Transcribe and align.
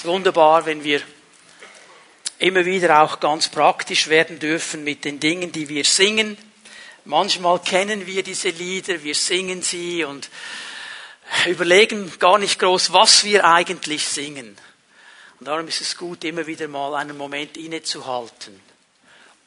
ist 0.00 0.06
wunderbar, 0.06 0.64
wenn 0.64 0.82
wir 0.82 1.02
immer 2.38 2.64
wieder 2.64 3.02
auch 3.02 3.20
ganz 3.20 3.50
praktisch 3.50 4.08
werden 4.08 4.38
dürfen 4.38 4.82
mit 4.82 5.04
den 5.04 5.20
Dingen, 5.20 5.52
die 5.52 5.68
wir 5.68 5.84
singen. 5.84 6.38
Manchmal 7.04 7.58
kennen 7.58 8.06
wir 8.06 8.22
diese 8.22 8.48
Lieder, 8.48 9.02
wir 9.02 9.14
singen 9.14 9.60
sie 9.60 10.04
und 10.04 10.30
überlegen 11.46 12.10
gar 12.18 12.38
nicht 12.38 12.58
groß, 12.58 12.94
was 12.94 13.24
wir 13.24 13.44
eigentlich 13.44 14.08
singen. 14.08 14.56
Und 15.38 15.48
darum 15.48 15.68
ist 15.68 15.82
es 15.82 15.98
gut, 15.98 16.24
immer 16.24 16.46
wieder 16.46 16.66
mal 16.66 16.94
einen 16.94 17.18
Moment 17.18 17.58
innezuhalten, 17.58 18.58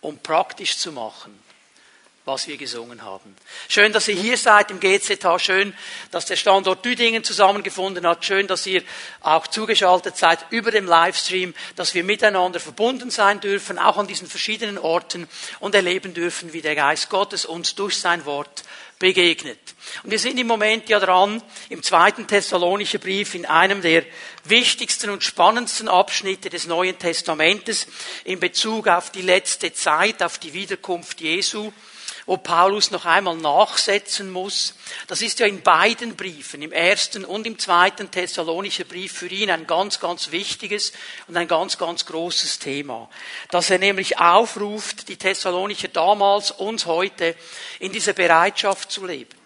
um 0.01 0.19
praktisch 0.19 0.77
zu 0.77 0.91
machen 0.91 1.42
was 2.25 2.47
wir 2.47 2.55
gesungen 2.55 3.01
haben. 3.01 3.35
Schön, 3.67 3.91
dass 3.91 4.07
ihr 4.07 4.15
hier 4.15 4.37
seid 4.37 4.71
im 4.71 4.79
GZH. 4.79 5.39
Schön, 5.39 5.73
dass 6.11 6.25
der 6.25 6.37
Standort 6.37 6.85
Düdingen 6.85 7.23
zusammengefunden 7.23 8.07
hat. 8.07 8.23
Schön, 8.23 8.47
dass 8.47 8.65
ihr 8.65 8.81
auch 9.19 9.45
zugeschaltet 9.47 10.15
seid 10.15 10.45
über 10.49 10.71
dem 10.71 10.85
Livestream, 10.85 11.53
dass 11.75 11.93
wir 11.93 12.05
miteinander 12.05 12.61
verbunden 12.61 13.09
sein 13.09 13.41
dürfen, 13.41 13.77
auch 13.77 13.97
an 13.97 14.07
diesen 14.07 14.29
verschiedenen 14.29 14.77
Orten 14.77 15.27
und 15.59 15.75
erleben 15.75 16.13
dürfen, 16.13 16.53
wie 16.53 16.61
der 16.61 16.75
Geist 16.75 17.09
Gottes 17.09 17.43
uns 17.43 17.75
durch 17.75 17.97
sein 17.97 18.25
Wort 18.25 18.63
begegnet. 18.99 19.59
Und 20.03 20.11
wir 20.11 20.19
sind 20.19 20.39
im 20.39 20.47
Moment 20.47 20.87
ja 20.87 21.01
dran, 21.01 21.43
im 21.67 21.83
zweiten 21.83 22.25
Thessalonischer 22.25 22.99
Brief, 22.99 23.35
in 23.35 23.45
einem 23.45 23.81
der 23.81 24.05
wichtigsten 24.45 25.09
und 25.09 25.25
spannendsten 25.25 25.89
Abschnitte 25.89 26.49
des 26.49 26.67
Neuen 26.67 26.97
Testamentes 26.97 27.87
in 28.23 28.39
Bezug 28.39 28.87
auf 28.87 29.11
die 29.11 29.21
letzte 29.21 29.73
Zeit, 29.73 30.23
auf 30.23 30.37
die 30.37 30.53
Wiederkunft 30.53 31.19
Jesu 31.19 31.73
wo 32.25 32.37
Paulus 32.37 32.91
noch 32.91 33.05
einmal 33.05 33.35
nachsetzen 33.35 34.31
muss. 34.31 34.75
Das 35.07 35.21
ist 35.21 35.39
ja 35.39 35.45
in 35.45 35.61
beiden 35.61 36.15
Briefen, 36.15 36.61
im 36.61 36.71
ersten 36.71 37.25
und 37.25 37.45
im 37.45 37.59
zweiten 37.59 38.11
Thessalonischer 38.11 38.85
Brief 38.85 39.13
für 39.13 39.27
ihn 39.27 39.51
ein 39.51 39.67
ganz, 39.67 39.99
ganz 39.99 40.31
wichtiges 40.31 40.93
und 41.27 41.35
ein 41.35 41.47
ganz, 41.47 41.77
ganz 41.77 42.05
großes 42.05 42.59
Thema. 42.59 43.09
Dass 43.51 43.69
er 43.69 43.79
nämlich 43.79 44.19
aufruft, 44.19 45.09
die 45.09 45.17
Thessalonicher 45.17 45.89
damals, 45.89 46.51
uns 46.51 46.85
heute, 46.85 47.35
in 47.79 47.91
dieser 47.91 48.13
Bereitschaft 48.13 48.91
zu 48.91 49.05
leben 49.05 49.43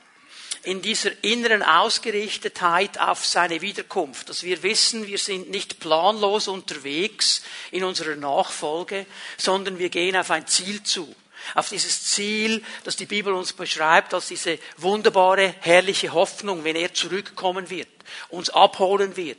in 0.63 0.81
dieser 0.81 1.11
inneren 1.23 1.63
Ausgerichtetheit 1.63 2.99
auf 2.99 3.25
seine 3.25 3.61
Wiederkunft, 3.61 4.27
dass 4.27 4.43
wir 4.43 4.63
wissen, 4.63 5.07
wir 5.07 5.17
sind 5.17 5.49
nicht 5.49 5.79
planlos 5.79 6.49
unterwegs 6.49 7.41
in 7.71 7.85
unserer 7.85 8.17
Nachfolge, 8.17 9.05
sondern 9.37 9.79
wir 9.79 9.87
gehen 9.87 10.17
auf 10.17 10.29
ein 10.29 10.45
Ziel 10.45 10.83
zu 10.83 11.15
auf 11.55 11.69
dieses 11.69 12.03
Ziel, 12.03 12.63
das 12.83 12.95
die 12.95 13.05
Bibel 13.05 13.33
uns 13.33 13.53
beschreibt, 13.53 14.13
als 14.13 14.27
diese 14.27 14.59
wunderbare, 14.77 15.55
herrliche 15.61 16.13
Hoffnung, 16.13 16.63
wenn 16.63 16.75
er 16.75 16.93
zurückkommen 16.93 17.69
wird, 17.69 17.89
uns 18.29 18.49
abholen 18.49 19.15
wird 19.17 19.37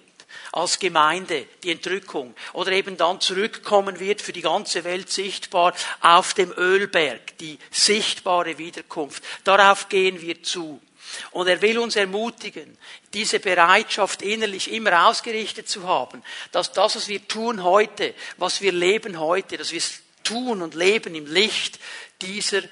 als 0.52 0.78
Gemeinde, 0.78 1.46
die 1.62 1.70
Entrückung, 1.70 2.34
oder 2.52 2.72
eben 2.72 2.96
dann 2.96 3.20
zurückkommen 3.20 4.00
wird 4.00 4.22
für 4.22 4.32
die 4.32 4.42
ganze 4.42 4.84
Welt 4.84 5.10
sichtbar 5.10 5.74
auf 6.00 6.34
dem 6.34 6.52
Ölberg, 6.52 7.36
die 7.38 7.58
sichtbare 7.70 8.58
Wiederkunft. 8.58 9.22
Darauf 9.44 9.88
gehen 9.88 10.20
wir 10.20 10.42
zu. 10.42 10.80
Und 11.30 11.48
er 11.48 11.62
will 11.62 11.78
uns 11.78 11.96
ermutigen, 11.96 12.76
diese 13.14 13.40
Bereitschaft 13.40 14.20
innerlich 14.20 14.70
immer 14.70 15.08
ausgerichtet 15.08 15.68
zu 15.68 15.84
haben, 15.84 16.22
dass 16.52 16.72
das, 16.72 16.96
was 16.96 17.08
wir 17.08 17.26
tun 17.26 17.62
heute, 17.62 18.14
was 18.36 18.60
wir 18.60 18.72
leben 18.72 19.18
heute, 19.18 19.56
dass 19.56 19.72
wir 19.72 19.80
tun 20.28 20.62
und 20.62 20.74
leben 20.74 21.14
im 21.14 21.26
Licht 21.26 21.78
dieser 22.22 22.62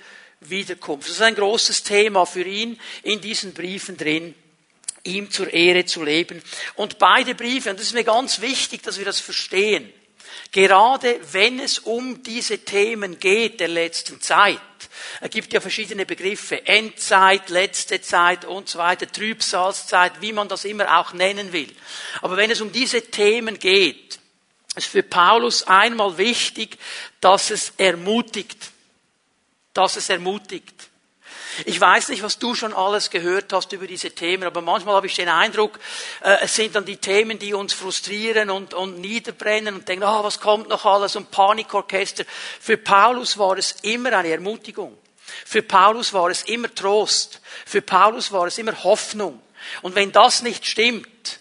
Wiederkunft. 0.40 1.08
Das 1.08 1.16
ist 1.16 1.22
ein 1.22 1.34
großes 1.34 1.82
Thema 1.82 2.26
für 2.26 2.44
ihn 2.44 2.78
in 3.02 3.20
diesen 3.20 3.54
Briefen 3.54 3.96
drin 3.96 4.34
ihm 5.06 5.30
zur 5.30 5.52
Ehre 5.52 5.84
zu 5.84 6.02
leben. 6.02 6.42
Und 6.74 6.98
beide 6.98 7.34
Briefe, 7.34 7.70
und 7.70 7.78
das 7.78 7.86
ist 7.86 7.94
mir 7.94 8.04
ganz 8.04 8.40
wichtig, 8.40 8.82
dass 8.82 8.98
wir 8.98 9.04
das 9.04 9.20
verstehen, 9.20 9.92
gerade 10.52 11.18
wenn 11.32 11.60
es 11.60 11.78
um 11.78 12.22
diese 12.22 12.58
Themen 12.58 13.18
geht 13.18 13.60
der 13.60 13.68
letzten 13.68 14.20
Zeit, 14.20 14.60
es 15.20 15.30
gibt 15.30 15.52
ja 15.52 15.60
verschiedene 15.60 16.04
Begriffe, 16.04 16.66
Endzeit, 16.66 17.48
letzte 17.48 18.00
Zeit 18.02 18.44
und 18.44 18.68
so 18.68 18.78
weiter, 18.78 19.10
Trübsalzeit, 19.10 20.20
wie 20.20 20.32
man 20.32 20.48
das 20.48 20.64
immer 20.64 20.98
auch 20.98 21.12
nennen 21.12 21.52
will. 21.52 21.74
Aber 22.20 22.36
wenn 22.36 22.50
es 22.50 22.60
um 22.60 22.72
diese 22.72 23.02
Themen 23.02 23.58
geht, 23.58 24.18
ist 24.76 24.86
für 24.86 25.02
Paulus 25.02 25.62
einmal 25.64 26.18
wichtig, 26.18 26.78
dass 27.20 27.50
es 27.50 27.72
ermutigt. 27.78 28.70
Dass 29.72 29.96
es 29.96 30.08
ermutigt. 30.08 30.74
Ich 31.64 31.80
weiß 31.80 32.10
nicht, 32.10 32.22
was 32.22 32.38
du 32.38 32.54
schon 32.54 32.74
alles 32.74 33.08
gehört 33.08 33.52
hast 33.52 33.72
über 33.72 33.86
diese 33.86 34.10
Themen, 34.10 34.44
aber 34.44 34.60
manchmal 34.60 34.96
habe 34.96 35.06
ich 35.06 35.14
den 35.14 35.28
Eindruck, 35.28 35.78
äh, 36.22 36.36
es 36.42 36.54
sind 36.54 36.74
dann 36.74 36.84
die 36.84 36.98
Themen, 36.98 37.38
die 37.38 37.54
uns 37.54 37.72
frustrieren 37.72 38.50
und, 38.50 38.74
und 38.74 39.00
niederbrennen 39.00 39.74
und 39.74 39.88
denken, 39.88 40.04
ah, 40.04 40.20
oh, 40.20 40.24
was 40.24 40.40
kommt 40.40 40.68
noch 40.68 40.84
alles 40.84 41.16
und 41.16 41.30
Panikorchester. 41.30 42.24
Für 42.60 42.76
Paulus 42.76 43.38
war 43.38 43.56
es 43.56 43.76
immer 43.82 44.12
eine 44.12 44.28
Ermutigung. 44.28 44.96
Für 45.44 45.62
Paulus 45.62 46.12
war 46.12 46.28
es 46.28 46.42
immer 46.42 46.72
Trost. 46.74 47.40
Für 47.64 47.80
Paulus 47.80 48.32
war 48.32 48.46
es 48.46 48.58
immer 48.58 48.84
Hoffnung. 48.84 49.40
Und 49.82 49.94
wenn 49.94 50.12
das 50.12 50.42
nicht 50.42 50.66
stimmt, 50.66 51.40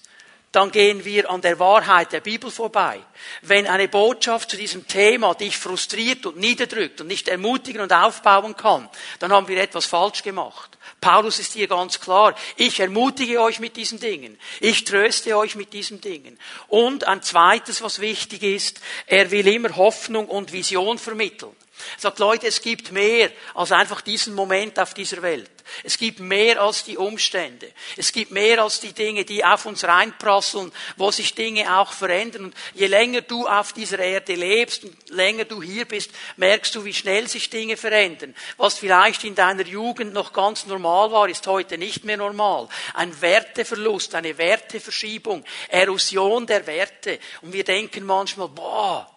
dann 0.55 0.71
gehen 0.71 1.03
wir 1.03 1.29
an 1.29 1.41
der 1.41 1.59
Wahrheit 1.59 2.13
der 2.13 2.21
Bibel 2.21 2.49
vorbei. 2.49 3.01
Wenn 3.41 3.67
eine 3.67 3.89
Botschaft 3.89 4.49
zu 4.49 4.57
diesem 4.57 4.87
Thema 4.87 5.33
dich 5.33 5.57
frustriert 5.57 6.25
und 6.25 6.37
niederdrückt 6.37 7.01
und 7.01 7.07
nicht 7.07 7.27
ermutigen 7.27 7.81
und 7.81 7.91
aufbauen 7.91 8.55
kann, 8.55 8.89
dann 9.19 9.33
haben 9.33 9.47
wir 9.47 9.61
etwas 9.61 9.85
falsch 9.85 10.23
gemacht. 10.23 10.77
Paulus 11.01 11.39
ist 11.39 11.53
hier 11.53 11.67
ganz 11.67 11.99
klar. 11.99 12.35
Ich 12.55 12.79
ermutige 12.79 13.41
euch 13.41 13.59
mit 13.59 13.75
diesen 13.75 13.99
Dingen. 13.99 14.39
Ich 14.61 14.85
tröste 14.85 15.35
euch 15.37 15.55
mit 15.55 15.73
diesen 15.73 15.99
Dingen. 15.99 16.39
Und 16.67 17.05
ein 17.05 17.21
zweites, 17.21 17.81
was 17.81 17.99
wichtig 17.99 18.41
ist, 18.43 18.79
er 19.07 19.31
will 19.31 19.47
immer 19.47 19.75
Hoffnung 19.75 20.27
und 20.27 20.53
Vision 20.53 20.97
vermitteln. 20.97 21.55
Er 21.97 22.01
sagt, 22.01 22.19
Leute, 22.19 22.47
es 22.47 22.61
gibt 22.61 22.91
mehr 22.91 23.29
als 23.53 23.71
einfach 23.71 24.01
diesen 24.01 24.33
Moment 24.33 24.79
auf 24.79 24.93
dieser 24.93 25.21
Welt. 25.21 25.51
Es 25.83 25.97
gibt 25.97 26.19
mehr 26.19 26.61
als 26.61 26.83
die 26.83 26.97
Umstände. 26.97 27.71
Es 27.97 28.11
gibt 28.11 28.31
mehr 28.31 28.61
als 28.61 28.79
die 28.79 28.93
Dinge, 28.93 29.25
die 29.25 29.43
auf 29.43 29.65
uns 29.65 29.83
reinprasseln, 29.83 30.71
wo 30.97 31.11
sich 31.11 31.33
Dinge 31.33 31.79
auch 31.79 31.91
verändern. 31.91 32.45
Und 32.45 32.55
je 32.73 32.87
länger 32.87 33.21
du 33.21 33.47
auf 33.47 33.73
dieser 33.73 33.99
Erde 33.99 34.35
lebst 34.35 34.83
und 34.83 35.09
länger 35.09 35.45
du 35.45 35.61
hier 35.61 35.85
bist, 35.85 36.11
merkst 36.37 36.75
du, 36.75 36.85
wie 36.85 36.93
schnell 36.93 37.27
sich 37.27 37.49
Dinge 37.49 37.77
verändern. 37.77 38.35
Was 38.57 38.77
vielleicht 38.77 39.23
in 39.23 39.35
deiner 39.35 39.65
Jugend 39.65 40.13
noch 40.13 40.33
ganz 40.33 40.65
normal 40.65 41.11
war, 41.11 41.27
ist 41.27 41.47
heute 41.47 41.77
nicht 41.77 42.05
mehr 42.05 42.17
normal. 42.17 42.67
Ein 42.93 43.19
Werteverlust, 43.21 44.13
eine 44.15 44.37
Werteverschiebung, 44.37 45.43
Erosion 45.69 46.45
der 46.45 46.67
Werte. 46.67 47.19
Und 47.41 47.53
wir 47.53 47.63
denken 47.63 48.05
manchmal, 48.05 48.49
boah, 48.49 49.09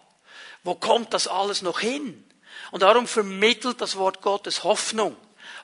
wo 0.63 0.75
kommt 0.75 1.13
das 1.13 1.27
alles 1.27 1.61
noch 1.61 1.79
hin? 1.79 2.25
Und 2.71 2.83
darum 2.83 3.07
vermittelt 3.07 3.81
das 3.81 3.95
Wort 3.95 4.21
Gottes 4.21 4.63
Hoffnung. 4.63 5.15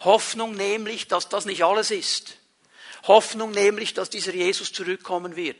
Hoffnung 0.06 0.56
nämlich, 0.56 1.08
dass 1.08 1.30
das 1.30 1.46
nicht 1.46 1.64
alles 1.64 1.92
ist. 1.92 2.38
Hoffnung 3.08 3.52
nämlich, 3.52 3.94
dass 3.94 4.10
dieser 4.10 4.34
Jesus 4.34 4.72
zurückkommen 4.72 5.36
wird 5.36 5.58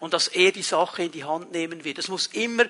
und 0.00 0.14
dass 0.14 0.28
er 0.28 0.50
die 0.50 0.62
Sache 0.62 1.04
in 1.04 1.12
die 1.12 1.24
Hand 1.24 1.52
nehmen 1.52 1.84
wird. 1.84 1.98
Das 1.98 2.08
muss 2.08 2.28
immer 2.28 2.64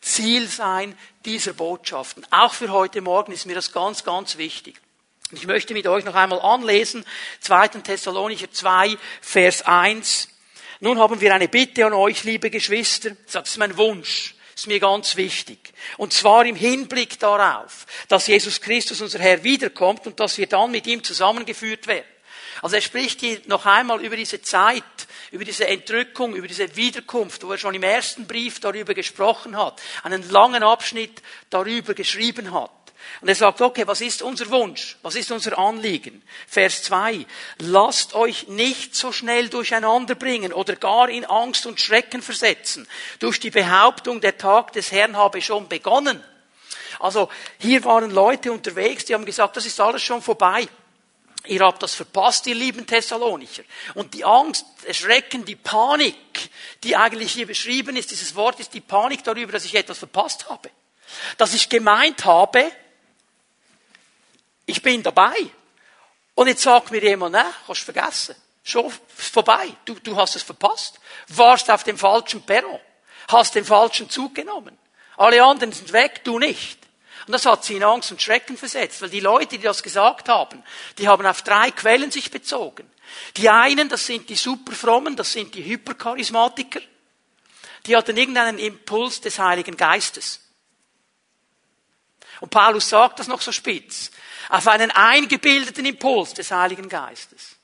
Ziel 0.00 0.48
sein 0.48 0.96
dieser 1.24 1.52
Botschaften. 1.52 2.26
Auch 2.30 2.54
für 2.54 2.70
heute 2.70 3.02
Morgen 3.02 3.32
ist 3.32 3.46
mir 3.46 3.54
das 3.54 3.72
ganz, 3.72 4.04
ganz 4.04 4.38
wichtig. 4.38 4.80
Ich 5.32 5.46
möchte 5.46 5.74
mit 5.74 5.86
euch 5.86 6.04
noch 6.04 6.14
einmal 6.14 6.40
anlesen, 6.40 7.04
2. 7.40 7.68
Thessalonicher 7.68 8.50
2, 8.50 8.96
Vers 9.20 9.62
1. 9.62 10.28
Nun 10.80 10.98
haben 10.98 11.20
wir 11.20 11.34
eine 11.34 11.48
Bitte 11.48 11.86
an 11.86 11.92
euch, 11.92 12.24
liebe 12.24 12.50
Geschwister. 12.50 13.16
Das 13.32 13.48
ist 13.48 13.58
mein 13.58 13.76
Wunsch 13.76 14.33
ist 14.54 14.66
mir 14.66 14.80
ganz 14.80 15.16
wichtig. 15.16 15.72
Und 15.96 16.12
zwar 16.12 16.46
im 16.46 16.56
Hinblick 16.56 17.18
darauf, 17.18 17.86
dass 18.08 18.26
Jesus 18.26 18.60
Christus, 18.60 19.00
unser 19.00 19.18
Herr, 19.18 19.42
wiederkommt 19.42 20.06
und 20.06 20.20
dass 20.20 20.38
wir 20.38 20.46
dann 20.46 20.70
mit 20.70 20.86
ihm 20.86 21.02
zusammengeführt 21.02 21.86
werden. 21.86 22.06
Also 22.62 22.76
er 22.76 22.82
spricht 22.82 23.20
hier 23.20 23.40
noch 23.46 23.66
einmal 23.66 24.02
über 24.04 24.16
diese 24.16 24.40
Zeit, 24.40 24.84
über 25.32 25.44
diese 25.44 25.66
Entrückung, 25.66 26.34
über 26.34 26.46
diese 26.46 26.76
Wiederkunft, 26.76 27.42
wo 27.44 27.52
er 27.52 27.58
schon 27.58 27.74
im 27.74 27.82
ersten 27.82 28.26
Brief 28.26 28.60
darüber 28.60 28.94
gesprochen 28.94 29.56
hat, 29.56 29.82
einen 30.02 30.28
langen 30.30 30.62
Abschnitt 30.62 31.22
darüber 31.50 31.94
geschrieben 31.94 32.54
hat. 32.54 32.70
Und 33.20 33.28
er 33.28 33.34
sagt, 33.34 33.60
okay, 33.60 33.86
was 33.86 34.00
ist 34.00 34.22
unser 34.22 34.50
Wunsch? 34.50 34.96
Was 35.02 35.14
ist 35.14 35.30
unser 35.30 35.58
Anliegen? 35.58 36.22
Vers 36.46 36.82
2. 36.84 37.26
Lasst 37.58 38.14
euch 38.14 38.48
nicht 38.48 38.94
so 38.94 39.12
schnell 39.12 39.48
durcheinander 39.48 40.14
bringen 40.14 40.52
oder 40.52 40.76
gar 40.76 41.08
in 41.08 41.24
Angst 41.24 41.66
und 41.66 41.80
Schrecken 41.80 42.22
versetzen. 42.22 42.88
Durch 43.18 43.40
die 43.40 43.50
Behauptung, 43.50 44.20
der 44.20 44.38
Tag 44.38 44.72
des 44.72 44.92
Herrn 44.92 45.16
habe 45.16 45.40
schon 45.42 45.68
begonnen. 45.68 46.22
Also, 47.00 47.28
hier 47.58 47.84
waren 47.84 48.10
Leute 48.10 48.52
unterwegs, 48.52 49.04
die 49.04 49.14
haben 49.14 49.24
gesagt, 49.24 49.56
das 49.56 49.66
ist 49.66 49.80
alles 49.80 50.02
schon 50.02 50.22
vorbei. 50.22 50.68
Ihr 51.46 51.60
habt 51.60 51.82
das 51.82 51.94
verpasst, 51.94 52.46
ihr 52.46 52.54
lieben 52.54 52.86
Thessalonicher. 52.86 53.64
Und 53.94 54.14
die 54.14 54.24
Angst, 54.24 54.64
Erschrecken, 54.86 55.44
die 55.44 55.56
Panik, 55.56 56.16
die 56.82 56.96
eigentlich 56.96 57.32
hier 57.32 57.46
beschrieben 57.46 57.96
ist, 57.96 58.10
dieses 58.10 58.34
Wort 58.34 58.60
ist 58.60 58.72
die 58.72 58.80
Panik 58.80 59.22
darüber, 59.24 59.52
dass 59.52 59.66
ich 59.66 59.74
etwas 59.74 59.98
verpasst 59.98 60.48
habe. 60.48 60.70
Dass 61.36 61.52
ich 61.52 61.68
gemeint 61.68 62.24
habe, 62.24 62.72
ich 64.66 64.82
bin 64.82 65.02
dabei. 65.02 65.36
Und 66.34 66.48
jetzt 66.48 66.62
sagt 66.62 66.90
mir 66.90 67.02
jemand, 67.02 67.32
ne, 67.32 67.44
hast 67.68 67.82
vergessen. 67.82 68.34
Schon 68.62 68.92
vorbei. 69.14 69.68
Du, 69.84 69.94
du 69.94 70.16
hast 70.16 70.36
es 70.36 70.42
verpasst. 70.42 70.98
Warst 71.28 71.70
auf 71.70 71.84
dem 71.84 71.98
falschen 71.98 72.42
Perron. 72.42 72.80
hast 73.28 73.54
den 73.54 73.64
falschen 73.64 74.10
Zug 74.10 74.34
genommen. 74.34 74.76
Alle 75.16 75.42
anderen 75.42 75.72
sind 75.72 75.92
weg, 75.92 76.22
du 76.24 76.38
nicht. 76.38 76.78
Und 77.26 77.32
das 77.32 77.46
hat 77.46 77.64
sie 77.64 77.76
in 77.76 77.84
Angst 77.84 78.10
und 78.10 78.20
Schrecken 78.20 78.56
versetzt, 78.56 79.00
weil 79.00 79.08
die 79.08 79.20
Leute, 79.20 79.56
die 79.56 79.64
das 79.64 79.82
gesagt 79.82 80.28
haben, 80.28 80.62
die 80.98 81.08
haben 81.08 81.24
auf 81.24 81.42
drei 81.42 81.70
Quellen 81.70 82.10
sich 82.10 82.30
bezogen. 82.30 82.90
Die 83.36 83.48
einen, 83.48 83.88
das 83.88 84.06
sind 84.06 84.28
die 84.28 84.34
Superfrommen, 84.34 85.16
das 85.16 85.32
sind 85.32 85.54
die 85.54 85.64
Hypercharismatiker. 85.64 86.80
Die 87.86 87.96
hatten 87.96 88.16
irgendeinen 88.16 88.58
Impuls 88.58 89.20
des 89.20 89.38
Heiligen 89.38 89.76
Geistes. 89.76 90.40
Und 92.40 92.50
Paulus 92.50 92.88
sagt 92.88 93.20
das 93.20 93.28
noch 93.28 93.40
so 93.40 93.52
spitz. 93.52 94.10
Auf 94.48 94.68
einen 94.68 94.90
eingebildeten 94.90 95.86
Impuls 95.86 96.34
des 96.34 96.50
Heiligen 96.50 96.88
Geistes. 96.88 97.56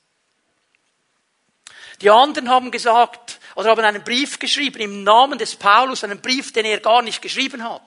Die 2.01 2.09
anderen 2.09 2.49
haben 2.49 2.71
gesagt, 2.71 3.39
oder 3.55 3.69
haben 3.69 3.83
einen 3.83 4.03
Brief 4.03 4.39
geschrieben 4.39 4.79
im 4.79 5.03
Namen 5.03 5.37
des 5.37 5.55
Paulus, 5.55 6.03
einen 6.03 6.21
Brief, 6.21 6.51
den 6.51 6.65
er 6.65 6.79
gar 6.79 7.01
nicht 7.01 7.21
geschrieben 7.21 7.63
hat. 7.63 7.81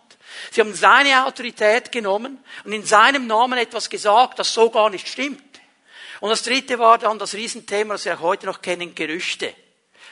Sie 0.51 0.61
haben 0.61 0.75
seine 0.75 1.27
Autorität 1.27 1.91
genommen 1.91 2.43
und 2.65 2.73
in 2.73 2.85
seinem 2.85 3.27
Namen 3.27 3.59
etwas 3.59 3.91
gesagt, 3.91 4.39
das 4.39 4.53
so 4.53 4.71
gar 4.71 4.91
nicht 4.91 5.09
stimmt. 5.09 5.43
Und 6.21 6.31
das 6.31 6.43
dritte 6.43 6.79
war 6.79 6.99
dann 6.99 7.19
das 7.19 7.35
Riesenthema, 7.35 7.95
das 7.95 8.05
wir 8.05 8.15
auch 8.15 8.23
heute 8.23 8.47
noch 8.47 8.63
kennen, 8.63 8.95
Gerüchte. 8.95 9.55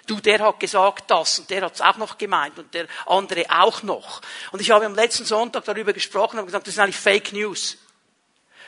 Du, 0.06 0.20
der 0.20 0.40
hat 0.40 0.58
gesagt 0.58 1.10
das 1.10 1.38
und 1.38 1.50
der 1.50 1.62
hat 1.62 1.74
es 1.74 1.80
auch 1.80 1.96
noch 1.96 2.18
gemeint 2.18 2.58
und 2.58 2.74
der 2.74 2.86
andere 3.06 3.44
auch 3.48 3.84
noch. 3.84 4.20
Und 4.50 4.60
ich 4.60 4.70
habe 4.70 4.84
am 4.84 4.96
letzten 4.96 5.24
Sonntag 5.24 5.64
darüber 5.64 5.92
gesprochen 5.92 6.40
und 6.40 6.46
gesagt, 6.46 6.66
das 6.66 6.74
ist 6.74 6.80
eigentlich 6.80 6.96
Fake 6.96 7.32
News. 7.32 7.78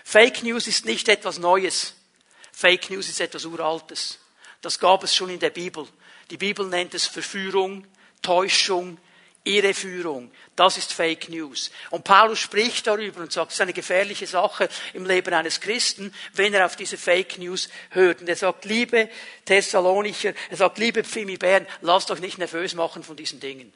Fake 0.05 0.45
News 0.45 0.69
ist 0.69 0.85
nicht 0.85 1.09
etwas 1.09 1.39
Neues. 1.39 1.95
Fake 2.53 2.91
News 2.91 3.09
ist 3.09 3.21
etwas 3.21 3.47
Uraltes. 3.47 4.21
Das 4.61 4.79
gab 4.79 5.03
es 5.03 5.15
schon 5.15 5.31
in 5.31 5.41
der 5.41 5.51
Bibel. 5.51 5.89
Die 6.31 6.37
Bibel 6.37 6.67
nennt 6.67 6.95
es 6.95 7.07
Verführung, 7.07 7.87
Täuschung, 8.23 8.99
Irreführung. 9.45 10.31
Das 10.57 10.79
ist 10.79 10.93
Fake 10.93 11.29
News. 11.31 11.71
Und 11.91 12.05
Paulus 12.05 12.39
spricht 12.39 12.87
darüber 12.87 13.23
und 13.23 13.33
sagt, 13.33 13.51
es 13.51 13.57
ist 13.57 13.61
eine 13.61 13.73
gefährliche 13.73 14.27
Sache 14.27 14.69
im 14.93 15.05
Leben 15.05 15.35
eines 15.35 15.61
Christen, 15.61 16.15
wenn 16.35 16.55
er 16.55 16.67
auf 16.67 16.77
diese 16.77 16.97
Fake 16.97 17.39
News 17.39 17.69
hört. 17.91 18.21
Und 18.21 18.29
er 18.29 18.37
sagt, 18.37 18.67
liebe 18.67 19.11
Thessalonicher, 19.45 20.35
er 20.51 20.57
sagt, 20.57 20.79
liebe 20.79 21.03
Pfimi 21.03 21.39
Bern, 21.39 21.67
lasst 21.81 22.11
euch 22.11 22.21
nicht 22.21 22.39
nervös 22.39 22.75
machen 22.75 23.03
von 23.03 23.17
diesen 23.17 23.41
Dingen. 23.41 23.73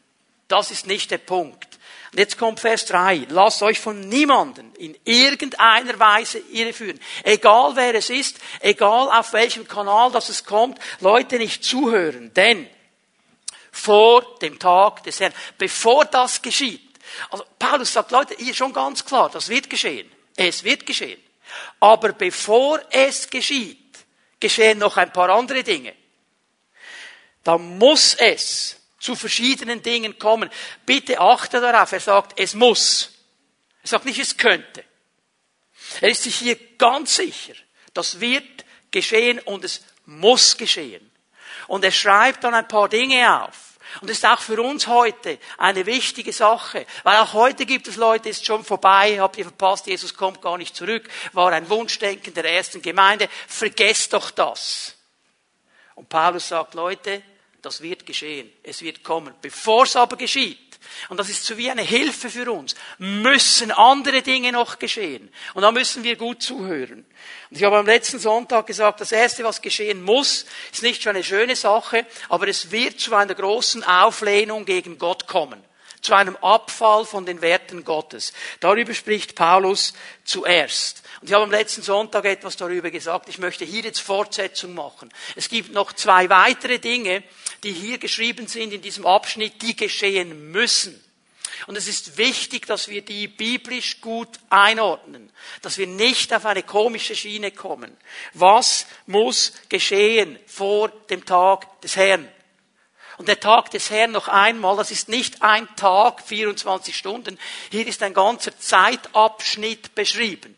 Das 0.49 0.71
ist 0.71 0.87
nicht 0.87 1.11
der 1.11 1.19
Punkt. 1.19 1.79
Und 2.12 2.19
jetzt 2.19 2.39
kommt 2.39 2.61
Vers 2.61 2.87
3. 2.87 3.27
Lasst 3.29 3.62
euch 3.62 3.79
von 3.79 4.00
niemanden 4.00 4.75
in 4.77 4.97
irgendeiner 5.05 5.99
Weise 5.99 6.39
irreführen. 6.39 6.99
Egal 7.23 7.77
wer 7.77 7.95
es 7.95 8.09
ist, 8.09 8.39
egal 8.61 9.11
auf 9.11 9.35
welchem 9.35 9.69
Kanal 9.69 10.11
das 10.11 10.31
es 10.31 10.45
kommt, 10.45 10.79
Leute 11.00 11.37
nicht 11.37 11.62
zuhören. 11.62 12.33
Denn 12.33 12.69
vor 13.71 14.39
dem 14.39 14.59
Tag 14.59 15.03
des 15.03 15.21
Herrn, 15.21 15.35
bevor 15.59 16.06
das 16.06 16.41
geschieht. 16.41 16.99
Also 17.31 17.45
Paulus 17.59 17.93
sagt, 17.93 18.11
Leute, 18.11 18.35
hier 18.39 18.55
schon 18.55 18.73
ganz 18.73 19.05
klar, 19.05 19.29
das 19.31 19.49
wird 19.49 19.69
geschehen. 19.69 20.11
Es 20.35 20.65
wird 20.65 20.87
geschehen. 20.87 21.23
Aber 21.81 22.12
bevor 22.12 22.81
es 22.91 23.29
geschieht, 23.29 23.99
geschehen 24.41 24.79
noch 24.79 24.97
ein 24.97 25.12
paar 25.12 25.29
andere 25.31 25.62
Dinge. 25.62 25.95
Da 27.45 27.59
muss 27.59 28.15
es 28.15 28.77
zu 28.99 29.15
verschiedenen 29.15 29.83
Dingen 29.83 30.19
kommen. 30.19 30.50
Bitte 30.85 31.21
achte 31.21 31.61
darauf, 31.61 31.93
er 31.93 32.00
sagt, 32.00 32.39
es 32.39 32.55
muss. 32.55 33.11
Er 33.83 33.89
sagt 33.89 34.05
nicht, 34.05 34.19
es 34.19 34.37
könnte. 34.37 34.85
Er 36.00 36.11
ist 36.11 36.25
sich 36.25 36.37
hier 36.37 36.56
ganz 36.77 37.17
sicher, 37.17 37.55
das 37.95 38.21
wird 38.21 38.65
geschehen 38.91 39.39
und 39.41 39.65
es 39.65 39.83
muss 40.06 40.56
geschehen. 40.56 41.11
Und 41.67 41.85
er 41.85 41.93
schreibt 41.93 42.45
dann 42.45 42.55
ein 42.55 42.69
paar 42.69 42.89
Dinge 42.89 43.43
auf. 43.43 43.69
Und 44.00 44.11
das 44.11 44.19
ist 44.19 44.27
auch 44.27 44.41
für 44.41 44.61
uns 44.61 44.87
heute 44.87 45.39
eine 45.56 45.87
wichtige 45.87 46.33
Sache, 46.33 46.87
weil 47.05 47.19
auch 47.19 47.33
heute 47.33 47.65
gibt 47.65 47.89
es 47.89 47.97
Leute, 47.97 48.29
ist 48.29 48.45
schon 48.45 48.65
vorbei, 48.65 49.19
habt 49.19 49.39
ihr 49.39 49.45
verpasst, 49.45 49.87
Jesus 49.87 50.15
kommt 50.15 50.43
gar 50.43 50.59
nicht 50.59 50.77
zurück, 50.77 51.09
war 51.33 51.53
ein 51.53 51.69
Wunschdenken 51.71 52.35
der 52.35 52.45
ersten 52.45 52.83
Gemeinde, 52.83 53.29
vergesst 53.47 54.12
doch 54.12 54.31
das. 54.31 54.95
Und 55.95 56.09
Paulus 56.09 56.49
sagt, 56.49 56.75
Leute, 56.75 57.23
das 57.62 57.81
wird 57.81 58.06
geschehen. 58.06 58.50
Es 58.62 58.82
wird 58.82 59.02
kommen. 59.02 59.34
Bevor 59.40 59.84
es 59.84 59.96
aber 59.96 60.16
geschieht, 60.16 60.58
und 61.08 61.19
das 61.19 61.28
ist 61.28 61.44
so 61.44 61.56
wie 61.56 61.70
eine 61.70 61.82
Hilfe 61.82 62.31
für 62.31 62.50
uns, 62.52 62.75
müssen 62.99 63.70
andere 63.72 64.22
Dinge 64.22 64.52
noch 64.52 64.78
geschehen. 64.78 65.32
Und 65.55 65.62
da 65.62 65.72
müssen 65.72 66.05
wir 66.05 66.16
gut 66.16 66.43
zuhören. 66.43 67.05
Und 67.50 67.56
ich 67.56 67.64
habe 67.64 67.78
am 67.78 67.87
letzten 67.87 68.19
Sonntag 68.19 68.66
gesagt, 68.66 69.00
das 69.00 69.12
Erste, 69.12 69.44
was 69.44 69.62
geschehen 69.62 70.02
muss, 70.02 70.46
ist 70.72 70.82
nicht 70.82 71.02
schon 71.02 71.14
eine 71.14 71.25
schöne 71.25 71.56
Sache, 71.56 72.06
aber 72.28 72.49
es 72.49 72.70
wird 72.70 73.00
zu 73.00 73.14
einer 73.14 73.34
großen 73.34 73.84
Auflehnung 73.84 74.64
gegen 74.64 74.99
Gott 74.99 75.26
kommen. 75.26 75.62
Zu 76.00 76.14
einem 76.14 76.37
Abfall 76.37 77.04
von 77.04 77.26
den 77.26 77.43
Werten 77.43 77.84
Gottes. 77.84 78.32
Darüber 78.61 78.94
spricht 78.94 79.34
Paulus 79.34 79.94
zuerst. 80.25 81.02
Und 81.20 81.28
ich 81.28 81.34
habe 81.34 81.43
am 81.43 81.50
letzten 81.50 81.82
Sonntag 81.82 82.25
etwas 82.25 82.56
darüber 82.56 82.90
gesagt. 82.93 83.28
Ich 83.28 83.38
möchte 83.38 83.64
hier 83.64 83.82
jetzt 83.82 84.00
Fortsetzung 84.00 84.75
machen. 84.75 85.12
Es 85.34 85.49
gibt 85.49 85.72
noch 85.72 85.93
zwei 85.93 86.31
weitere 86.31 86.78
Dinge, 86.78 87.25
die 87.62 87.72
hier 87.72 87.99
geschrieben 87.99 88.46
sind 88.46 88.72
in 88.72 88.82
diesem 88.82 89.06
Abschnitt, 89.06 89.60
die 89.62 89.76
geschehen 89.76 90.50
müssen. 90.50 91.02
Und 91.66 91.76
es 91.76 91.88
ist 91.88 92.16
wichtig, 92.16 92.66
dass 92.66 92.88
wir 92.88 93.02
die 93.02 93.26
biblisch 93.26 94.00
gut 94.00 94.28
einordnen, 94.49 95.31
dass 95.62 95.78
wir 95.78 95.87
nicht 95.87 96.32
auf 96.32 96.46
eine 96.46 96.62
komische 96.62 97.16
Schiene 97.16 97.50
kommen. 97.50 97.96
Was 98.34 98.87
muss 99.06 99.52
geschehen 99.69 100.38
vor 100.46 100.88
dem 101.10 101.25
Tag 101.25 101.81
des 101.81 101.96
Herrn? 101.96 102.28
Und 103.16 103.26
der 103.26 103.40
Tag 103.40 103.72
des 103.72 103.90
Herrn 103.90 104.12
noch 104.12 104.28
einmal, 104.28 104.76
das 104.76 104.93
ist 104.93 105.08
nicht 105.08 105.43
ein 105.43 105.69
Tag, 105.75 106.22
24 106.22 106.96
Stunden, 106.96 107.38
hier 107.70 107.87
ist 107.87 108.02
ein 108.04 108.14
ganzer 108.14 108.56
Zeitabschnitt 108.56 109.96
beschrieben. 109.96 110.56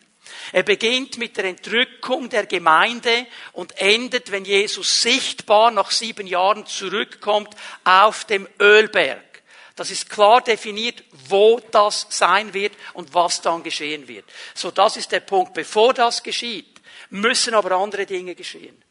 Er 0.53 0.63
beginnt 0.63 1.19
mit 1.19 1.37
der 1.37 1.45
Entrückung 1.45 2.29
der 2.29 2.47
Gemeinde 2.47 3.27
und 3.53 3.77
endet, 3.79 4.31
wenn 4.31 4.45
Jesus 4.45 5.03
sichtbar 5.03 5.71
nach 5.71 5.91
sieben 5.91 6.27
Jahren 6.27 6.67
zurückkommt, 6.67 7.55
auf 7.85 8.25
dem 8.25 8.49
Ölberg. 8.61 9.43
Das 9.77 9.91
ist 9.91 10.11
klar 10.11 10.43
definiert, 10.43 11.05
wo 11.29 11.61
das 11.71 12.07
sein 12.11 12.53
wird 12.53 12.75
und 12.93 13.15
was 13.15 13.41
dann 13.41 13.63
geschehen 13.63 14.09
wird. 14.09 14.25
So, 14.55 14.71
das 14.71 14.97
ist 14.97 15.13
der 15.13 15.21
Punkt. 15.21 15.55
Bevor 15.55 15.95
das 15.95 16.23
geschieht, 16.23 16.81
müssen 17.11 17.55
aber 17.55 17.77
andere 17.77 18.05
Dinge 18.05 18.35
geschehen. 18.35 18.83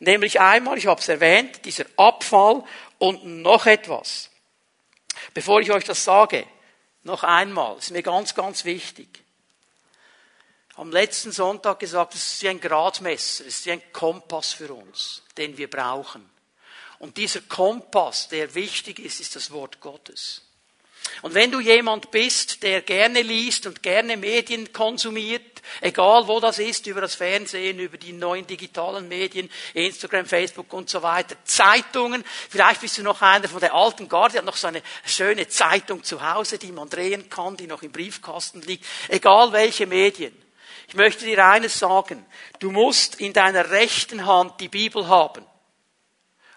Nämlich 0.00 0.40
einmal, 0.40 0.78
ich 0.78 0.86
habe 0.86 1.00
es 1.00 1.08
erwähnt, 1.08 1.64
dieser 1.64 1.86
Abfall 1.96 2.62
und 2.98 3.24
noch 3.24 3.66
etwas. 3.66 4.30
Bevor 5.34 5.60
ich 5.60 5.72
euch 5.72 5.84
das 5.84 6.04
sage, 6.04 6.46
noch 7.04 7.22
einmal, 7.24 7.78
ist 7.78 7.90
mir 7.90 8.02
ganz, 8.02 8.34
ganz 8.34 8.64
wichtig 8.64 9.24
am 10.78 10.92
letzten 10.92 11.32
Sonntag 11.32 11.80
gesagt, 11.80 12.14
es 12.14 12.34
ist 12.34 12.42
wie 12.42 12.48
ein 12.48 12.60
Gradmesser, 12.60 13.44
es 13.44 13.58
ist 13.58 13.66
wie 13.66 13.72
ein 13.72 13.92
Kompass 13.92 14.52
für 14.52 14.72
uns, 14.72 15.22
den 15.36 15.58
wir 15.58 15.68
brauchen. 15.68 16.28
Und 17.00 17.16
dieser 17.16 17.40
Kompass, 17.40 18.28
der 18.28 18.54
wichtig 18.54 19.00
ist, 19.00 19.20
ist 19.20 19.34
das 19.34 19.50
Wort 19.50 19.80
Gottes. 19.80 20.42
Und 21.22 21.34
wenn 21.34 21.50
du 21.50 21.58
jemand 21.58 22.12
bist, 22.12 22.62
der 22.62 22.82
gerne 22.82 23.22
liest 23.22 23.66
und 23.66 23.82
gerne 23.82 24.16
Medien 24.16 24.72
konsumiert, 24.72 25.62
egal 25.80 26.28
wo 26.28 26.38
das 26.38 26.60
ist, 26.60 26.86
über 26.86 27.00
das 27.00 27.16
Fernsehen, 27.16 27.80
über 27.80 27.96
die 27.96 28.12
neuen 28.12 28.46
digitalen 28.46 29.08
Medien, 29.08 29.50
Instagram, 29.74 30.26
Facebook 30.26 30.72
und 30.72 30.88
so 30.88 31.02
weiter, 31.02 31.34
Zeitungen, 31.44 32.22
vielleicht 32.48 32.82
bist 32.82 32.98
du 32.98 33.02
noch 33.02 33.20
einer 33.20 33.48
von 33.48 33.60
der 33.60 33.74
alten 33.74 34.08
Garde, 34.08 34.38
hat 34.38 34.44
noch 34.44 34.56
so 34.56 34.68
eine 34.68 34.82
schöne 35.04 35.48
Zeitung 35.48 36.04
zu 36.04 36.22
Hause, 36.22 36.58
die 36.58 36.70
man 36.70 36.88
drehen 36.88 37.28
kann, 37.28 37.56
die 37.56 37.66
noch 37.66 37.82
im 37.82 37.90
Briefkasten 37.90 38.62
liegt, 38.62 38.84
egal 39.08 39.52
welche 39.52 39.86
Medien. 39.86 40.47
Ich 40.88 40.94
möchte 40.94 41.26
dir 41.26 41.44
eines 41.44 41.78
sagen. 41.78 42.24
Du 42.58 42.70
musst 42.70 43.16
in 43.16 43.34
deiner 43.34 43.70
rechten 43.70 44.24
Hand 44.24 44.58
die 44.58 44.68
Bibel 44.68 45.06
haben 45.06 45.44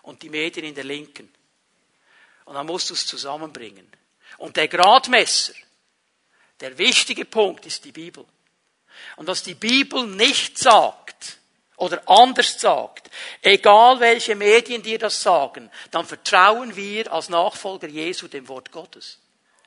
und 0.04 0.24
die 0.24 0.30
Medien 0.30 0.66
in 0.66 0.74
der 0.74 0.86
linken. 0.86 1.32
Und 2.46 2.56
dann 2.56 2.66
musst 2.66 2.90
du 2.90 2.94
es 2.94 3.06
zusammenbringen. 3.06 3.92
Und 4.38 4.56
der 4.56 4.70
Gradmesser, 4.70 5.54
der 6.62 6.78
wichtige 6.78 7.26
Punkt 7.26 7.66
ist 7.66 7.84
die 7.84 7.92
Bibel. 7.92 8.26
Und 9.18 9.28
was 9.28 9.44
die 9.44 9.54
Bibel 9.54 10.08
nicht 10.08 10.58
sagt 10.58 11.38
oder 11.76 12.02
anders 12.08 12.58
sagt, 12.58 13.12
egal 13.42 14.00
welche 14.00 14.36
Medien 14.36 14.82
dir 14.82 14.98
das 14.98 15.22
sagen, 15.22 15.70
dann 15.92 16.06
vertrauen 16.06 16.76
wir 16.78 17.12
als 17.12 17.28
Nachfolger 17.28 17.88
Jesu 17.88 18.30
dem 18.30 18.48
Wort 18.48 18.72
Gottes 18.72 19.20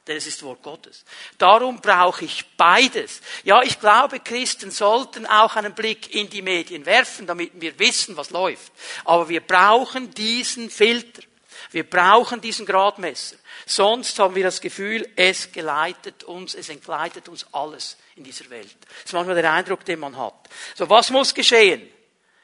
denn 0.06 0.16
es 0.16 0.26
ist 0.26 0.42
Wort 0.42 0.62
Gottes. 0.62 1.04
Darum 1.38 1.80
brauche 1.80 2.25
ich 2.25 2.44
beides. 2.56 3.23
Ja, 3.42 3.62
ich 3.62 3.80
glaube, 3.80 4.20
Christen 4.20 4.70
sollten 4.70 5.26
auch 5.26 5.56
einen 5.56 5.75
Blick 5.75 6.14
in 6.14 6.28
die 6.28 6.42
Medien 6.42 6.84
werfen, 6.84 7.26
damit 7.26 7.52
wir 7.54 7.78
wissen, 7.78 8.16
was 8.16 8.30
läuft. 8.30 8.73
Aber 9.04 9.28
wir 9.28 9.40
brauchen 9.40 10.12
diesen 10.12 10.68
Filter. 10.68 11.23
Wir 11.70 11.88
brauchen 11.88 12.40
diesen 12.40 12.66
Gradmesser. 12.66 13.37
Sonst 13.66 14.18
haben 14.18 14.34
wir 14.34 14.44
das 14.44 14.61
Gefühl, 14.61 15.08
es 15.16 15.50
geleitet 15.52 16.23
uns, 16.25 16.54
es 16.54 16.68
entgleitet 16.68 17.28
uns 17.28 17.46
alles 17.52 17.96
in 18.16 18.25
dieser 18.25 18.49
Welt. 18.50 18.76
Das 18.80 19.06
ist 19.06 19.12
manchmal 19.14 19.37
der 19.37 19.52
Eindruck, 19.52 19.84
den 19.84 20.00
man 20.00 20.16
hat. 20.16 20.34
So, 20.75 20.88
was 20.90 21.11
muss 21.11 21.34
geschehen? 21.34 21.88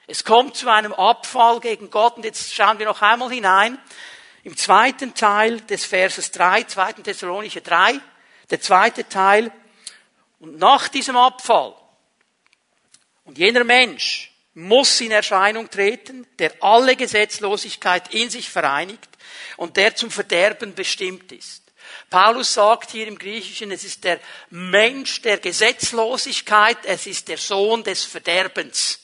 Es 0.06 0.24
kommt 0.24 0.56
zu 0.56 0.68
einem 0.68 0.92
Abfall 0.92 1.60
gegen 1.60 1.90
Gott 1.90 2.16
und 2.16 2.24
jetzt 2.24 2.52
schauen 2.52 2.78
wir 2.80 2.86
noch 2.86 3.02
einmal 3.02 3.30
hinein 3.30 3.78
im 4.44 4.56
zweiten 4.56 5.14
Teil 5.14 5.60
des 5.62 5.84
Verses 5.84 6.30
3, 6.30 6.64
2. 6.64 6.92
Thessalonicher 6.94 7.60
3, 7.60 8.00
der 8.50 8.60
zweite 8.60 9.08
Teil, 9.08 9.52
und 10.38 10.58
nach 10.58 10.88
diesem 10.88 11.16
Abfall, 11.16 11.74
und 13.24 13.38
jener 13.38 13.64
Mensch 13.64 14.32
muss 14.54 15.00
in 15.00 15.12
Erscheinung 15.12 15.70
treten, 15.70 16.26
der 16.38 16.52
alle 16.60 16.96
Gesetzlosigkeit 16.96 18.12
in 18.12 18.30
sich 18.30 18.48
vereinigt 18.50 19.08
und 19.56 19.76
der 19.76 19.94
zum 19.94 20.10
Verderben 20.10 20.74
bestimmt 20.74 21.30
ist. 21.30 21.62
Paulus 22.08 22.54
sagt 22.54 22.90
hier 22.90 23.06
im 23.06 23.18
Griechischen, 23.18 23.70
es 23.70 23.84
ist 23.84 24.02
der 24.04 24.18
Mensch 24.50 25.22
der 25.22 25.38
Gesetzlosigkeit, 25.38 26.78
es 26.84 27.06
ist 27.06 27.28
der 27.28 27.38
Sohn 27.38 27.84
des 27.84 28.04
Verderbens. 28.04 28.98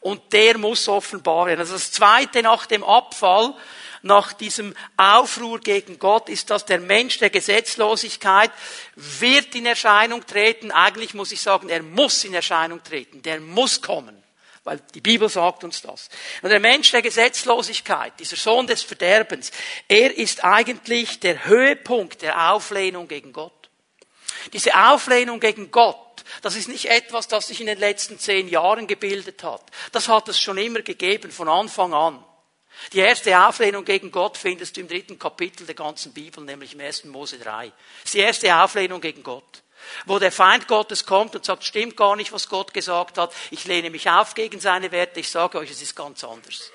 Und 0.00 0.32
der 0.32 0.56
muss 0.56 0.88
offenbar 0.88 1.46
werden. 1.46 1.60
Also 1.60 1.74
das 1.74 1.92
zweite 1.92 2.42
nach 2.42 2.64
dem 2.64 2.82
Abfall, 2.82 3.54
nach 4.02 4.32
diesem 4.32 4.74
Aufruhr 4.96 5.60
gegen 5.60 5.98
Gott 5.98 6.28
ist, 6.28 6.50
dass 6.50 6.64
der 6.64 6.80
Mensch 6.80 7.18
der 7.18 7.30
Gesetzlosigkeit 7.30 8.50
wird 8.96 9.54
in 9.54 9.66
Erscheinung 9.66 10.26
treten. 10.26 10.70
Eigentlich 10.70 11.14
muss 11.14 11.32
ich 11.32 11.40
sagen, 11.40 11.68
er 11.68 11.82
muss 11.82 12.24
in 12.24 12.34
Erscheinung 12.34 12.82
treten. 12.82 13.22
Der 13.22 13.40
muss 13.40 13.82
kommen. 13.82 14.20
Weil 14.64 14.80
die 14.94 15.00
Bibel 15.00 15.28
sagt 15.28 15.64
uns 15.64 15.80
das. 15.80 16.10
Und 16.42 16.50
der 16.50 16.60
Mensch 16.60 16.90
der 16.90 17.02
Gesetzlosigkeit, 17.02 18.12
dieser 18.20 18.36
Sohn 18.36 18.66
des 18.66 18.82
Verderbens, 18.82 19.50
er 19.88 20.16
ist 20.16 20.44
eigentlich 20.44 21.20
der 21.20 21.46
Höhepunkt 21.46 22.22
der 22.22 22.52
Auflehnung 22.52 23.08
gegen 23.08 23.32
Gott. 23.32 23.52
Diese 24.52 24.74
Auflehnung 24.74 25.40
gegen 25.40 25.70
Gott, 25.70 26.24
das 26.42 26.56
ist 26.56 26.68
nicht 26.68 26.86
etwas, 26.86 27.28
das 27.28 27.48
sich 27.48 27.60
in 27.60 27.66
den 27.66 27.78
letzten 27.78 28.18
zehn 28.18 28.48
Jahren 28.48 28.86
gebildet 28.86 29.42
hat. 29.42 29.62
Das 29.92 30.08
hat 30.08 30.28
es 30.28 30.40
schon 30.40 30.58
immer 30.58 30.80
gegeben, 30.82 31.30
von 31.30 31.48
Anfang 31.48 31.94
an. 31.94 32.24
Die 32.92 32.98
erste 32.98 33.46
Auflehnung 33.46 33.84
gegen 33.84 34.10
Gott 34.10 34.36
findest 34.36 34.76
du 34.76 34.80
im 34.80 34.88
dritten 34.88 35.18
Kapitel 35.18 35.66
der 35.66 35.74
ganzen 35.74 36.12
Bibel, 36.12 36.42
nämlich 36.44 36.74
im 36.74 36.80
1. 36.80 37.04
Mose 37.04 37.38
3. 37.38 37.66
Das 37.66 38.04
ist 38.04 38.14
die 38.14 38.18
erste 38.18 38.56
Auflehnung 38.56 39.00
gegen 39.00 39.22
Gott. 39.22 39.62
Wo 40.06 40.18
der 40.18 40.32
Feind 40.32 40.68
Gottes 40.68 41.06
kommt 41.06 41.34
und 41.34 41.44
sagt, 41.44 41.64
stimmt 41.64 41.96
gar 41.96 42.16
nicht, 42.16 42.32
was 42.32 42.48
Gott 42.48 42.74
gesagt 42.74 43.18
hat, 43.18 43.32
ich 43.50 43.64
lehne 43.64 43.90
mich 43.90 44.08
auf 44.10 44.34
gegen 44.34 44.60
seine 44.60 44.92
Werte, 44.92 45.20
ich 45.20 45.30
sage 45.30 45.58
euch, 45.58 45.70
es 45.70 45.82
ist 45.82 45.96
ganz 45.96 46.22
anders. 46.24 46.70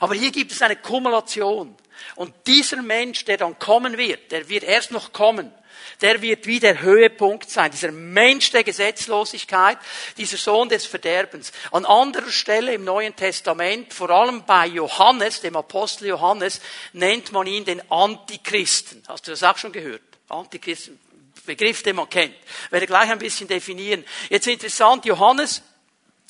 Aber 0.00 0.14
hier 0.14 0.30
gibt 0.30 0.52
es 0.52 0.62
eine 0.62 0.76
Kumulation. 0.76 1.76
Und 2.16 2.34
dieser 2.46 2.82
Mensch, 2.82 3.24
der 3.24 3.36
dann 3.36 3.58
kommen 3.58 3.96
wird, 3.96 4.32
der 4.32 4.48
wird 4.48 4.64
erst 4.64 4.90
noch 4.90 5.12
kommen, 5.12 5.52
der 6.00 6.22
wird 6.22 6.46
wie 6.46 6.60
der 6.60 6.80
Höhepunkt 6.80 7.50
sein. 7.50 7.70
Dieser 7.70 7.92
Mensch 7.92 8.50
der 8.50 8.64
Gesetzlosigkeit, 8.64 9.78
dieser 10.16 10.36
Sohn 10.36 10.68
des 10.68 10.86
Verderbens. 10.86 11.52
An 11.70 11.84
anderer 11.84 12.30
Stelle 12.30 12.74
im 12.74 12.84
Neuen 12.84 13.14
Testament, 13.16 13.92
vor 13.92 14.10
allem 14.10 14.44
bei 14.44 14.66
Johannes, 14.66 15.40
dem 15.40 15.56
Apostel 15.56 16.08
Johannes, 16.08 16.60
nennt 16.92 17.32
man 17.32 17.46
ihn 17.46 17.64
den 17.64 17.82
Antichristen. 17.90 19.02
Hast 19.08 19.26
du 19.26 19.30
das 19.32 19.42
auch 19.42 19.58
schon 19.58 19.72
gehört? 19.72 20.02
Antichristen. 20.28 20.98
Begriff, 21.44 21.82
den 21.82 21.96
man 21.96 22.08
kennt. 22.08 22.36
Werde 22.70 22.86
gleich 22.86 23.10
ein 23.10 23.18
bisschen 23.18 23.48
definieren. 23.48 24.04
Jetzt 24.28 24.46
interessant, 24.46 25.04
Johannes 25.04 25.62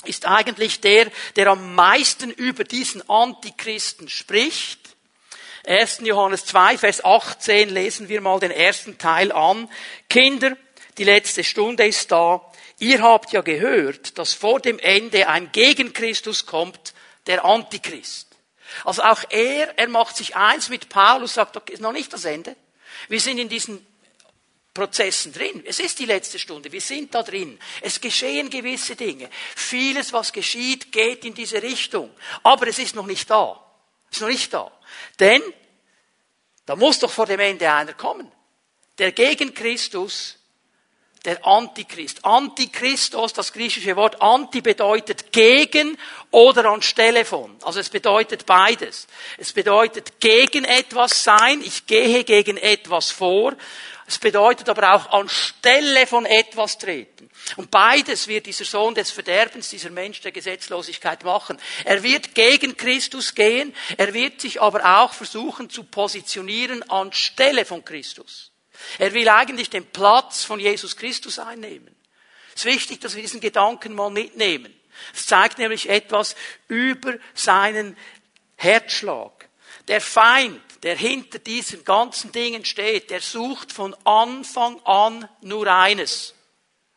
ist 0.04 0.26
eigentlich 0.26 0.80
der, 0.80 1.10
der 1.36 1.48
am 1.48 1.74
meisten 1.74 2.30
über 2.30 2.64
diesen 2.64 3.08
Antichristen 3.08 4.08
spricht. 4.08 4.91
1. 5.66 6.00
Johannes 6.02 6.44
2, 6.46 6.78
Vers 6.78 7.04
18 7.04 7.70
lesen 7.70 8.08
wir 8.08 8.20
mal 8.20 8.40
den 8.40 8.50
ersten 8.50 8.98
Teil 8.98 9.30
an. 9.30 9.68
Kinder, 10.08 10.56
die 10.98 11.04
letzte 11.04 11.44
Stunde 11.44 11.86
ist 11.86 12.10
da. 12.10 12.40
Ihr 12.78 13.00
habt 13.00 13.32
ja 13.32 13.42
gehört, 13.42 14.18
dass 14.18 14.34
vor 14.34 14.58
dem 14.58 14.78
Ende 14.80 15.28
ein 15.28 15.52
gegen 15.52 15.92
Christus 15.92 16.46
kommt, 16.46 16.94
der 17.26 17.44
Antichrist. 17.44 18.28
Also 18.84 19.02
auch 19.02 19.22
er, 19.30 19.78
er 19.78 19.88
macht 19.88 20.16
sich 20.16 20.34
eins 20.34 20.68
mit 20.68 20.88
Paulus, 20.88 21.34
sagt, 21.34 21.56
okay, 21.56 21.74
ist 21.74 21.82
noch 21.82 21.92
nicht 21.92 22.12
das 22.12 22.24
Ende. 22.24 22.56
Wir 23.08 23.20
sind 23.20 23.38
in 23.38 23.48
diesen 23.48 23.86
Prozessen 24.74 25.32
drin. 25.32 25.62
Es 25.66 25.78
ist 25.78 25.98
die 25.98 26.06
letzte 26.06 26.38
Stunde. 26.38 26.72
Wir 26.72 26.80
sind 26.80 27.14
da 27.14 27.22
drin. 27.22 27.58
Es 27.82 28.00
geschehen 28.00 28.48
gewisse 28.48 28.96
Dinge. 28.96 29.28
Vieles, 29.54 30.12
was 30.12 30.32
geschieht, 30.32 30.90
geht 30.90 31.24
in 31.24 31.34
diese 31.34 31.62
Richtung. 31.62 32.10
Aber 32.42 32.66
es 32.66 32.78
ist 32.78 32.96
noch 32.96 33.06
nicht 33.06 33.30
da. 33.30 33.62
Es 34.10 34.16
ist 34.16 34.22
noch 34.22 34.28
nicht 34.28 34.52
da. 34.52 34.72
Denn 35.18 35.42
da 36.66 36.76
muss 36.76 36.98
doch 36.98 37.10
vor 37.10 37.26
dem 37.26 37.40
Ende 37.40 37.70
einer 37.70 37.94
kommen. 37.94 38.30
Der 38.98 39.12
gegen 39.12 39.54
Christus, 39.54 40.38
der 41.24 41.46
Antichrist. 41.46 42.24
Antichristos, 42.24 43.32
das 43.32 43.52
griechische 43.52 43.94
Wort 43.96 44.20
anti 44.20 44.60
bedeutet 44.60 45.32
gegen 45.32 45.96
oder 46.30 46.66
anstelle 46.66 47.24
von. 47.24 47.56
Also 47.62 47.80
es 47.80 47.90
bedeutet 47.90 48.44
beides. 48.44 49.06
Es 49.38 49.52
bedeutet 49.52 50.20
gegen 50.20 50.64
etwas 50.64 51.22
sein. 51.22 51.60
Ich 51.64 51.86
gehe 51.86 52.24
gegen 52.24 52.56
etwas 52.56 53.10
vor. 53.10 53.54
Es 54.12 54.18
bedeutet 54.18 54.68
aber 54.68 54.92
auch 54.92 55.10
anstelle 55.10 56.06
von 56.06 56.26
etwas 56.26 56.76
treten. 56.76 57.30
Und 57.56 57.70
beides 57.70 58.28
wird 58.28 58.44
dieser 58.44 58.66
Sohn 58.66 58.94
des 58.94 59.10
Verderbens, 59.10 59.70
dieser 59.70 59.88
Mensch 59.88 60.20
der 60.20 60.32
Gesetzlosigkeit 60.32 61.24
machen. 61.24 61.58
Er 61.86 62.02
wird 62.02 62.34
gegen 62.34 62.76
Christus 62.76 63.34
gehen, 63.34 63.74
er 63.96 64.12
wird 64.12 64.42
sich 64.42 64.60
aber 64.60 65.00
auch 65.00 65.14
versuchen 65.14 65.70
zu 65.70 65.84
positionieren 65.84 66.82
anstelle 66.90 67.64
von 67.64 67.86
Christus. 67.86 68.52
Er 68.98 69.14
will 69.14 69.30
eigentlich 69.30 69.70
den 69.70 69.86
Platz 69.86 70.44
von 70.44 70.60
Jesus 70.60 70.94
Christus 70.98 71.38
einnehmen. 71.38 71.96
Es 72.54 72.66
ist 72.66 72.70
wichtig, 72.70 73.00
dass 73.00 73.14
wir 73.14 73.22
diesen 73.22 73.40
Gedanken 73.40 73.94
mal 73.94 74.10
mitnehmen. 74.10 74.78
Es 75.14 75.24
zeigt 75.26 75.56
nämlich 75.56 75.88
etwas 75.88 76.36
über 76.68 77.14
seinen 77.32 77.96
Herzschlag. 78.56 79.48
Der 79.88 80.02
Feind, 80.02 80.60
der 80.82 80.96
hinter 80.96 81.38
diesen 81.38 81.84
ganzen 81.84 82.32
Dingen 82.32 82.64
steht, 82.64 83.10
der 83.10 83.20
sucht 83.20 83.72
von 83.72 83.94
Anfang 84.04 84.80
an 84.84 85.28
nur 85.40 85.66
eines. 85.66 86.34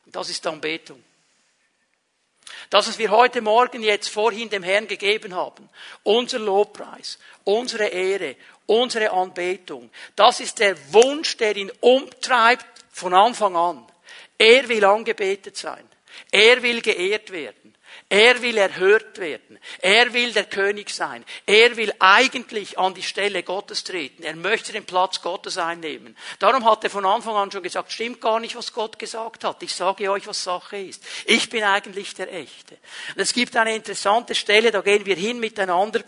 Und 0.06 0.15
das 0.15 0.30
ist 0.30 0.46
Anbetung. 0.48 1.04
Das, 2.70 2.88
was 2.88 2.98
wir 2.98 3.12
heute 3.12 3.42
Morgen 3.42 3.84
jetzt 3.84 4.10
vorhin 4.10 4.50
dem 4.50 4.63
Herrn 4.63 4.88
gegeben 4.88 5.36
haben, 5.36 5.70
unser 6.04 6.39
Lobpreis, 6.39 7.20
unsere 7.44 7.88
Ehre, 7.88 8.36
unsere 8.65 9.12
Anbetung, 9.12 9.89
das 10.15 10.39
ist 10.39 10.60
der 10.60 10.75
Wunsch, 10.94 11.38
der 11.38 11.56
ihn 11.56 11.72
umtreibt 11.80 12.65
von 12.92 13.13
Anfang 13.13 13.56
an. 13.56 13.86
Er 14.38 14.68
will 14.68 14.84
angebetet 14.84 15.58
sein. 15.58 15.88
Er 16.32 16.62
will 16.62 16.82
geehrt 16.82 17.32
werden. 17.32 17.64
Er 18.08 18.40
will 18.44 18.58
erhört 18.58 19.18
werden. 19.18 19.58
Er 19.80 20.14
will 20.14 20.32
der 20.32 20.46
König 20.46 20.92
sein. 20.92 21.26
Er 21.48 21.76
will 21.76 21.92
eigentlich 21.98 22.78
an 22.78 22.94
die 22.94 23.02
Stelle 23.02 23.42
Gottes 23.42 23.84
treten. 23.84 24.22
Er 24.22 24.36
möchte 24.36 24.72
den 24.72 24.86
Platz 24.86 25.22
Gottes 25.22 25.58
einnehmen. 25.58 26.16
Darum 26.38 26.66
hat 26.66 26.84
er 26.84 26.92
von 26.92 27.06
Anfang 27.06 27.36
an 27.36 27.52
schon 27.52 27.64
gesagt, 27.64 27.92
stimmt 27.92 28.22
gar 28.22 28.40
nicht, 28.40 28.56
was 28.56 28.74
Gott 28.74 29.00
gesagt 29.00 29.44
hat. 29.44 29.64
Ich 29.64 29.74
sage 29.74 30.12
euch, 30.12 30.28
was 30.28 30.44
Sache 30.44 30.78
ist. 30.78 31.04
Ich 31.26 31.50
bin 31.50 31.64
eigentlich 31.64 32.14
der 32.14 32.32
Echte. 32.32 32.78
Und 33.16 33.22
es 33.22 33.34
gibt 33.34 33.58
eine 33.58 33.76
interessante 33.76 34.36
Stelle, 34.36 34.70
da 34.70 34.82
gehen 34.82 35.06
wir 35.06 35.16
hin 35.16 35.40
miteinander. 35.40 36.02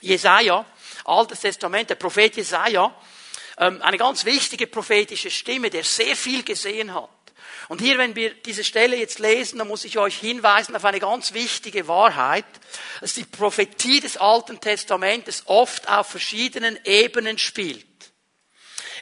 Jesaja, 0.00 0.64
Altes 1.06 1.40
Testament, 1.40 1.90
der 1.90 1.94
Prophet 1.96 2.36
Jesaja, 2.36 2.94
ähm, 3.58 3.82
eine 3.82 3.98
ganz 3.98 4.24
wichtige 4.24 4.66
prophetische 4.68 5.30
Stimme, 5.30 5.70
der 5.70 5.82
sehr 5.82 6.14
viel 6.14 6.44
gesehen 6.44 6.94
hat. 6.94 7.08
Und 7.68 7.80
hier, 7.80 7.98
wenn 7.98 8.14
wir 8.14 8.32
diese 8.34 8.62
Stelle 8.62 8.96
jetzt 8.96 9.18
lesen, 9.18 9.58
dann 9.58 9.68
muss 9.68 9.84
ich 9.84 9.98
euch 9.98 10.16
hinweisen 10.18 10.76
auf 10.76 10.84
eine 10.84 11.00
ganz 11.00 11.34
wichtige 11.34 11.88
Wahrheit, 11.88 12.44
dass 13.00 13.14
die 13.14 13.24
Prophetie 13.24 14.00
des 14.00 14.16
Alten 14.16 14.60
Testamentes 14.60 15.42
oft 15.46 15.88
auf 15.88 16.06
verschiedenen 16.08 16.78
Ebenen 16.84 17.38
spielt. 17.38 17.84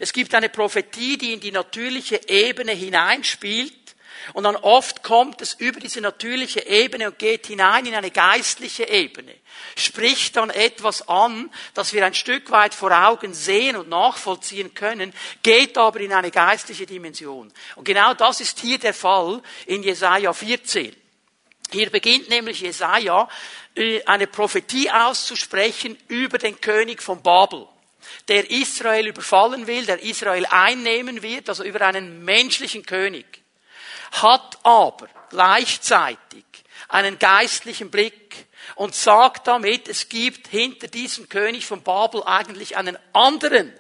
Es 0.01 0.13
gibt 0.13 0.35
eine 0.35 0.49
Prophetie, 0.49 1.19
die 1.19 1.35
in 1.35 1.41
die 1.41 1.53
natürliche 1.53 2.21
Ebene 2.29 2.73
hineinspielt, 2.73 3.84
und 4.33 4.45
dann 4.45 4.57
oft 4.57 5.03
kommt 5.03 5.41
es 5.43 5.55
über 5.55 5.81
diese 5.81 6.01
natürliche 6.01 6.67
Ebene 6.67 7.09
und 7.09 7.19
geht 7.19 7.47
hinein 7.47 7.87
in 7.87 7.95
eine 7.95 8.11
geistliche 8.11 8.89
Ebene. 8.89 9.35
Spricht 9.77 10.37
dann 10.37 10.51
etwas 10.51 11.09
an, 11.09 11.51
das 11.75 11.93
wir 11.93 12.05
ein 12.05 12.15
Stück 12.15 12.51
weit 12.51 12.75
vor 12.75 12.91
Augen 12.91 13.35
sehen 13.35 13.77
und 13.77 13.89
nachvollziehen 13.89 14.75
können, 14.75 15.13
geht 15.43 15.77
aber 15.77 16.01
in 16.01 16.13
eine 16.13 16.31
geistliche 16.31 16.87
Dimension. 16.87 17.53
Und 17.77 17.85
genau 17.85 18.15
das 18.15 18.41
ist 18.41 18.61
hier 18.61 18.79
der 18.79 18.95
Fall 18.95 19.43
in 19.67 19.83
Jesaja 19.83 20.33
14. 20.33 20.95
Hier 21.71 21.91
beginnt 21.91 22.29
nämlich 22.29 22.61
Jesaja 22.61 23.29
äh, 23.75 24.03
eine 24.05 24.27
Prophetie 24.27 24.91
auszusprechen 24.91 25.99
über 26.09 26.39
den 26.39 26.61
König 26.61 27.03
von 27.03 27.23
Babel 27.23 27.67
der 28.29 28.51
Israel 28.51 29.07
überfallen 29.07 29.67
will, 29.67 29.87
der 29.87 30.03
Israel 30.03 30.47
einnehmen 30.47 31.23
wird, 31.23 31.49
also 31.49 31.65
über 31.65 31.81
einen 31.83 32.25
menschlichen 32.25 32.85
König 32.85 33.44
hat 34.13 34.59
aber 34.63 35.09
gleichzeitig 35.31 36.45
einen 36.89 37.19
geistlichen 37.19 37.91
Blick 37.91 38.47
und 38.77 38.95
sagt 38.95 39.47
damit, 39.47 39.89
es 39.89 40.09
gibt 40.09 40.49
hinter 40.49 40.89
diesem 40.89 41.29
König 41.29 41.67
von 41.67 41.83
Babel 41.83 42.23
eigentlich 42.25 42.77
einen 42.77 42.99
anderen, 43.13 43.73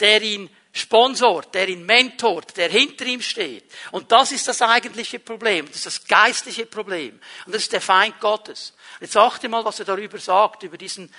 der 0.00 0.22
ihn 0.22 0.50
sponsort, 0.72 1.54
der 1.54 1.68
ihn 1.68 1.86
mentort, 1.86 2.56
der 2.56 2.68
hinter 2.68 3.06
ihm 3.06 3.22
steht. 3.22 3.64
Und 3.92 4.12
das 4.12 4.32
ist 4.32 4.46
das 4.46 4.60
eigentliche 4.60 5.18
Problem. 5.18 5.66
Das 5.66 5.76
ist 5.76 5.86
das 5.86 6.06
geistliche 6.06 6.66
Problem. 6.66 7.18
Und 7.46 7.54
das 7.54 7.62
ist 7.62 7.72
der 7.72 7.80
Feind 7.80 8.20
Gottes. 8.20 8.74
Jetzt 9.00 9.16
achte 9.16 9.48
mal, 9.48 9.64
was 9.64 9.78
er 9.78 9.86
darüber 9.86 10.18
sagt, 10.18 10.62
über 10.62 10.76
diesen 10.76 11.12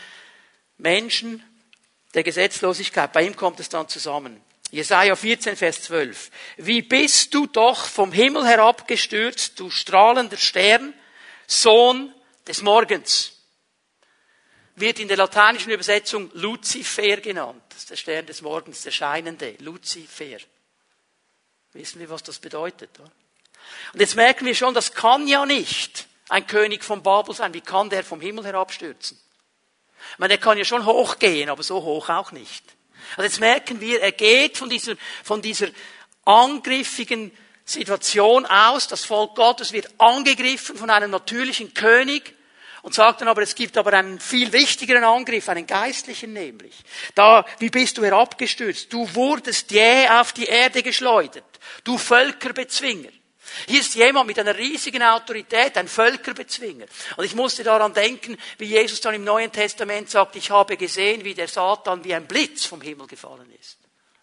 Menschen, 0.77 1.43
der 2.13 2.23
Gesetzlosigkeit. 2.23 3.11
Bei 3.11 3.23
ihm 3.23 3.35
kommt 3.35 3.59
es 3.59 3.69
dann 3.69 3.87
zusammen. 3.89 4.41
Jesaja 4.71 5.15
14, 5.15 5.55
Vers 5.55 5.83
12. 5.83 6.29
Wie 6.57 6.81
bist 6.81 7.33
du 7.33 7.47
doch 7.47 7.85
vom 7.85 8.11
Himmel 8.11 8.45
herabgestürzt, 8.45 9.59
du 9.59 9.69
strahlender 9.69 10.37
Stern, 10.37 10.93
Sohn 11.47 12.13
des 12.47 12.61
Morgens. 12.61 13.33
Wird 14.75 14.99
in 14.99 15.07
der 15.07 15.17
lateinischen 15.17 15.71
Übersetzung 15.71 16.29
Luzifer 16.33 17.17
genannt. 17.17 17.63
Das 17.69 17.79
ist 17.79 17.89
der 17.89 17.95
Stern 17.95 18.25
des 18.25 18.41
Morgens, 18.41 18.83
der 18.83 18.91
Scheinende. 18.91 19.55
Luzifer. 19.59 20.37
Wissen 21.73 21.99
wir, 21.99 22.09
was 22.09 22.23
das 22.23 22.39
bedeutet? 22.39 22.91
Oder? 22.99 23.11
Und 23.93 23.99
jetzt 23.99 24.15
merken 24.15 24.45
wir 24.45 24.55
schon, 24.55 24.73
das 24.73 24.93
kann 24.93 25.27
ja 25.27 25.45
nicht 25.45 26.07
ein 26.29 26.45
König 26.45 26.83
von 26.83 27.01
Babel 27.01 27.33
sein. 27.33 27.53
Wie 27.53 27.61
kann 27.61 27.89
der 27.89 28.03
vom 28.03 28.21
Himmel 28.21 28.45
herabstürzen? 28.45 29.19
Ich 30.13 30.19
meine, 30.19 30.35
er 30.35 30.39
kann 30.39 30.57
ja 30.57 30.65
schon 30.65 30.85
hochgehen, 30.85 31.49
aber 31.49 31.63
so 31.63 31.81
hoch 31.81 32.09
auch 32.09 32.31
nicht. 32.31 32.63
Also 33.11 33.23
jetzt 33.23 33.39
merken 33.39 33.79
wir, 33.81 34.01
er 34.01 34.11
geht 34.11 34.57
von 34.57 34.69
dieser, 34.69 34.95
von 35.23 35.41
dieser 35.41 35.67
angriffigen 36.25 37.31
Situation 37.65 38.45
aus, 38.45 38.87
das 38.87 39.05
Volk 39.05 39.35
Gottes 39.35 39.73
wird 39.73 39.89
angegriffen 39.97 40.77
von 40.77 40.89
einem 40.89 41.11
natürlichen 41.11 41.73
König 41.73 42.33
und 42.81 42.93
sagt 42.93 43.19
dann 43.19 43.27
aber, 43.27 43.41
es 43.41 43.55
gibt 43.55 43.77
aber 43.77 43.91
einen 43.91 44.19
viel 44.19 44.53
wichtigeren 44.53 45.03
Angriff, 45.03 45.49
einen 45.49 45.67
geistlichen 45.67 46.31
nämlich. 46.31 46.73
Da, 47.15 47.45
wie 47.59 47.69
bist 47.69 47.97
du 47.97 48.05
herabgestürzt? 48.05 48.93
Du 48.93 49.13
wurdest 49.13 49.71
jäh 49.71 50.07
auf 50.07 50.31
die 50.31 50.45
Erde 50.45 50.81
geschleudert. 50.81 51.43
Du 51.83 51.97
Völkerbezwinger. 51.97 53.09
Hier 53.67 53.79
ist 53.79 53.95
jemand 53.95 54.27
mit 54.27 54.39
einer 54.39 54.57
riesigen 54.57 55.03
Autorität, 55.03 55.77
ein 55.77 55.87
Völkerbezwinger. 55.87 56.85
Und 57.15 57.25
ich 57.25 57.35
musste 57.35 57.63
daran 57.63 57.93
denken, 57.93 58.37
wie 58.57 58.65
Jesus 58.65 59.01
dann 59.01 59.15
im 59.15 59.23
Neuen 59.23 59.51
Testament 59.51 60.09
sagt, 60.09 60.35
ich 60.35 60.51
habe 60.51 60.77
gesehen, 60.77 61.23
wie 61.23 61.33
der 61.33 61.47
Satan 61.47 62.03
wie 62.03 62.13
ein 62.13 62.27
Blitz 62.27 62.65
vom 62.65 62.81
Himmel 62.81 63.07
gefallen 63.07 63.51
ist. 63.59 63.77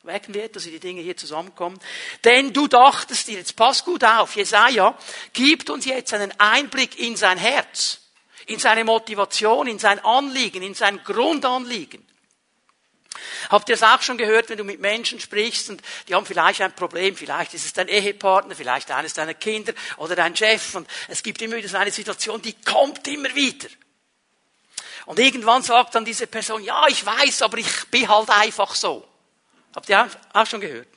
Merken 0.04 0.34
wir, 0.34 0.48
dass 0.48 0.64
die 0.64 0.78
Dinge 0.78 1.00
hier 1.00 1.16
zusammenkommen? 1.16 1.80
Denn 2.24 2.52
du 2.52 2.68
dachtest 2.68 3.26
dir, 3.26 3.38
jetzt 3.38 3.56
pass 3.56 3.84
gut 3.84 4.04
auf, 4.04 4.36
Jesaja 4.36 4.96
gibt 5.32 5.70
uns 5.70 5.86
jetzt 5.86 6.12
einen 6.12 6.38
Einblick 6.38 6.98
in 6.98 7.16
sein 7.16 7.38
Herz, 7.38 8.00
in 8.46 8.58
seine 8.58 8.84
Motivation, 8.84 9.66
in 9.66 9.78
sein 9.78 9.98
Anliegen, 10.00 10.62
in 10.62 10.74
sein 10.74 11.00
Grundanliegen. 11.02 12.06
Habt 13.50 13.68
ihr 13.68 13.74
es 13.74 13.82
auch 13.82 14.02
schon 14.02 14.18
gehört, 14.18 14.48
wenn 14.48 14.58
du 14.58 14.64
mit 14.64 14.80
Menschen 14.80 15.20
sprichst 15.20 15.70
und 15.70 15.82
die 16.08 16.14
haben 16.14 16.26
vielleicht 16.26 16.60
ein 16.60 16.74
Problem, 16.74 17.16
vielleicht 17.16 17.54
ist 17.54 17.64
es 17.64 17.72
dein 17.72 17.88
Ehepartner, 17.88 18.54
vielleicht 18.54 18.90
eines 18.90 19.14
deiner 19.14 19.34
Kinder 19.34 19.72
oder 19.96 20.16
dein 20.16 20.36
Chef 20.36 20.74
und 20.74 20.88
es 21.08 21.22
gibt 21.22 21.40
immer 21.42 21.56
wieder 21.56 21.68
so 21.68 21.76
eine 21.76 21.90
Situation, 21.90 22.40
die 22.42 22.54
kommt 22.54 23.06
immer 23.08 23.34
wieder. 23.34 23.68
Und 25.06 25.18
irgendwann 25.18 25.62
sagt 25.62 25.94
dann 25.94 26.04
diese 26.04 26.26
Person, 26.26 26.62
ja, 26.62 26.86
ich 26.88 27.04
weiß, 27.04 27.42
aber 27.42 27.58
ich 27.58 27.86
bin 27.90 28.08
halt 28.08 28.30
einfach 28.30 28.74
so. 28.74 29.06
Habt 29.74 29.88
ihr 29.88 30.08
auch 30.32 30.46
schon 30.46 30.60
gehört? 30.60 30.88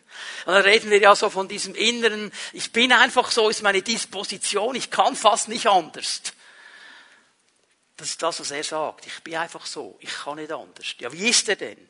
Und 0.45 0.53
dann 0.53 0.63
reden 0.63 0.89
wir 0.89 0.99
ja 0.99 1.15
so 1.15 1.29
von 1.29 1.47
diesem 1.47 1.75
inneren, 1.75 2.31
ich 2.53 2.71
bin 2.71 2.91
einfach 2.91 3.31
so, 3.31 3.49
ist 3.49 3.61
meine 3.63 3.81
Disposition, 3.81 4.75
ich 4.75 4.89
kann 4.89 5.15
fast 5.15 5.47
nicht 5.47 5.67
anders. 5.67 6.21
Das 7.97 8.09
ist 8.09 8.21
das, 8.21 8.39
was 8.39 8.51
er 8.51 8.63
sagt. 8.63 9.07
Ich 9.07 9.23
bin 9.23 9.35
einfach 9.35 9.65
so, 9.65 9.97
ich 9.99 10.13
kann 10.13 10.35
nicht 10.35 10.51
anders. 10.51 10.95
Ja, 10.99 11.11
wie 11.11 11.29
ist 11.29 11.49
er 11.49 11.55
denn? 11.55 11.89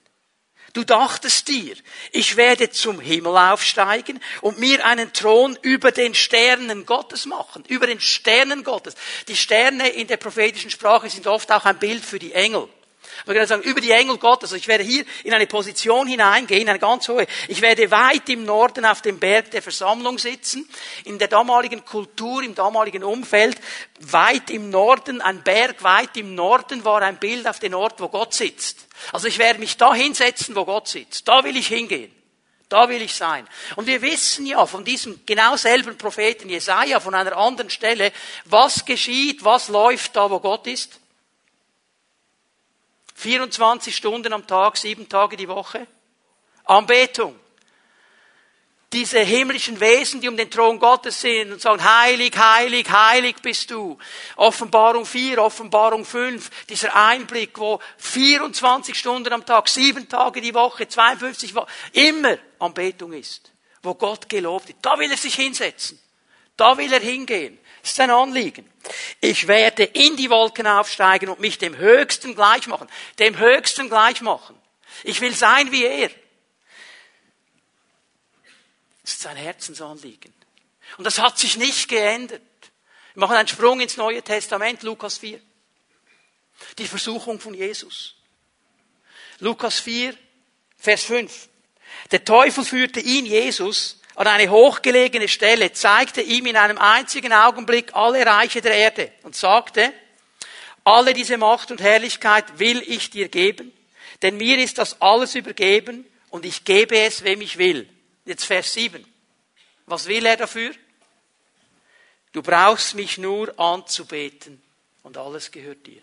Du 0.78 0.84
dachtest 0.84 1.48
dir, 1.48 1.76
ich 2.12 2.36
werde 2.38 2.70
zum 2.70 3.00
Himmel 3.00 3.36
aufsteigen 3.36 4.20
und 4.42 4.60
mir 4.60 4.86
einen 4.86 5.12
Thron 5.12 5.58
über 5.64 5.92
den 5.92 6.14
Sternen 6.14 6.86
Gottes 6.86 7.26
machen, 7.26 7.64
über 7.68 7.88
den 7.88 8.00
Sternen 8.00 8.64
Gottes. 8.64 8.94
Die 9.28 9.36
Sterne 9.36 9.90
in 9.90 10.06
der 10.06 10.18
prophetischen 10.18 10.70
Sprache 10.70 11.10
sind 11.10 11.26
oft 11.26 11.52
auch 11.52 11.66
ein 11.66 11.80
Bild 11.80 12.06
für 12.06 12.20
die 12.20 12.32
Engel. 12.32 12.70
Man 13.26 13.36
kann 13.36 13.48
sagen, 13.48 13.64
über 13.64 13.82
die 13.82 13.90
Engel 13.90 14.20
Gottes. 14.20 14.52
Also 14.52 14.58
ich 14.58 14.68
werde 14.68 14.84
hier 14.84 15.04
in 15.24 15.34
eine 15.34 15.48
Position 15.48 16.06
hineingehen, 16.06 16.70
eine 16.70 16.78
ganz 16.78 17.08
hohe. 17.10 17.26
Ich 17.48 17.62
werde 17.62 17.90
weit 17.90 18.30
im 18.30 18.46
Norden 18.46 18.86
auf 18.86 19.02
dem 19.02 19.18
Berg 19.18 19.50
der 19.50 19.64
Versammlung 19.64 20.20
sitzen. 20.20 20.70
In 21.06 21.18
der 21.18 21.28
damaligen 21.28 21.84
Kultur, 21.86 22.44
im 22.44 22.54
damaligen 22.54 23.04
Umfeld, 23.04 23.60
weit 24.00 24.52
im 24.52 24.70
Norden, 24.70 25.22
ein 25.22 25.42
Berg 25.42 25.82
weit 25.82 26.16
im 26.18 26.36
Norden 26.36 26.86
war 26.86 27.02
ein 27.02 27.18
Bild 27.18 27.48
auf 27.48 27.58
den 27.58 27.74
Ort, 27.74 28.00
wo 28.00 28.10
Gott 28.10 28.36
sitzt. 28.36 28.87
Also 29.12 29.28
ich 29.28 29.38
werde 29.38 29.60
mich 29.60 29.78
da 29.78 29.94
hinsetzen, 29.94 30.56
wo 30.56 30.66
Gott 30.66 30.88
sitzt. 30.88 31.28
Da 31.28 31.44
will 31.44 31.56
ich 31.56 31.68
hingehen. 31.68 32.14
Da 32.70 32.90
will 32.90 33.02
ich 33.02 33.14
sein. 33.16 33.48
Und 33.78 33.88
wir 33.88 34.02
wissen 34.02 34.46
ja 34.46 34.66
von 34.66 34.84
diesem 34.84 35.26
genau 35.26 35.56
selben 35.56 35.98
Propheten 35.98 36.50
Jesaja 36.50 37.00
von 37.00 37.16
einer 37.16 37.38
anderen 37.38 37.70
Stelle, 37.70 38.12
was 38.46 38.84
geschieht, 38.84 39.46
was 39.46 39.70
läuft 39.70 40.16
da, 40.16 40.30
wo 40.30 40.40
Gott 40.40 40.68
ist. 40.68 41.00
24 43.16 43.96
Stunden 43.96 44.34
am 44.34 44.46
Tag, 44.46 44.78
sieben 44.78 45.08
Tage 45.08 45.38
die 45.38 45.48
Woche. 45.48 45.88
Anbetung. 46.66 47.40
Diese 48.94 49.20
himmlischen 49.20 49.82
Wesen, 49.82 50.22
die 50.22 50.30
um 50.30 50.38
den 50.38 50.50
Thron 50.50 50.80
Gottes 50.80 51.20
sind 51.20 51.52
und 51.52 51.60
sagen, 51.62 51.84
heilig, 51.84 52.38
heilig, 52.38 52.90
heilig 52.90 53.36
bist 53.42 53.70
du. 53.70 53.98
Offenbarung 54.38 55.06
4, 55.06 55.44
Offenbarung 55.44 56.06
5, 56.06 56.50
dieser 56.70 56.96
Einblick, 56.96 57.60
wo 57.60 57.82
24 57.98 58.98
Stunden 58.98 59.34
am 59.34 59.46
Tag, 59.46 59.68
sieben 59.68 60.08
Tage 60.08 60.40
die 60.40 60.54
Woche, 60.54 60.88
52 60.88 61.54
Wochen, 61.54 61.68
immer 61.92 62.38
Anbetung 62.60 63.12
ist. 63.12 63.52
Wo 63.84 63.94
Gott 63.94 64.30
gelobt 64.30 64.70
wird. 64.70 64.78
Da 64.82 64.98
will 64.98 65.12
er 65.12 65.18
sich 65.18 65.36
hinsetzen. 65.36 66.00
Da 66.56 66.78
will 66.78 66.92
er 66.92 67.02
hingehen. 67.02 67.60
Das 67.82 67.92
ist 67.92 68.00
ein 68.00 68.10
Anliegen. 68.10 68.70
Ich 69.20 69.48
werde 69.48 69.84
in 69.84 70.16
die 70.16 70.30
Wolken 70.30 70.66
aufsteigen 70.66 71.30
und 71.30 71.42
mich 71.42 71.58
dem 71.58 71.78
Höchsten 71.78 72.36
gleich 72.36 72.68
machen. 72.68 72.88
Dem 73.20 73.38
Höchsten 73.38 73.90
gleich 73.90 74.22
machen. 74.22 74.58
Ich 75.04 75.20
will 75.20 75.34
sein 75.34 75.72
wie 75.72 75.86
er. 75.86 76.10
Das 79.08 79.14
ist 79.14 79.22
sein 79.22 79.38
Herzensanliegen. 79.38 80.34
Und 80.98 81.06
das 81.06 81.20
hat 81.20 81.40
sich 81.40 81.56
nicht 81.56 81.88
geändert. 81.88 82.42
Wir 83.14 83.22
machen 83.22 83.38
einen 83.38 83.48
Sprung 83.48 83.80
ins 83.80 83.96
Neue 83.96 84.22
Testament, 84.22 84.84
Lukas 84.84 85.18
4. 85.20 85.40
Die 86.78 86.88
Versuchung 86.88 87.40
von 87.40 87.54
Jesus. 87.54 88.16
Lukas 89.40 89.80
4, 89.80 90.14
Vers 90.78 91.06
5. 91.06 91.48
Der 92.12 92.26
Teufel 92.26 92.66
führte 92.66 93.00
ihn, 93.00 93.26
Jesus, 93.26 94.02
an 94.16 94.28
eine 94.28 94.52
hochgelegene 94.52 95.30
Stelle, 95.30 95.72
zeigte 95.72 96.22
ihm 96.22 96.46
in 96.46 96.58
einem 96.58 96.78
einzigen 96.78 97.32
Augenblick 97.32 97.96
alle 97.96 98.26
Reiche 98.26 98.60
der 98.60 98.74
Erde 98.74 99.14
und 99.24 99.38
sagte, 99.38 99.94
alle 100.84 101.14
diese 101.14 101.38
Macht 101.38 101.72
und 101.72 101.80
Herrlichkeit 101.80 102.60
will 102.60 102.84
ich 102.86 103.10
dir 103.10 103.30
geben, 103.30 103.72
denn 104.22 104.36
mir 104.36 104.58
ist 104.58 104.80
das 104.80 105.00
alles 105.02 105.34
übergeben 105.34 106.06
und 106.30 106.46
ich 106.46 106.66
gebe 106.66 106.98
es, 106.98 107.24
wem 107.24 107.40
ich 107.40 107.58
will. 107.58 107.90
Jetzt 108.28 108.44
Vers 108.44 108.74
7. 108.74 109.06
Was 109.86 110.06
will 110.06 110.26
er 110.26 110.36
dafür? 110.36 110.74
Du 112.34 112.42
brauchst 112.42 112.94
mich 112.94 113.18
nur 113.18 113.58
anzubeten 113.58 114.62
und 115.04 115.16
alles 115.18 115.50
gehört 115.50 115.88
dir. 115.88 116.02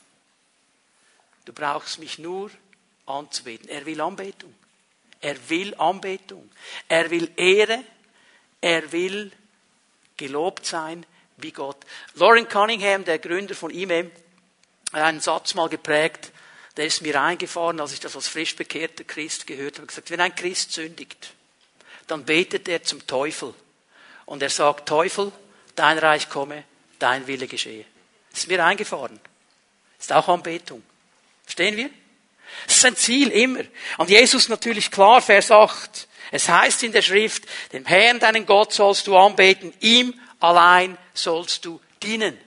Du 1.45 1.53
brauchst 1.53 1.99
mich 1.99 2.19
nur 2.19 2.51
anzubeten. 3.05 3.69
Er 3.69 3.85
will 3.85 4.01
Anbetung. 4.01 4.55
Er 5.21 5.37
will 5.51 5.75
Anbetung. 5.75 6.51
Er 6.89 7.11
will 7.11 7.31
Ehre. 7.37 7.85
Er 8.63 8.91
will 8.91 9.31
gelobt 10.17 10.65
sein 10.65 11.05
wie 11.37 11.53
Gott. 11.53 11.85
Lauren 12.15 12.49
Cunningham, 12.49 13.05
der 13.05 13.19
Gründer 13.19 13.55
von 13.55 13.71
IMEM, 13.71 14.11
hat 14.95 15.03
einen 15.03 15.21
Satz 15.21 15.53
mal 15.53 15.69
geprägt, 15.69 16.33
der 16.79 16.87
ist 16.87 17.03
mir 17.03 17.21
eingefahren, 17.21 17.81
als 17.81 17.93
ich 17.93 18.01
das 18.01 18.17
als 18.17 18.29
frisch 18.29 18.57
bekehrter 18.57 19.05
Christ 19.05 19.47
gehört 19.47 19.77
habe. 19.77 19.89
gesagt, 19.89 20.11
wenn 20.11 20.23
ein 20.23 20.35
Christ 20.35 20.73
sündigt, 20.73 21.35
dann 22.07 22.25
betet 22.25 22.69
er 22.69 22.83
zum 22.83 23.07
Teufel. 23.07 23.55
Und 24.27 24.43
er 24.43 24.51
sagt, 24.51 24.89
Teufel, 24.89 25.33
dein 25.75 25.99
Reich 25.99 26.29
komme, 26.29 26.65
dein 26.99 27.27
Wille 27.27 27.47
geschehe. 27.47 27.85
Das 28.31 28.41
ist 28.41 28.49
mir 28.49 28.65
eingefahren. 28.65 29.21
Das 29.97 30.07
ist 30.07 30.13
auch 30.13 30.29
Anbetung. 30.29 30.83
Verstehen 31.45 31.77
wir? 31.77 31.91
Das 32.67 32.77
ist 32.77 32.83
sein 32.83 32.97
Ziel 32.97 33.31
immer. 33.31 33.63
Und 33.99 34.11
Jesus 34.11 34.49
natürlich 34.49 34.91
klar, 34.91 35.21
Vers 35.21 35.51
8. 35.51 36.09
Es 36.31 36.49
heißt 36.49 36.83
in 36.83 36.93
der 36.93 37.03
Schrift, 37.03 37.45
dem 37.73 37.85
Herrn, 37.85 38.19
deinen 38.19 38.47
Gott 38.47 38.73
sollst 38.73 39.07
du 39.07 39.17
anbeten, 39.17 39.73
ihm 39.81 40.19
allein 40.41 40.99
sollst 41.13 41.65
du 41.65 41.81
dienen. 42.03 42.39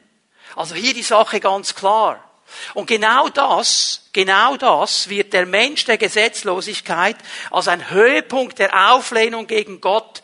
Also 0.56 0.76
hier 0.76 0.93
die 0.93 1.04
Sache 1.04 1.39
ganz 1.39 1.76
klar. 1.76 2.24
Und 2.73 2.88
genau 2.88 3.29
das, 3.29 4.10
genau 4.13 4.57
das 4.57 5.10
wird 5.10 5.33
der 5.33 5.45
Mensch 5.45 5.86
der 5.86 5.97
Gesetzlosigkeit 5.97 7.17
als 7.51 7.67
ein 7.67 7.89
Höhepunkt 7.89 8.60
der 8.60 8.91
Auflehnung 8.91 9.47
gegen 9.47 9.81
Gott 9.81 10.21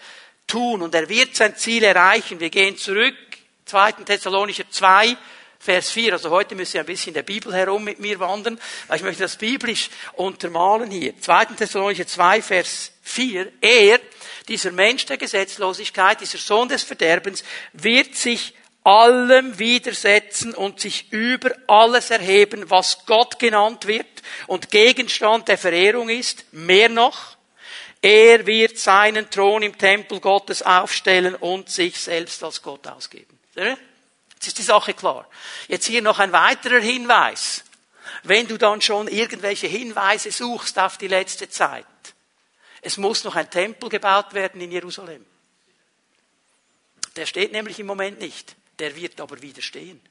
tun. 0.48 0.82
Und 0.82 0.96
er 0.96 1.10
wird 1.10 1.36
sein 1.36 1.56
Ziel 1.56 1.84
erreichen. 1.84 2.40
Wir 2.40 2.50
gehen 2.50 2.78
zurück, 2.78 3.16
2. 3.66 3.92
Thessalonicher 4.06 4.66
2, 4.70 5.18
Vers 5.60 5.92
4. 5.92 6.14
Also 6.14 6.30
heute 6.30 6.56
müssen 6.56 6.74
Sie 6.74 6.80
ein 6.80 6.86
bisschen 6.86 7.10
in 7.10 7.16
der 7.16 7.24
Bibel 7.24 7.54
herum 7.54 7.84
mit 7.84 8.00
mir 8.00 8.20
wandern, 8.20 8.60
weil 8.88 8.98
ich 8.98 9.04
möchte 9.04 9.24
das 9.24 9.38
biblisch 9.38 9.90
untermalen 10.14 10.92
hier. 10.92 11.18
2. 11.20 11.46
Thessalonicher 11.46 12.06
2, 12.06 12.42
Vers 12.42 12.92
4. 13.02 13.52
Er, 13.62 14.00
dieser 14.48 14.72
Mensch 14.72 15.06
der 15.06 15.18
Gesetzlosigkeit, 15.18 16.20
dieser 16.20 16.38
Sohn 16.38 16.68
des 16.68 16.84
Verderbens, 16.84 17.44
wird 17.72 18.16
sich 18.16 18.54
allem 18.84 19.58
widersetzen 19.60 20.54
und 20.54 20.80
sich 20.80 21.12
über 21.12 21.52
alles 21.68 22.10
erheben, 22.10 22.70
was 22.70 23.06
Gott 23.06 23.40
genannt 23.40 23.88
wird 23.88 24.08
und 24.48 24.72
Gegenstand 24.72 25.48
der 25.48 25.58
Verehrung 25.58 26.10
ist. 26.10 26.46
Mehr 26.52 26.90
noch, 26.90 27.38
er 28.02 28.46
wird 28.46 28.78
seinen 28.78 29.30
Thron 29.30 29.64
im 29.64 29.78
Tempel 29.78 30.20
Gottes 30.20 30.62
aufstellen 30.62 31.36
und 31.36 31.70
sich 31.70 31.98
selbst 31.98 32.44
als 32.44 32.62
Gott 32.62 32.86
ausgeben. 32.88 33.40
Jetzt 33.56 34.48
ist 34.48 34.58
die 34.58 34.64
Sache 34.64 34.94
klar. 34.94 35.26
Jetzt 35.70 35.86
hier 35.86 36.02
noch 36.02 36.20
ein 36.20 36.34
weiterer 36.34 36.82
Hinweis. 36.82 37.64
Wenn 38.24 38.48
du 38.48 38.58
dann 38.58 38.82
schon 38.82 39.08
irgendwelche 39.08 39.68
Hinweise 39.68 40.32
suchst 40.32 40.78
auf 40.80 40.98
die 40.98 41.08
letzte 41.08 41.50
Zeit. 41.50 41.86
Es 42.82 42.98
muss 42.98 43.24
noch 43.24 43.36
ein 43.36 43.50
Tempel 43.50 43.88
gebaut 43.88 44.34
werden 44.34 44.60
in 44.60 44.72
Jerusalem. 44.72 45.26
Der 47.16 47.26
steht 47.26 47.54
nämlich 47.54 47.80
im 47.80 47.86
Moment 47.86 48.20
nicht. 48.20 48.58
Der 48.84 48.98
wird 48.98 49.22
aber 49.22 49.42
wieder 49.42 49.62
stehen. 49.62 50.02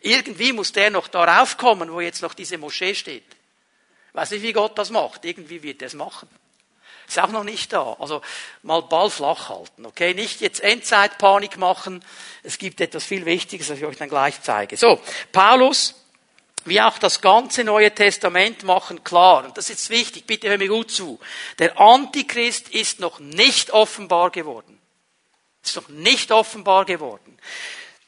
Irgendwie 0.00 0.52
muss 0.52 0.70
der 0.70 0.90
noch 0.90 1.08
darauf 1.08 1.56
kommen, 1.56 1.90
wo 1.92 2.00
jetzt 2.00 2.22
noch 2.22 2.34
diese 2.34 2.56
Moschee 2.56 2.94
steht. 2.94 3.24
Weiß 4.12 4.30
nicht, 4.30 4.42
wie 4.42 4.52
Gott 4.52 4.78
das 4.78 4.90
macht. 4.90 5.24
Irgendwie 5.24 5.60
wird 5.64 5.82
er 5.82 5.86
es 5.86 5.94
machen. 5.94 6.28
Ist 7.08 7.18
auch 7.18 7.32
noch 7.32 7.42
nicht 7.42 7.72
da. 7.72 7.96
Also 7.98 8.22
mal 8.62 8.82
Ball 8.82 9.10
flach 9.10 9.48
halten, 9.48 9.86
okay? 9.86 10.14
Nicht 10.14 10.40
jetzt 10.40 10.60
Endzeitpanik 10.60 11.56
machen. 11.56 12.04
Es 12.44 12.58
gibt 12.58 12.80
etwas 12.80 13.04
viel 13.04 13.26
Wichtiges, 13.26 13.66
das 13.66 13.78
ich 13.78 13.84
euch 13.84 13.96
dann 13.96 14.08
gleich 14.08 14.40
zeige. 14.40 14.76
So, 14.76 15.00
Paulus, 15.32 15.96
wie 16.64 16.80
auch 16.80 16.98
das 16.98 17.20
ganze 17.20 17.64
Neue 17.64 17.92
Testament 17.92 18.62
machen 18.62 19.02
klar, 19.02 19.44
und 19.46 19.58
das 19.58 19.68
ist 19.68 19.90
wichtig, 19.90 20.28
bitte 20.28 20.48
hör 20.48 20.58
mir 20.58 20.68
gut 20.68 20.92
zu, 20.92 21.18
der 21.58 21.80
Antichrist 21.80 22.68
ist 22.68 23.00
noch 23.00 23.18
nicht 23.18 23.72
offenbar 23.72 24.30
geworden. 24.30 24.80
Ist 25.64 25.74
noch 25.74 25.88
nicht 25.88 26.30
offenbar 26.30 26.84
geworden. 26.84 27.36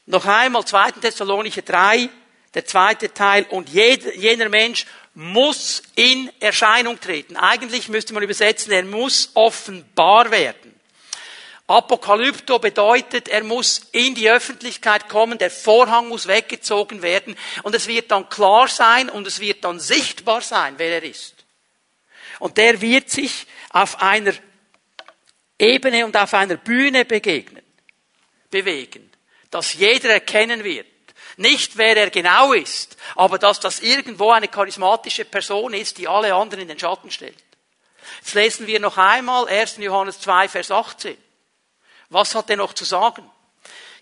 Noch 0.09 0.25
einmal 0.25 0.65
2. 0.65 0.93
Thessalonicher 0.93 1.61
3, 1.61 2.09
der 2.55 2.65
zweite 2.65 3.13
Teil, 3.13 3.45
und 3.51 3.69
jeder, 3.69 4.11
jener 4.15 4.49
Mensch 4.49 4.87
muss 5.13 5.83
in 5.93 6.31
Erscheinung 6.39 6.99
treten. 6.99 7.37
Eigentlich 7.37 7.89
müsste 7.89 8.15
man 8.15 8.23
übersetzen, 8.23 8.71
er 8.71 8.85
muss 8.85 9.29
offenbar 9.35 10.31
werden. 10.31 10.73
Apokalypto 11.67 12.57
bedeutet, 12.57 13.27
er 13.27 13.43
muss 13.43 13.83
in 13.91 14.15
die 14.15 14.31
Öffentlichkeit 14.31 15.09
kommen, 15.09 15.37
der 15.37 15.51
Vorhang 15.51 16.07
muss 16.07 16.25
weggezogen 16.25 17.03
werden 17.03 17.35
und 17.61 17.75
es 17.75 17.85
wird 17.85 18.09
dann 18.09 18.27
klar 18.29 18.67
sein 18.67 19.09
und 19.11 19.27
es 19.27 19.39
wird 19.39 19.63
dann 19.63 19.79
sichtbar 19.79 20.41
sein, 20.41 20.73
wer 20.77 21.03
er 21.03 21.03
ist. 21.03 21.35
Und 22.39 22.57
der 22.57 22.81
wird 22.81 23.11
sich 23.11 23.45
auf 23.69 24.01
einer 24.01 24.33
Ebene 25.59 26.03
und 26.03 26.17
auf 26.17 26.33
einer 26.33 26.57
Bühne 26.57 27.05
begegnen, 27.05 27.61
bewegen, 28.49 29.08
dass 29.51 29.73
jeder 29.73 30.09
erkennen 30.09 30.63
wird, 30.63 30.87
nicht 31.37 31.77
wer 31.77 31.95
er 31.95 32.09
genau 32.09 32.53
ist, 32.53 32.97
aber 33.15 33.37
dass 33.37 33.59
das 33.59 33.79
irgendwo 33.79 34.31
eine 34.31 34.47
charismatische 34.47 35.25
Person 35.25 35.73
ist, 35.73 35.97
die 35.97 36.07
alle 36.07 36.33
anderen 36.33 36.63
in 36.63 36.67
den 36.67 36.79
Schatten 36.79 37.11
stellt. 37.11 37.37
Jetzt 38.19 38.33
lesen 38.33 38.67
wir 38.67 38.79
noch 38.79 38.97
einmal 38.97 39.47
1. 39.47 39.77
Johannes 39.77 40.19
2, 40.19 40.49
Vers 40.49 40.71
18. 40.71 41.17
Was 42.09 42.35
hat 42.35 42.49
er 42.49 42.57
noch 42.57 42.73
zu 42.73 42.85
sagen? 42.85 43.29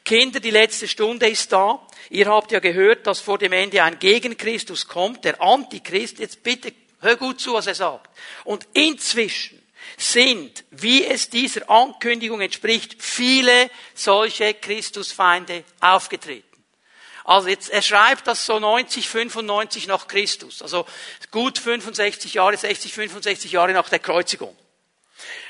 Kinder, 0.06 0.40
die 0.40 0.52
letzte 0.52 0.88
Stunde 0.88 1.28
ist 1.28 1.52
da. 1.52 1.86
Ihr 2.10 2.28
habt 2.28 2.52
ja 2.52 2.60
gehört, 2.60 3.06
dass 3.06 3.20
vor 3.20 3.38
dem 3.38 3.52
Ende 3.52 3.84
ein 3.84 4.00
Gegenchristus 4.00 4.88
kommt, 4.88 5.26
der 5.26 5.42
Antichrist. 5.42 6.20
Jetzt 6.20 6.44
bitte 6.44 6.74
hör 7.02 7.18
gut 7.18 7.42
zu, 7.42 7.54
was 7.54 7.68
er 7.68 7.76
sagt. 7.76 8.10
Und 8.46 8.68
inzwischen 8.74 9.62
sind, 9.96 10.66
wie 10.72 11.06
es 11.06 11.30
dieser 11.30 11.70
Ankündigung 11.70 12.42
entspricht, 12.42 13.02
viele 13.02 13.70
solche 13.94 14.54
Christusfeinde 14.56 15.64
aufgetreten. 15.80 16.46
Also 17.24 17.50
jetzt, 17.50 17.70
er 17.70 17.82
schreibt 17.82 18.26
das 18.26 18.46
so 18.46 18.58
90, 18.58 19.08
95 19.08 19.88
nach 19.88 20.08
Christus. 20.08 20.62
Also 20.62 20.86
gut 21.30 21.60
65 21.60 22.34
Jahre, 22.34 22.56
60, 22.56 22.94
65 22.94 23.52
Jahre 23.52 23.74
nach 23.74 23.90
der 23.90 24.00
Kreuzigung. 24.00 24.56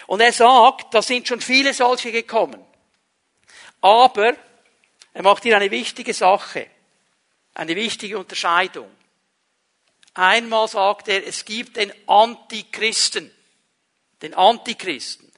Und 0.08 0.22
er 0.22 0.34
sagt, 0.34 0.94
da 0.94 1.02
sind 1.02 1.28
schon 1.28 1.40
viele 1.40 1.74
solche 1.74 2.12
gekommen. 2.12 2.66
Aber 3.82 4.36
er 5.14 5.24
macht 5.24 5.44
hier 5.44 5.56
eine 5.56 5.70
wichtige 5.70 6.14
Sache, 6.14 6.68
eine 7.54 7.76
wichtige 7.76 8.18
Unterscheidung. 8.18 8.90
Einmal 10.16 10.68
sagt 10.68 11.10
er, 11.10 11.28
es 11.28 11.46
gibt 11.46 11.78
den 11.78 11.94
Antichristen, 12.08 13.32
den 14.22 14.34
Antichristen. 14.34 15.32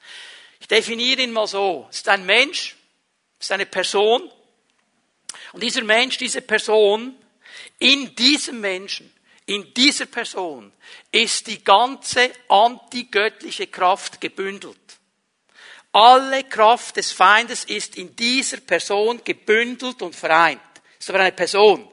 Ich 0.60 0.68
definiere 0.68 1.22
ihn 1.22 1.32
mal 1.32 1.46
so. 1.46 1.86
Es 1.90 1.98
ist 1.98 2.08
ein 2.08 2.24
Mensch, 2.26 2.76
es 3.38 3.46
ist 3.46 3.52
eine 3.52 3.66
Person, 3.66 4.30
und 5.52 5.62
dieser 5.62 5.82
Mensch, 5.82 6.16
diese 6.18 6.42
Person, 6.42 7.16
in 7.78 8.14
diesem 8.14 8.60
Menschen, 8.60 9.12
in 9.46 9.74
dieser 9.74 10.06
Person 10.06 10.72
ist 11.10 11.46
die 11.46 11.62
ganze 11.64 12.30
antigöttliche 12.48 13.66
Kraft 13.66 14.20
gebündelt. 14.20 14.78
Alle 15.92 16.44
Kraft 16.44 16.96
des 16.96 17.10
Feindes 17.10 17.64
ist 17.64 17.96
in 17.96 18.14
dieser 18.14 18.58
Person 18.58 19.22
gebündelt 19.24 20.02
und 20.02 20.14
vereint. 20.14 20.60
Das 20.74 21.06
ist 21.06 21.10
aber 21.10 21.20
eine 21.20 21.32
Person, 21.32 21.90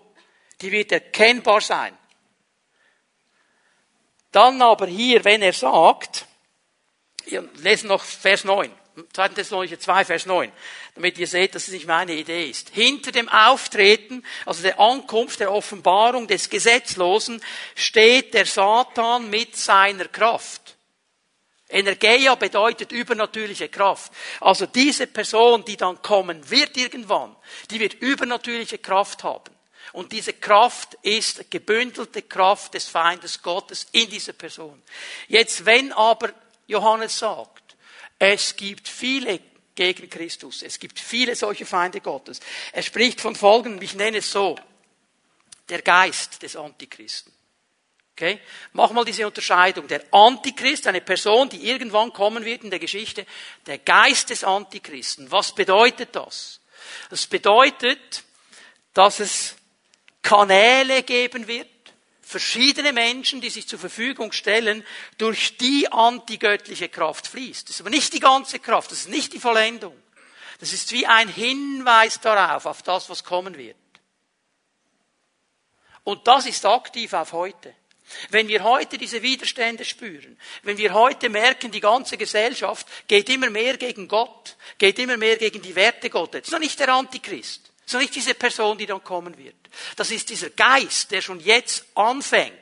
die 0.62 0.72
wird 0.72 0.92
erkennbar 0.92 1.62
sein. 1.62 1.98
Dann 4.32 4.62
aber 4.62 4.86
hier, 4.86 5.24
wenn 5.26 5.42
er 5.42 5.54
sagt, 5.54 6.27
wir 7.30 7.48
lesen 7.58 7.88
noch 7.88 8.04
Vers 8.04 8.44
9, 8.44 8.72
2. 9.14 9.30
Thessalonicher 9.30 9.80
2, 9.80 10.06
Vers 10.06 10.26
9, 10.26 10.52
damit 10.96 11.18
ihr 11.18 11.28
seht, 11.28 11.54
dass 11.54 11.68
es 11.68 11.74
nicht 11.74 11.88
meine 11.88 12.14
Idee 12.14 12.50
ist. 12.50 12.70
Hinter 12.70 13.12
dem 13.12 13.30
Auftreten, 13.30 14.24
also 14.46 14.64
der 14.64 14.80
Ankunft 14.80 15.40
der 15.40 15.52
Offenbarung 15.52 16.28
des 16.28 16.50
Gesetzlosen, 16.50 17.42
steht 17.76 18.34
der 18.34 18.46
Satan 18.46 19.30
mit 19.30 19.56
seiner 19.56 20.08
Kraft. 20.08 20.78
Energeia 21.70 22.36
bedeutet 22.36 22.92
übernatürliche 22.94 23.68
Kraft. 23.68 24.14
Also 24.40 24.66
diese 24.66 25.06
Person, 25.06 25.66
die 25.66 25.76
dann 25.76 26.02
kommen 26.02 26.50
wird 26.50 26.78
irgendwann, 26.78 27.36
die 27.70 27.80
wird 27.80 27.96
übernatürliche 27.96 28.78
Kraft 28.78 29.24
haben. 29.24 29.54
Und 29.94 30.12
diese 30.12 30.34
Kraft 30.34 30.96
ist 31.02 31.50
gebündelte 31.50 32.22
Kraft 32.22 32.74
des 32.74 32.88
Feindes 32.88 33.42
Gottes 33.42 33.88
in 33.92 34.10
dieser 34.10 34.34
Person. 34.34 34.82
Jetzt, 35.28 35.66
wenn 35.66 35.92
aber 35.94 36.34
Johannes 36.68 37.18
sagt, 37.18 37.76
es 38.20 38.56
gibt 38.56 38.88
viele 38.88 39.40
gegen 39.76 40.10
Christus. 40.10 40.64
Es 40.64 40.80
gibt 40.80 41.00
viele 41.00 41.36
solche 41.36 41.66
Feinde 41.66 42.02
Gottes. 42.02 42.40
Er 42.74 42.84
spricht 42.84 43.22
von 43.22 43.36
folgendem, 43.36 43.82
ich 43.82 43.96
nenne 43.96 44.18
es 44.18 44.32
so, 44.32 44.58
der 45.70 45.82
Geist 45.82 46.42
des 46.42 46.56
Antichristen. 46.56 47.32
Okay? 48.14 48.42
Mach 48.74 48.92
mal 48.92 49.06
diese 49.06 49.28
Unterscheidung. 49.28 49.88
Der 49.88 50.02
Antichrist, 50.12 50.88
eine 50.88 51.02
Person, 51.02 51.50
die 51.50 51.70
irgendwann 51.70 52.12
kommen 52.12 52.44
wird 52.44 52.64
in 52.64 52.72
der 52.72 52.80
Geschichte, 52.80 53.26
der 53.68 53.78
Geist 53.78 54.32
des 54.32 54.44
Antichristen. 54.44 55.32
Was 55.32 55.54
bedeutet 55.54 56.16
das? 56.16 56.60
Das 57.10 57.28
bedeutet, 57.28 58.24
dass 58.94 59.20
es 59.20 59.56
Kanäle 60.24 61.04
geben 61.04 61.48
wird, 61.48 61.68
verschiedene 62.28 62.92
Menschen, 62.92 63.40
die 63.40 63.50
sich 63.50 63.68
zur 63.68 63.80
Verfügung 63.80 64.34
stellen, 64.34 64.86
durch 65.18 65.56
die 65.56 65.90
antigöttliche 65.90 66.90
Kraft 66.90 67.26
fließt. 67.26 67.70
Das 67.70 67.76
ist 67.76 67.82
aber 67.82 67.90
nicht 67.90 68.12
die 68.12 68.20
ganze 68.20 68.60
Kraft, 68.60 68.92
das 68.92 69.00
ist 69.00 69.10
nicht 69.10 69.32
die 69.32 69.40
Vollendung. 69.40 69.96
Das 70.60 70.74
ist 70.74 70.92
wie 70.92 71.08
ein 71.08 71.30
Hinweis 71.30 72.20
darauf, 72.20 72.66
auf 72.66 72.82
das, 72.82 73.10
was 73.10 73.24
kommen 73.24 73.58
wird. 73.58 73.78
Und 76.04 76.28
das 76.28 76.46
ist 76.46 76.66
aktiv 76.66 77.14
auf 77.14 77.32
heute. 77.32 77.74
Wenn 78.30 78.48
wir 78.48 78.64
heute 78.64 78.98
diese 78.98 79.22
Widerstände 79.22 79.86
spüren, 79.86 80.38
wenn 80.64 80.78
wir 80.78 80.94
heute 80.94 81.30
merken, 81.30 81.72
die 81.72 81.82
ganze 81.82 82.18
Gesellschaft 82.18 82.88
geht 83.08 83.30
immer 83.30 83.50
mehr 83.50 83.78
gegen 83.78 84.08
Gott, 84.08 84.58
geht 84.78 85.00
immer 85.00 85.18
mehr 85.18 85.38
gegen 85.38 85.62
die 85.62 85.76
Werte 85.76 86.10
Gottes, 86.10 86.42
das 86.42 86.48
ist 86.48 86.54
noch 86.54 86.60
nicht 86.60 86.80
der 86.80 86.94
Antichrist. 86.94 87.72
Das 87.88 87.94
ist 87.94 88.02
nicht 88.02 88.16
diese 88.16 88.34
Person, 88.34 88.78
die 88.78 88.86
dann 88.86 89.02
kommen 89.02 89.38
wird. 89.38 89.56
Das 89.96 90.12
ist 90.12 90.30
dieser 90.30 90.50
Geist, 90.50 91.10
der 91.10 91.22
schon 91.22 91.40
jetzt 91.40 91.86
anfängt, 91.96 92.54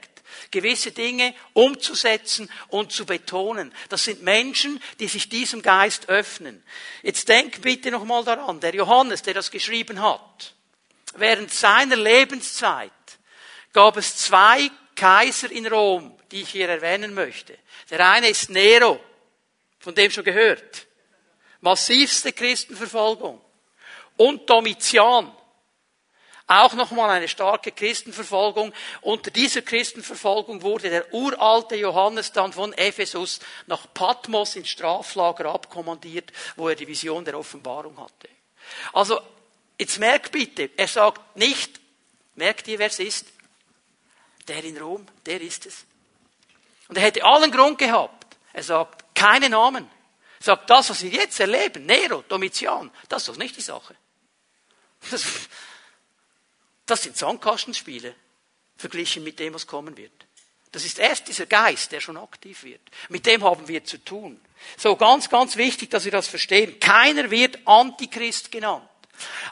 gewisse 0.51 0.91
Dinge 0.91 1.33
umzusetzen 1.53 2.47
und 2.67 2.91
zu 2.91 3.07
betonen. 3.07 3.73
Das 3.89 4.03
sind 4.03 4.21
Menschen, 4.21 4.79
die 4.99 5.07
sich 5.07 5.27
diesem 5.27 5.63
Geist 5.63 6.09
öffnen. 6.09 6.63
Jetzt 7.01 7.27
denk 7.27 7.59
bitte 7.63 7.89
nochmal 7.89 8.23
daran, 8.23 8.59
der 8.59 8.75
Johannes, 8.75 9.23
der 9.23 9.33
das 9.33 9.49
geschrieben 9.49 9.99
hat, 9.99 10.53
während 11.15 11.51
seiner 11.51 11.95
Lebenszeit 11.95 12.91
gab 13.73 13.97
es 13.97 14.17
zwei 14.17 14.69
Kaiser 14.93 15.49
in 15.49 15.65
Rom, 15.65 16.19
die 16.29 16.43
ich 16.43 16.49
hier 16.49 16.69
erwähnen 16.69 17.15
möchte. 17.15 17.57
Der 17.89 18.07
eine 18.07 18.29
ist 18.29 18.51
Nero, 18.51 19.03
von 19.79 19.95
dem 19.95 20.11
schon 20.11 20.23
gehört. 20.23 20.85
Massivste 21.61 22.31
Christenverfolgung 22.31 23.41
und 24.17 24.49
Domitian. 24.49 25.31
Auch 26.47 26.73
nochmal 26.73 27.09
eine 27.09 27.27
starke 27.27 27.71
Christenverfolgung. 27.71 28.71
Unter 29.01 29.31
dieser 29.31 29.63
Christenverfolgung 29.63 30.61
wurde 30.61 30.89
der 30.91 31.11
uralte 31.11 31.75
Johannes 31.75 32.31
dann 32.31 32.53
von 32.53 32.71
Ephesus 32.73 33.39
nach 33.65 33.87
Patmos 33.93 34.55
ins 34.55 34.69
Straflager 34.69 35.45
abkommandiert, 35.45 36.31
wo 36.55 36.69
er 36.69 36.75
die 36.75 36.87
Vision 36.87 37.25
der 37.25 37.39
Offenbarung 37.39 37.97
hatte. 37.97 38.29
Also 38.93 39.19
jetzt 39.79 39.97
merkt 39.97 40.31
bitte, 40.31 40.69
er 40.77 40.87
sagt 40.87 41.35
nicht, 41.35 41.79
merkt 42.35 42.67
ihr, 42.67 42.77
wer 42.77 42.87
es 42.87 42.99
ist? 42.99 43.25
Der 44.47 44.63
in 44.63 44.77
Rom, 44.77 45.07
der 45.25 45.41
ist 45.41 45.65
es. 45.65 45.85
Und 46.87 46.97
er 46.97 47.03
hätte 47.05 47.23
allen 47.23 47.51
Grund 47.51 47.79
gehabt. 47.79 48.37
Er 48.53 48.61
sagt, 48.61 49.15
keine 49.15 49.49
Namen. 49.49 49.89
Er 50.41 50.43
sagt, 50.43 50.69
das, 50.69 50.91
was 50.91 51.01
wir 51.01 51.09
jetzt 51.09 51.39
erleben, 51.39 51.87
Nero, 51.87 52.23
Domitian, 52.27 52.91
das 53.09 53.23
ist 53.23 53.29
doch 53.29 53.37
nicht 53.37 53.57
die 53.57 53.61
Sache. 53.61 53.95
Das, 56.85 57.03
sind 57.03 57.17
Sandkastenspiele, 57.17 58.15
verglichen 58.77 59.23
mit 59.23 59.39
dem, 59.39 59.53
was 59.53 59.67
kommen 59.67 59.97
wird. 59.97 60.25
Das 60.71 60.83
ist 60.83 60.99
erst 60.99 61.27
dieser 61.27 61.45
Geist, 61.45 61.91
der 61.93 62.01
schon 62.01 62.17
aktiv 62.17 62.63
wird. 62.63 62.81
Mit 63.07 63.25
dem 63.25 63.43
haben 63.43 63.67
wir 63.67 63.85
zu 63.85 63.97
tun. 63.97 64.41
So, 64.77 64.95
ganz, 64.95 65.29
ganz 65.29 65.55
wichtig, 65.55 65.89
dass 65.89 66.03
wir 66.03 66.11
das 66.11 66.27
verstehen. 66.27 66.79
Keiner 66.79 67.31
wird 67.31 67.59
Antichrist 67.65 68.51
genannt. 68.51 68.89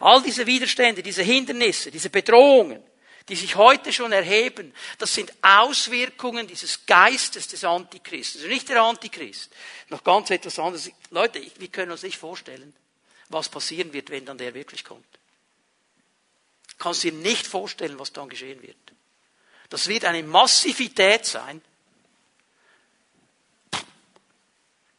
All 0.02 0.22
diese 0.22 0.46
Widerstände, 0.46 1.02
diese 1.02 1.24
Hindernisse, 1.24 1.92
diese 1.92 2.10
Bedrohungen, 2.10 2.84
die 3.30 3.36
sich 3.36 3.56
heute 3.56 3.94
schon 3.94 4.12
erheben, 4.12 4.74
das 4.98 5.14
sind 5.14 5.32
Auswirkungen 5.42 6.46
dieses 6.46 6.86
Geistes 6.86 7.48
des 7.48 7.64
Antichristen. 7.64 8.42
Also 8.42 8.54
nicht 8.54 8.68
der 8.68 8.82
Antichrist. 8.82 9.50
Noch 9.90 10.04
ganz 10.04 10.30
etwas 10.30 10.60
anderes. 10.60 10.92
Leute, 11.10 11.42
wir 11.58 11.68
können 11.70 11.92
uns 11.92 12.04
nicht 12.04 12.18
vorstellen, 12.18 12.76
was 13.30 13.48
passieren 13.48 13.94
wird, 13.94 14.10
wenn 14.10 14.26
dann 14.26 14.38
der 14.38 14.54
wirklich 14.54 14.84
kommt. 14.84 15.06
Kannst 16.78 17.04
dir 17.04 17.12
nicht 17.12 17.48
vorstellen, 17.48 18.00
was 18.00 18.14
dann 18.14 18.30
geschehen 18.30 18.62
wird. 18.62 18.78
Das 19.70 19.88
wird 19.88 20.06
eine 20.06 20.24
Massivität 20.24 21.26
sein. 21.26 21.62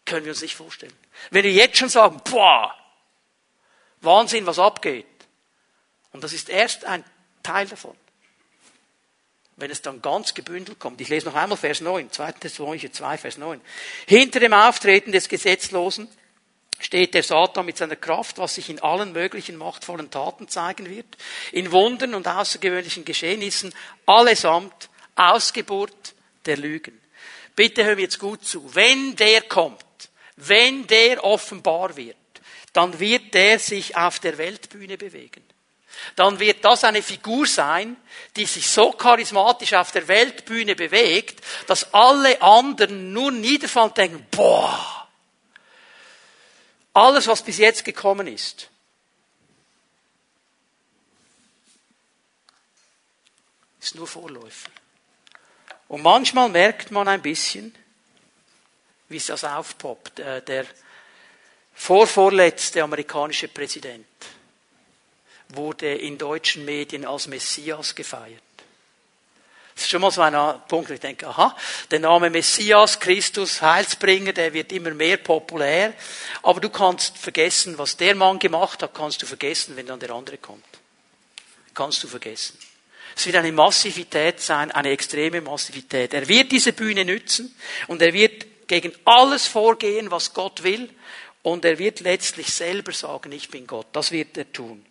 Können 0.05 0.25
wir 0.25 0.33
uns 0.33 0.43
nicht 0.43 0.57
vorstellen. 0.57 0.93
Wenn 1.31 1.45
wir 1.45 1.53
jetzt 1.53 1.79
schon 1.79 1.89
sagen, 1.89 2.21
boah, 2.31 2.75
Wahnsinn, 4.01 4.47
was 4.47 4.59
abgeht. 4.59 5.07
Und 6.13 6.23
das 6.23 6.33
ist 6.33 6.49
erst 6.49 6.85
ein 6.85 7.05
Teil 7.43 7.67
davon. 7.67 7.97
Wenn 9.57 9.71
es 9.71 9.83
dann 9.83 10.03
ganz 10.03 10.35
gebündelt 10.35 10.79
kommt. 10.79 11.01
Ich 11.01 11.09
lese 11.09 11.27
noch 11.27 11.35
einmal 11.35 11.57
Vers 11.57 11.81
9, 11.81 12.11
2. 12.11 12.33
Thessalonicher 12.33 12.93
2, 12.93 13.19
Vers 13.19 13.39
9. 13.39 13.61
Hinter 14.07 14.41
dem 14.41 14.53
Auftreten 14.53 15.13
des 15.13 15.29
Gesetzlosen 15.29 16.09
steht 16.79 17.15
der 17.15 17.23
Satan 17.23 17.67
mit 17.67 17.79
seiner 17.79 17.97
Kraft, 17.97 18.39
was 18.39 18.57
sich 18.57 18.69
in 18.69 18.81
allen 18.81 19.13
möglichen 19.13 19.57
machtvollen 19.57 20.11
Taten 20.11 20.49
zeigen 20.49 20.89
wird, 20.89 21.07
in 21.53 21.73
Wundern 21.73 22.15
und 22.15 22.29
außergewöhnlichen 22.29 23.05
Geschehnissen, 23.05 23.75
allesamt 24.07 24.91
Ausgeburt 25.17 26.15
der 26.47 26.57
Lügen. 26.57 27.01
Bitte 27.57 27.85
hör 27.85 27.95
mir 27.97 28.03
jetzt 28.03 28.19
gut 28.19 28.45
zu. 28.45 28.75
Wenn 28.75 29.15
der 29.17 29.43
kommt, 29.43 29.85
wenn 30.37 30.87
der 30.87 31.23
offenbar 31.23 31.97
wird, 31.97 32.17
dann 32.73 32.99
wird 32.99 33.35
der 33.35 33.59
sich 33.59 33.97
auf 33.97 34.19
der 34.19 34.37
Weltbühne 34.37 34.99
bewegen. 34.99 35.45
Dann 36.17 36.41
wird 36.41 36.65
das 36.65 36.83
eine 36.83 37.03
Figur 37.03 37.47
sein, 37.47 37.97
die 38.37 38.47
sich 38.47 38.69
so 38.69 38.91
charismatisch 38.91 39.75
auf 39.75 39.93
der 39.93 40.09
Weltbühne 40.09 40.75
bewegt, 40.75 41.41
dass 41.69 41.95
alle 41.95 42.43
anderen 42.43 43.13
nur 43.13 43.31
niederfallen 43.31 43.91
und 43.91 43.97
denken, 43.97 44.27
boah, 44.33 44.94
alles, 46.95 47.27
was 47.27 47.43
bis 47.43 47.59
jetzt 47.59 47.85
gekommen 47.85 48.27
ist, 48.27 48.71
ist 53.81 53.97
nur 53.97 54.07
Vorläufer. 54.07 54.71
Und 55.89 56.03
manchmal 56.03 56.49
merkt 56.49 56.91
man 56.91 57.09
ein 57.09 57.21
bisschen, 57.21 57.75
wie 59.09 59.17
es 59.19 59.27
das 59.27 59.45
aufpoppt. 59.45 60.21
Äh, 60.21 60.43
der 60.43 60.67
vorvorletzte 61.75 62.83
amerikanische 62.83 63.49
Präsident 63.49 64.07
wurde 65.49 65.95
in 65.95 66.17
deutschen 66.17 66.65
Medien 66.65 67.05
als 67.05 67.27
Messias 67.27 67.95
gefeiert. 67.95 68.43
Das 69.75 69.85
ist 69.85 69.91
schon 69.91 70.01
mal 70.01 70.11
so 70.11 70.23
ein 70.23 70.35
Punkt, 70.69 70.89
wo 70.89 70.95
ich 70.95 71.01
denke, 71.01 71.27
aha, 71.27 71.57
der 71.91 71.99
Name 71.99 72.31
Messias, 72.31 73.01
Christus, 73.01 73.61
Heilsbringer, 73.61 74.33
der 74.33 74.53
wird 74.53 74.71
immer 74.71 74.91
mehr 74.91 75.17
populär. 75.17 75.95
Aber 76.43 76.61
du 76.61 76.71
kannst 76.71 77.19
vergessen, 77.19 77.77
was 77.77 77.97
der 77.97 78.15
Mann 78.15 78.39
gemacht 78.39 78.83
hat, 78.83 78.95
kannst 78.95 79.21
du 79.23 79.27
vergessen, 79.27 79.77
wenn 79.77 79.87
dann 79.87 79.99
der 79.99 80.11
andere 80.11 80.39
kommt. 80.39 80.65
Kannst 81.75 82.03
du 82.05 82.09
vergessen. 82.09 82.57
Es 83.17 83.27
wird 83.27 83.37
eine 83.37 83.53
Massivität 83.53 84.41
sein, 84.41 84.71
eine 84.71 84.91
extreme 84.91 85.41
Massivität. 85.41 86.15
Er 86.15 86.29
wird 86.29 86.53
diese 86.53 86.73
Bühne 86.73 87.05
nützen 87.05 87.55
und 87.89 88.01
er 88.01 88.13
wird 88.13 88.69
gegen 88.69 88.93
alles 89.05 89.47
vorgehen, 89.47 90.11
was 90.11 90.33
Gott 90.35 90.63
will. 90.63 90.89
Und 91.43 91.65
er 91.65 91.79
wird 91.79 92.01
letztlich 92.01 92.53
selber 92.53 92.93
sagen, 92.93 93.31
ich 93.33 93.51
bin 93.51 93.67
Gott. 93.67 93.89
Das 93.93 94.11
wird 94.11 94.39
er 94.39 94.51
tun. 94.51 94.85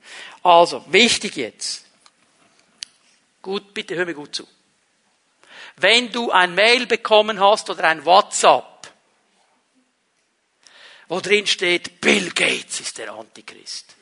Also, 0.44 0.86
wichtig 0.90 1.36
jetzt. 1.36 1.86
Gut, 3.42 3.74
bitte 3.74 3.96
hör 3.96 4.06
mir 4.06 4.14
gut 4.14 4.36
zu. 4.36 4.48
Wenn 5.78 6.12
du 6.12 6.32
ein 6.32 6.56
Mail 6.56 6.86
bekommen 6.86 7.40
hast 7.40 7.70
oder 7.70 7.86
ein 7.86 8.06
WhatsApp, 8.06 8.92
wo 11.08 11.20
drin 11.20 11.48
steht, 11.48 12.00
Bill 12.02 12.32
Gates 12.32 12.80
ist 12.80 12.98
der 12.98 13.14
Antichrist, 13.14 13.96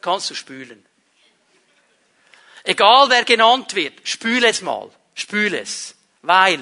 kannst 0.00 0.30
du 0.30 0.34
spülen. 0.34 0.84
Egal 2.64 3.08
wer 3.10 3.24
genannt 3.24 3.74
wird, 3.74 4.00
spüle 4.02 4.48
es 4.48 4.62
mal, 4.62 4.90
spüle 5.14 5.60
es, 5.60 5.94
weil 6.22 6.60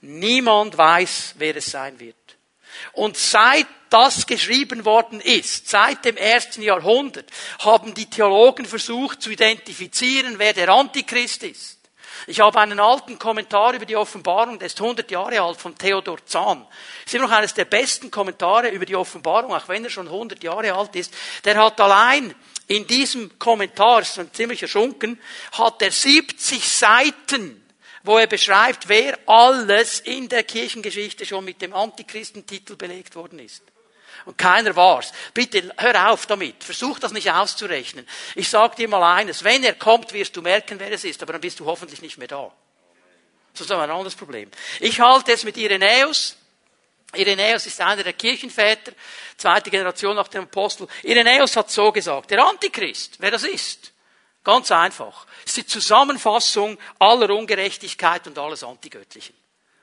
niemand 0.00 0.76
weiß, 0.76 1.34
wer 1.38 1.56
es 1.56 1.66
sein 1.66 2.00
wird. 2.00 2.16
Und 2.92 3.16
seit 3.16 3.66
das 3.90 4.26
geschrieben 4.26 4.84
worden 4.84 5.20
ist, 5.20 5.68
seit 5.68 6.04
dem 6.04 6.16
ersten 6.16 6.62
Jahrhundert, 6.62 7.30
haben 7.60 7.94
die 7.94 8.08
Theologen 8.08 8.64
versucht 8.64 9.22
zu 9.22 9.30
identifizieren, 9.30 10.38
wer 10.38 10.52
der 10.52 10.70
Antichrist 10.70 11.42
ist. 11.42 11.78
Ich 12.26 12.40
habe 12.40 12.60
einen 12.60 12.80
alten 12.80 13.18
Kommentar 13.18 13.74
über 13.74 13.84
die 13.84 13.96
Offenbarung, 13.96 14.58
der 14.58 14.66
ist 14.66 14.80
100 14.80 15.10
Jahre 15.10 15.40
alt, 15.40 15.58
von 15.58 15.76
Theodor 15.76 16.24
Zahn. 16.24 16.66
Ist 17.04 17.14
immer 17.14 17.26
noch 17.26 17.36
eines 17.36 17.54
der 17.54 17.64
besten 17.64 18.10
Kommentare 18.10 18.68
über 18.68 18.86
die 18.86 18.96
Offenbarung, 18.96 19.52
auch 19.52 19.68
wenn 19.68 19.84
er 19.84 19.90
schon 19.90 20.06
100 20.06 20.42
Jahre 20.42 20.72
alt 20.74 20.94
ist. 20.96 21.12
Der 21.44 21.56
hat 21.56 21.80
allein 21.80 22.34
in 22.68 22.86
diesem 22.86 23.38
Kommentar, 23.38 24.02
ist 24.02 24.18
ein 24.18 24.32
ziemlicher 24.32 24.68
Schunken, 24.68 25.20
hat 25.52 25.82
er 25.82 25.90
70 25.90 26.68
Seiten 26.68 27.58
wo 28.04 28.18
er 28.18 28.26
beschreibt, 28.26 28.88
wer 28.88 29.18
alles 29.26 30.00
in 30.00 30.28
der 30.28 30.42
Kirchengeschichte 30.42 31.24
schon 31.24 31.44
mit 31.44 31.62
dem 31.62 31.72
Antichristentitel 31.72 32.76
belegt 32.76 33.14
worden 33.14 33.38
ist. 33.38 33.62
Und 34.24 34.38
keiner 34.38 34.74
war's. 34.76 35.12
Bitte 35.34 35.72
hör 35.76 36.10
auf 36.10 36.26
damit. 36.26 36.62
Versuch 36.62 36.98
das 36.98 37.12
nicht 37.12 37.30
auszurechnen. 37.30 38.06
Ich 38.34 38.48
sag 38.48 38.76
dir 38.76 38.88
mal 38.88 39.16
eines. 39.16 39.44
Wenn 39.44 39.64
er 39.64 39.74
kommt, 39.74 40.12
wirst 40.12 40.36
du 40.36 40.42
merken, 40.42 40.78
wer 40.78 40.92
es 40.92 41.04
ist, 41.04 41.22
aber 41.22 41.32
dann 41.32 41.40
bist 41.40 41.60
du 41.60 41.66
hoffentlich 41.66 42.02
nicht 42.02 42.18
mehr 42.18 42.28
da. 42.28 42.52
Das 43.52 43.62
ist 43.62 43.70
aber 43.70 43.82
ein 43.82 43.90
anderes 43.90 44.14
Problem. 44.14 44.50
Ich 44.80 45.00
halte 45.00 45.32
es 45.32 45.44
mit 45.44 45.56
Irenäus. 45.56 46.36
Irenäus 47.14 47.66
ist 47.66 47.80
einer 47.80 48.02
der 48.02 48.14
Kirchenväter, 48.14 48.92
zweite 49.36 49.70
Generation 49.70 50.16
nach 50.16 50.28
dem 50.28 50.44
Apostel. 50.44 50.88
Irenäus 51.02 51.56
hat 51.56 51.70
so 51.70 51.92
gesagt, 51.92 52.30
der 52.30 52.42
Antichrist, 52.42 53.16
wer 53.18 53.30
das 53.30 53.44
ist, 53.44 53.92
ganz 54.42 54.70
einfach, 54.72 55.26
ist 55.44 55.58
die 55.58 55.66
Zusammenfassung 55.66 56.78
aller 56.98 57.28
Ungerechtigkeit 57.28 58.26
und 58.26 58.38
alles 58.38 58.64
Antigöttlichen. 58.64 59.36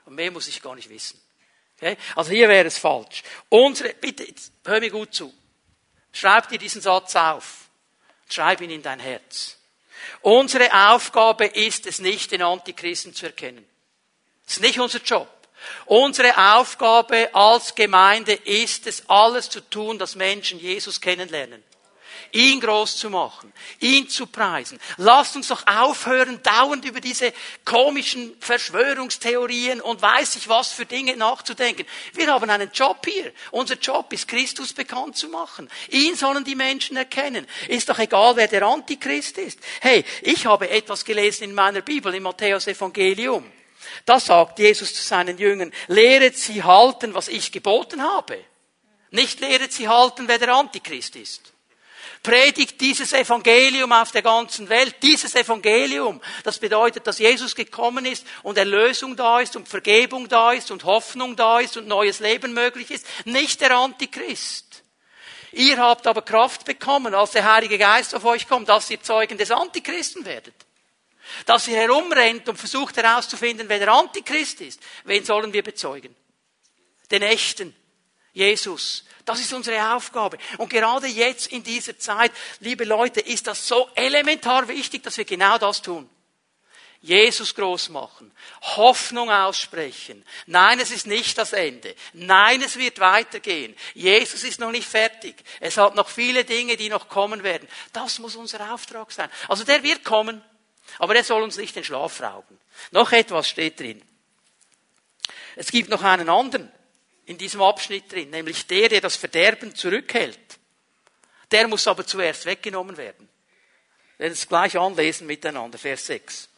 Und 0.06 0.16
mehr 0.16 0.32
muss 0.32 0.48
ich 0.48 0.60
gar 0.60 0.74
nicht 0.74 0.90
wissen. 0.90 1.20
Okay? 1.80 1.96
Also 2.14 2.30
hier 2.30 2.48
wäre 2.48 2.66
es 2.66 2.78
falsch. 2.78 3.22
Unsere, 3.48 3.94
bitte, 3.94 4.26
hör 4.64 4.80
mir 4.80 4.90
gut 4.90 5.14
zu. 5.14 5.32
Schreib 6.12 6.48
dir 6.48 6.58
diesen 6.58 6.82
Satz 6.82 7.16
auf. 7.16 7.68
Schreib 8.28 8.60
ihn 8.60 8.70
in 8.70 8.82
dein 8.82 9.00
Herz. 9.00 9.56
Unsere 10.22 10.70
Aufgabe 10.90 11.46
ist 11.46 11.86
es 11.86 12.00
nicht, 12.00 12.32
den 12.32 12.42
Antichristen 12.42 13.14
zu 13.14 13.26
erkennen. 13.26 13.66
Das 14.44 14.56
ist 14.56 14.62
nicht 14.62 14.78
unser 14.78 15.00
Job. 15.00 15.28
Unsere 15.86 16.54
Aufgabe 16.54 17.34
als 17.34 17.74
Gemeinde 17.74 18.32
ist 18.32 18.86
es, 18.86 19.08
alles 19.08 19.48
zu 19.48 19.60
tun, 19.60 19.98
dass 19.98 20.16
Menschen 20.16 20.58
Jesus 20.58 21.00
kennenlernen 21.00 21.62
ihn 22.32 22.60
groß 22.60 22.96
zu 22.96 23.10
machen, 23.10 23.52
ihn 23.80 24.08
zu 24.08 24.26
preisen. 24.26 24.78
Lasst 24.96 25.36
uns 25.36 25.48
doch 25.48 25.66
aufhören, 25.66 26.42
dauernd 26.42 26.84
über 26.84 27.00
diese 27.00 27.32
komischen 27.64 28.36
Verschwörungstheorien 28.40 29.80
und 29.80 30.00
weiß 30.02 30.36
ich 30.36 30.48
was 30.48 30.72
für 30.72 30.86
Dinge 30.86 31.16
nachzudenken. 31.16 31.86
Wir 32.14 32.32
haben 32.32 32.48
einen 32.48 32.70
Job 32.72 33.06
hier. 33.06 33.32
Unser 33.50 33.74
Job 33.74 34.12
ist, 34.12 34.28
Christus 34.28 34.72
bekannt 34.72 35.16
zu 35.16 35.28
machen. 35.28 35.68
Ihn 35.88 36.14
sollen 36.16 36.44
die 36.44 36.54
Menschen 36.54 36.96
erkennen. 36.96 37.46
Ist 37.68 37.88
doch 37.88 37.98
egal, 37.98 38.36
wer 38.36 38.48
der 38.48 38.62
Antichrist 38.62 39.38
ist. 39.38 39.58
Hey, 39.80 40.04
ich 40.22 40.46
habe 40.46 40.70
etwas 40.70 41.04
gelesen 41.04 41.44
in 41.44 41.54
meiner 41.54 41.80
Bibel, 41.80 42.14
im 42.14 42.22
Matthäus 42.22 42.66
Evangelium. 42.66 43.50
Da 44.04 44.20
sagt 44.20 44.58
Jesus 44.58 44.94
zu 44.94 45.02
seinen 45.02 45.38
Jüngern, 45.38 45.72
lehret 45.88 46.36
sie 46.36 46.62
halten, 46.62 47.14
was 47.14 47.28
ich 47.28 47.52
geboten 47.52 48.02
habe. 48.02 48.38
Nicht 49.10 49.40
lehret 49.40 49.72
sie 49.72 49.88
halten, 49.88 50.28
wer 50.28 50.38
der 50.38 50.54
Antichrist 50.54 51.16
ist. 51.16 51.52
Predigt 52.22 52.80
dieses 52.80 53.12
Evangelium 53.12 53.92
auf 53.92 54.10
der 54.10 54.22
ganzen 54.22 54.68
Welt. 54.68 54.96
Dieses 55.02 55.34
Evangelium, 55.34 56.20
das 56.44 56.58
bedeutet, 56.58 57.06
dass 57.06 57.18
Jesus 57.18 57.54
gekommen 57.54 58.04
ist 58.04 58.26
und 58.42 58.58
Erlösung 58.58 59.16
da 59.16 59.40
ist 59.40 59.56
und 59.56 59.68
Vergebung 59.68 60.28
da 60.28 60.52
ist 60.52 60.70
und 60.70 60.84
Hoffnung 60.84 61.34
da 61.36 61.60
ist 61.60 61.76
und 61.76 61.88
neues 61.88 62.20
Leben 62.20 62.52
möglich 62.52 62.90
ist. 62.90 63.06
Nicht 63.24 63.60
der 63.60 63.76
Antichrist. 63.76 64.82
Ihr 65.52 65.78
habt 65.78 66.06
aber 66.06 66.22
Kraft 66.22 66.64
bekommen, 66.64 67.14
als 67.14 67.32
der 67.32 67.52
Heilige 67.52 67.78
Geist 67.78 68.14
auf 68.14 68.24
euch 68.24 68.46
kommt, 68.46 68.68
dass 68.68 68.90
ihr 68.90 69.02
Zeugen 69.02 69.38
des 69.38 69.50
Antichristen 69.50 70.24
werdet. 70.24 70.54
Dass 71.46 71.68
ihr 71.68 71.76
herumrennt 71.76 72.48
und 72.48 72.56
versucht 72.56 72.96
herauszufinden, 72.96 73.68
wer 73.68 73.78
der 73.78 73.92
Antichrist 73.92 74.60
ist. 74.60 74.80
Wen 75.04 75.24
sollen 75.24 75.52
wir 75.52 75.62
bezeugen? 75.62 76.14
Den 77.10 77.22
echten. 77.22 77.74
Jesus. 78.32 79.04
Das 79.24 79.40
ist 79.40 79.52
unsere 79.52 79.94
Aufgabe. 79.94 80.38
Und 80.58 80.70
gerade 80.70 81.06
jetzt 81.06 81.48
in 81.48 81.62
dieser 81.62 81.98
Zeit, 81.98 82.32
liebe 82.60 82.84
Leute, 82.84 83.20
ist 83.20 83.46
das 83.46 83.66
so 83.66 83.88
elementar 83.94 84.68
wichtig, 84.68 85.02
dass 85.02 85.16
wir 85.16 85.24
genau 85.24 85.58
das 85.58 85.82
tun. 85.82 86.08
Jesus 87.02 87.54
groß 87.54 87.88
machen, 87.88 88.30
Hoffnung 88.60 89.30
aussprechen. 89.30 90.22
Nein, 90.46 90.80
es 90.80 90.90
ist 90.90 91.06
nicht 91.06 91.38
das 91.38 91.54
Ende. 91.54 91.94
Nein, 92.12 92.60
es 92.60 92.76
wird 92.76 93.00
weitergehen. 93.00 93.74
Jesus 93.94 94.44
ist 94.44 94.60
noch 94.60 94.70
nicht 94.70 94.86
fertig. 94.86 95.36
Es 95.60 95.78
hat 95.78 95.94
noch 95.94 96.10
viele 96.10 96.44
Dinge, 96.44 96.76
die 96.76 96.90
noch 96.90 97.08
kommen 97.08 97.42
werden. 97.42 97.66
Das 97.94 98.18
muss 98.18 98.36
unser 98.36 98.74
Auftrag 98.74 99.12
sein. 99.12 99.30
Also 99.48 99.64
der 99.64 99.82
wird 99.82 100.04
kommen, 100.04 100.42
aber 100.98 101.16
er 101.16 101.24
soll 101.24 101.42
uns 101.42 101.56
nicht 101.56 101.74
den 101.74 101.84
Schlaf 101.84 102.20
rauben. 102.20 102.58
Noch 102.90 103.12
etwas 103.12 103.48
steht 103.48 103.80
drin. 103.80 104.02
Es 105.56 105.70
gibt 105.70 105.88
noch 105.88 106.02
einen 106.02 106.28
anderen 106.28 106.70
in 107.30 107.38
diesem 107.38 107.62
Abschnitt 107.62 108.10
drin, 108.10 108.28
nämlich 108.30 108.66
der, 108.66 108.88
der 108.88 109.00
das 109.00 109.14
Verderben 109.14 109.72
zurückhält. 109.72 110.58
Der 111.52 111.68
muss 111.68 111.86
aber 111.86 112.04
zuerst 112.04 112.44
weggenommen 112.44 112.96
werden. 112.96 113.28
Wir 114.16 114.24
werden 114.24 114.32
es 114.32 114.48
gleich 114.48 114.76
anlesen 114.76 115.28
miteinander, 115.28 115.78
Vers 115.78 116.06
6. 116.06 116.48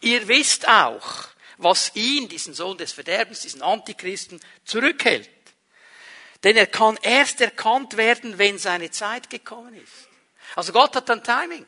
Ihr 0.00 0.26
wisst 0.28 0.66
auch, 0.66 1.28
was 1.58 1.94
ihn, 1.94 2.26
diesen 2.26 2.54
Sohn 2.54 2.78
des 2.78 2.92
Verderbens, 2.92 3.42
diesen 3.42 3.60
Antichristen, 3.60 4.40
zurückhält. 4.64 5.28
Denn 6.42 6.56
er 6.56 6.68
kann 6.68 6.98
erst 7.02 7.42
erkannt 7.42 7.98
werden, 7.98 8.38
wenn 8.38 8.58
seine 8.58 8.90
Zeit 8.90 9.28
gekommen 9.28 9.74
ist. 9.74 10.08
Also 10.54 10.72
Gott 10.72 10.96
hat 10.96 11.10
ein 11.10 11.22
Timing. 11.22 11.66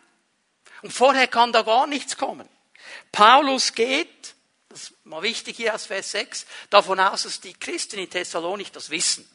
Und 0.80 0.94
vorher 0.94 1.26
kann 1.26 1.52
da 1.52 1.60
gar 1.60 1.86
nichts 1.86 2.16
kommen. 2.16 2.48
Paulus 3.12 3.74
geht 3.74 4.17
das 4.68 4.82
ist 4.84 5.04
mal 5.04 5.22
wichtig 5.22 5.56
hier 5.56 5.74
aus 5.74 5.86
Vers 5.86 6.10
6, 6.12 6.46
davon 6.70 7.00
aus, 7.00 7.22
dass 7.22 7.40
die 7.40 7.54
Christen 7.54 7.98
in 7.98 8.10
Thessalonik 8.10 8.72
das 8.72 8.90
wissen. 8.90 9.28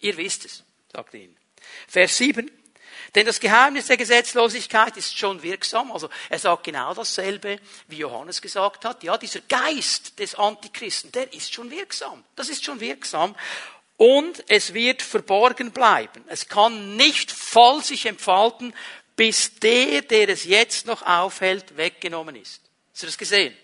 Ihr 0.00 0.16
wisst 0.16 0.44
es, 0.44 0.62
sagt 0.92 1.14
er 1.14 1.20
ihnen. 1.20 1.36
Vers 1.88 2.16
7, 2.16 2.50
denn 3.14 3.26
das 3.26 3.38
Geheimnis 3.38 3.86
der 3.86 3.96
Gesetzlosigkeit 3.96 4.96
ist 4.96 5.16
schon 5.16 5.42
wirksam. 5.42 5.92
Also 5.92 6.08
er 6.28 6.38
sagt 6.38 6.64
genau 6.64 6.94
dasselbe, 6.94 7.60
wie 7.86 7.98
Johannes 7.98 8.42
gesagt 8.42 8.84
hat. 8.84 9.04
Ja, 9.04 9.16
dieser 9.16 9.40
Geist 9.40 10.18
des 10.18 10.34
Antichristen, 10.34 11.12
der 11.12 11.32
ist 11.32 11.54
schon 11.54 11.70
wirksam. 11.70 12.24
Das 12.34 12.48
ist 12.48 12.64
schon 12.64 12.80
wirksam. 12.80 13.36
Und 13.96 14.44
es 14.48 14.74
wird 14.74 15.00
verborgen 15.00 15.70
bleiben. 15.70 16.24
Es 16.26 16.48
kann 16.48 16.96
nicht 16.96 17.30
voll 17.30 17.84
sich 17.84 18.06
entfalten, 18.06 18.74
bis 19.14 19.60
der, 19.60 20.02
der 20.02 20.28
es 20.28 20.44
jetzt 20.44 20.86
noch 20.86 21.02
aufhält, 21.02 21.76
weggenommen 21.76 22.34
ist. 22.34 22.62
Hast 22.92 23.02
du 23.04 23.06
das 23.06 23.18
gesehen? 23.18 23.56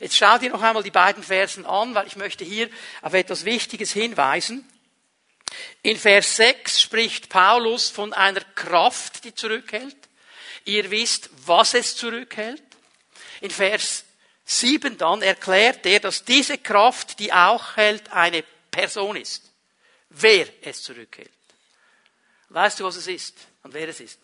Jetzt 0.00 0.16
schau 0.16 0.38
dir 0.38 0.48
noch 0.48 0.62
einmal 0.62 0.82
die 0.82 0.90
beiden 0.90 1.22
Versen 1.22 1.66
an, 1.66 1.94
weil 1.94 2.06
ich 2.06 2.16
möchte 2.16 2.42
hier 2.42 2.70
auf 3.02 3.12
etwas 3.12 3.44
Wichtiges 3.44 3.92
hinweisen. 3.92 4.66
In 5.82 5.98
Vers 5.98 6.36
6 6.36 6.80
spricht 6.80 7.28
Paulus 7.28 7.90
von 7.90 8.14
einer 8.14 8.40
Kraft, 8.54 9.24
die 9.24 9.34
zurückhält. 9.34 9.96
Ihr 10.64 10.90
wisst, 10.90 11.28
was 11.44 11.74
es 11.74 11.96
zurückhält. 11.96 12.62
In 13.42 13.50
Vers 13.50 14.04
7 14.46 14.96
dann 14.96 15.20
erklärt 15.20 15.84
er, 15.84 16.00
dass 16.00 16.24
diese 16.24 16.56
Kraft, 16.56 17.18
die 17.18 17.32
auch 17.32 17.76
hält, 17.76 18.10
eine 18.10 18.42
Person 18.70 19.16
ist. 19.16 19.52
Wer 20.08 20.46
es 20.62 20.82
zurückhält. 20.82 21.30
Weißt 22.48 22.80
du, 22.80 22.84
was 22.84 22.96
es 22.96 23.06
ist 23.06 23.36
und 23.62 23.74
wer 23.74 23.88
es 23.88 24.00
ist? 24.00 24.18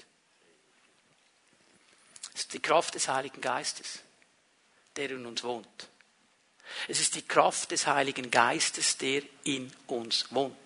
Es 2.35 2.41
ist 2.41 2.55
die 2.55 2.63
Kraft 2.63 2.95
des 2.95 3.09
Heiligen 3.09 3.43
Geistes 3.43 4.01
der 4.97 5.11
in 5.11 5.27
uns 5.27 5.45
wohnt. 5.45 5.89
Es 6.89 7.01
ist 7.01 7.15
die 7.15 7.27
Kraft 7.27 7.71
des 7.71 7.87
Heiligen 7.87 8.31
Geistes, 8.31 8.99
der 8.99 9.23
in 9.45 9.71
uns 9.87 10.27
wohnt. 10.31 10.57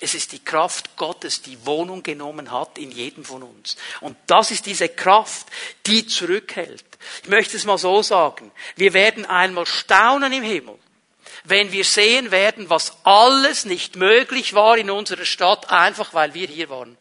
Es 0.00 0.14
ist 0.14 0.32
die 0.32 0.44
Kraft 0.44 0.96
Gottes, 0.96 1.42
die 1.42 1.64
Wohnung 1.66 2.02
genommen 2.02 2.50
hat 2.50 2.78
in 2.78 2.90
jedem 2.90 3.24
von 3.24 3.42
uns. 3.42 3.76
Und 4.00 4.16
das 4.26 4.50
ist 4.50 4.66
diese 4.66 4.88
Kraft, 4.88 5.46
die 5.86 6.06
zurückhält. 6.06 6.84
Ich 7.22 7.28
möchte 7.28 7.56
es 7.56 7.64
mal 7.64 7.78
so 7.78 8.02
sagen. 8.02 8.50
Wir 8.76 8.92
werden 8.92 9.26
einmal 9.26 9.66
staunen 9.66 10.32
im 10.32 10.42
Himmel, 10.42 10.78
wenn 11.44 11.72
wir 11.72 11.84
sehen 11.84 12.30
werden, 12.30 12.70
was 12.70 12.96
alles 13.04 13.64
nicht 13.64 13.96
möglich 13.96 14.54
war 14.54 14.76
in 14.78 14.90
unserer 14.90 15.24
Stadt, 15.24 15.70
einfach 15.70 16.14
weil 16.14 16.34
wir 16.34 16.48
hier 16.48 16.68
waren. 16.70 16.96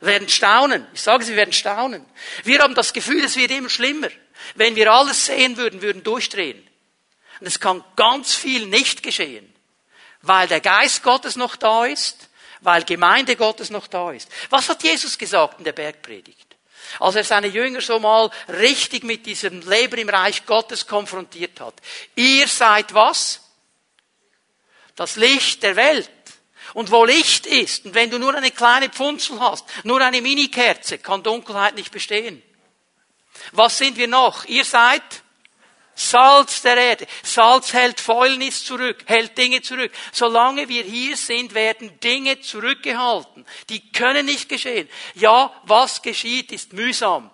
Wir 0.00 0.08
werden 0.08 0.28
staunen. 0.28 0.86
Ich 0.94 1.02
sage 1.02 1.24
es, 1.24 1.28
wir 1.28 1.36
werden 1.36 1.52
staunen. 1.52 2.04
Wir 2.44 2.60
haben 2.60 2.74
das 2.74 2.92
Gefühl, 2.92 3.24
es 3.24 3.36
wird 3.36 3.50
immer 3.50 3.68
schlimmer. 3.68 4.08
Wenn 4.54 4.76
wir 4.76 4.92
alles 4.92 5.26
sehen 5.26 5.56
würden, 5.56 5.82
würden 5.82 6.02
durchdrehen. 6.02 6.62
Und 7.40 7.46
es 7.46 7.60
kann 7.60 7.84
ganz 7.96 8.34
viel 8.34 8.66
nicht 8.66 9.02
geschehen, 9.02 9.52
weil 10.22 10.48
der 10.48 10.60
Geist 10.60 11.02
Gottes 11.02 11.36
noch 11.36 11.56
da 11.56 11.86
ist, 11.86 12.28
weil 12.60 12.84
Gemeinde 12.84 13.36
Gottes 13.36 13.70
noch 13.70 13.86
da 13.86 14.10
ist. 14.10 14.28
Was 14.50 14.68
hat 14.68 14.82
Jesus 14.82 15.16
gesagt 15.16 15.58
in 15.58 15.64
der 15.64 15.72
Bergpredigt? 15.72 16.56
Als 17.00 17.14
er 17.14 17.24
seine 17.24 17.48
Jünger 17.48 17.80
so 17.80 18.00
mal 18.00 18.30
richtig 18.48 19.04
mit 19.04 19.26
diesem 19.26 19.60
Leben 19.68 19.98
im 19.98 20.08
Reich 20.08 20.46
Gottes 20.46 20.86
konfrontiert 20.86 21.60
hat. 21.60 21.74
Ihr 22.16 22.48
seid 22.48 22.94
was? 22.94 23.40
Das 24.96 25.16
Licht 25.16 25.62
der 25.62 25.76
Welt. 25.76 26.10
Und 26.74 26.90
wo 26.90 27.04
Licht 27.04 27.46
ist, 27.46 27.86
und 27.86 27.94
wenn 27.94 28.10
du 28.10 28.18
nur 28.18 28.34
eine 28.34 28.50
kleine 28.50 28.88
Pfunzel 28.88 29.40
hast, 29.40 29.64
nur 29.84 30.00
eine 30.00 30.20
Minikerze, 30.20 30.98
kann 30.98 31.22
Dunkelheit 31.22 31.74
nicht 31.74 31.92
bestehen. 31.92 32.42
Was 33.52 33.78
sind 33.78 33.96
wir 33.96 34.08
noch? 34.08 34.44
Ihr 34.46 34.64
seid 34.64 35.02
Salz 35.98 36.62
der 36.62 36.76
Erde. 36.76 37.08
Salz 37.24 37.72
hält 37.72 38.00
Fäulnis 38.00 38.64
zurück, 38.64 38.98
hält 39.06 39.36
Dinge 39.36 39.62
zurück. 39.62 39.90
Solange 40.12 40.68
wir 40.68 40.84
hier 40.84 41.16
sind, 41.16 41.54
werden 41.54 41.98
Dinge 41.98 42.40
zurückgehalten. 42.40 43.44
Die 43.68 43.90
können 43.90 44.26
nicht 44.26 44.48
geschehen. 44.48 44.88
Ja, 45.14 45.52
was 45.64 46.00
geschieht, 46.00 46.52
ist 46.52 46.72
mühsam. 46.72 47.30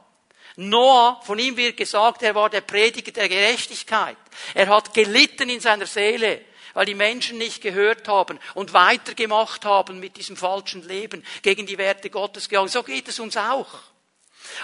Noah, 0.56 1.20
von 1.24 1.38
ihm 1.38 1.58
wird 1.58 1.76
gesagt, 1.76 2.22
er 2.22 2.34
war 2.34 2.48
der 2.48 2.62
Prediger 2.62 3.12
der 3.12 3.28
Gerechtigkeit. 3.28 4.16
Er 4.54 4.68
hat 4.68 4.94
gelitten 4.94 5.50
in 5.50 5.60
seiner 5.60 5.86
Seele, 5.86 6.40
weil 6.72 6.86
die 6.86 6.94
Menschen 6.94 7.36
nicht 7.36 7.60
gehört 7.60 8.08
haben 8.08 8.38
und 8.54 8.72
weitergemacht 8.72 9.66
haben 9.66 10.00
mit 10.00 10.16
diesem 10.16 10.38
falschen 10.38 10.88
Leben, 10.88 11.22
gegen 11.42 11.66
die 11.66 11.76
Werte 11.76 12.08
Gottes 12.08 12.48
gegangen. 12.48 12.68
So 12.68 12.82
geht 12.82 13.08
es 13.08 13.18
uns 13.18 13.36
auch. 13.36 13.68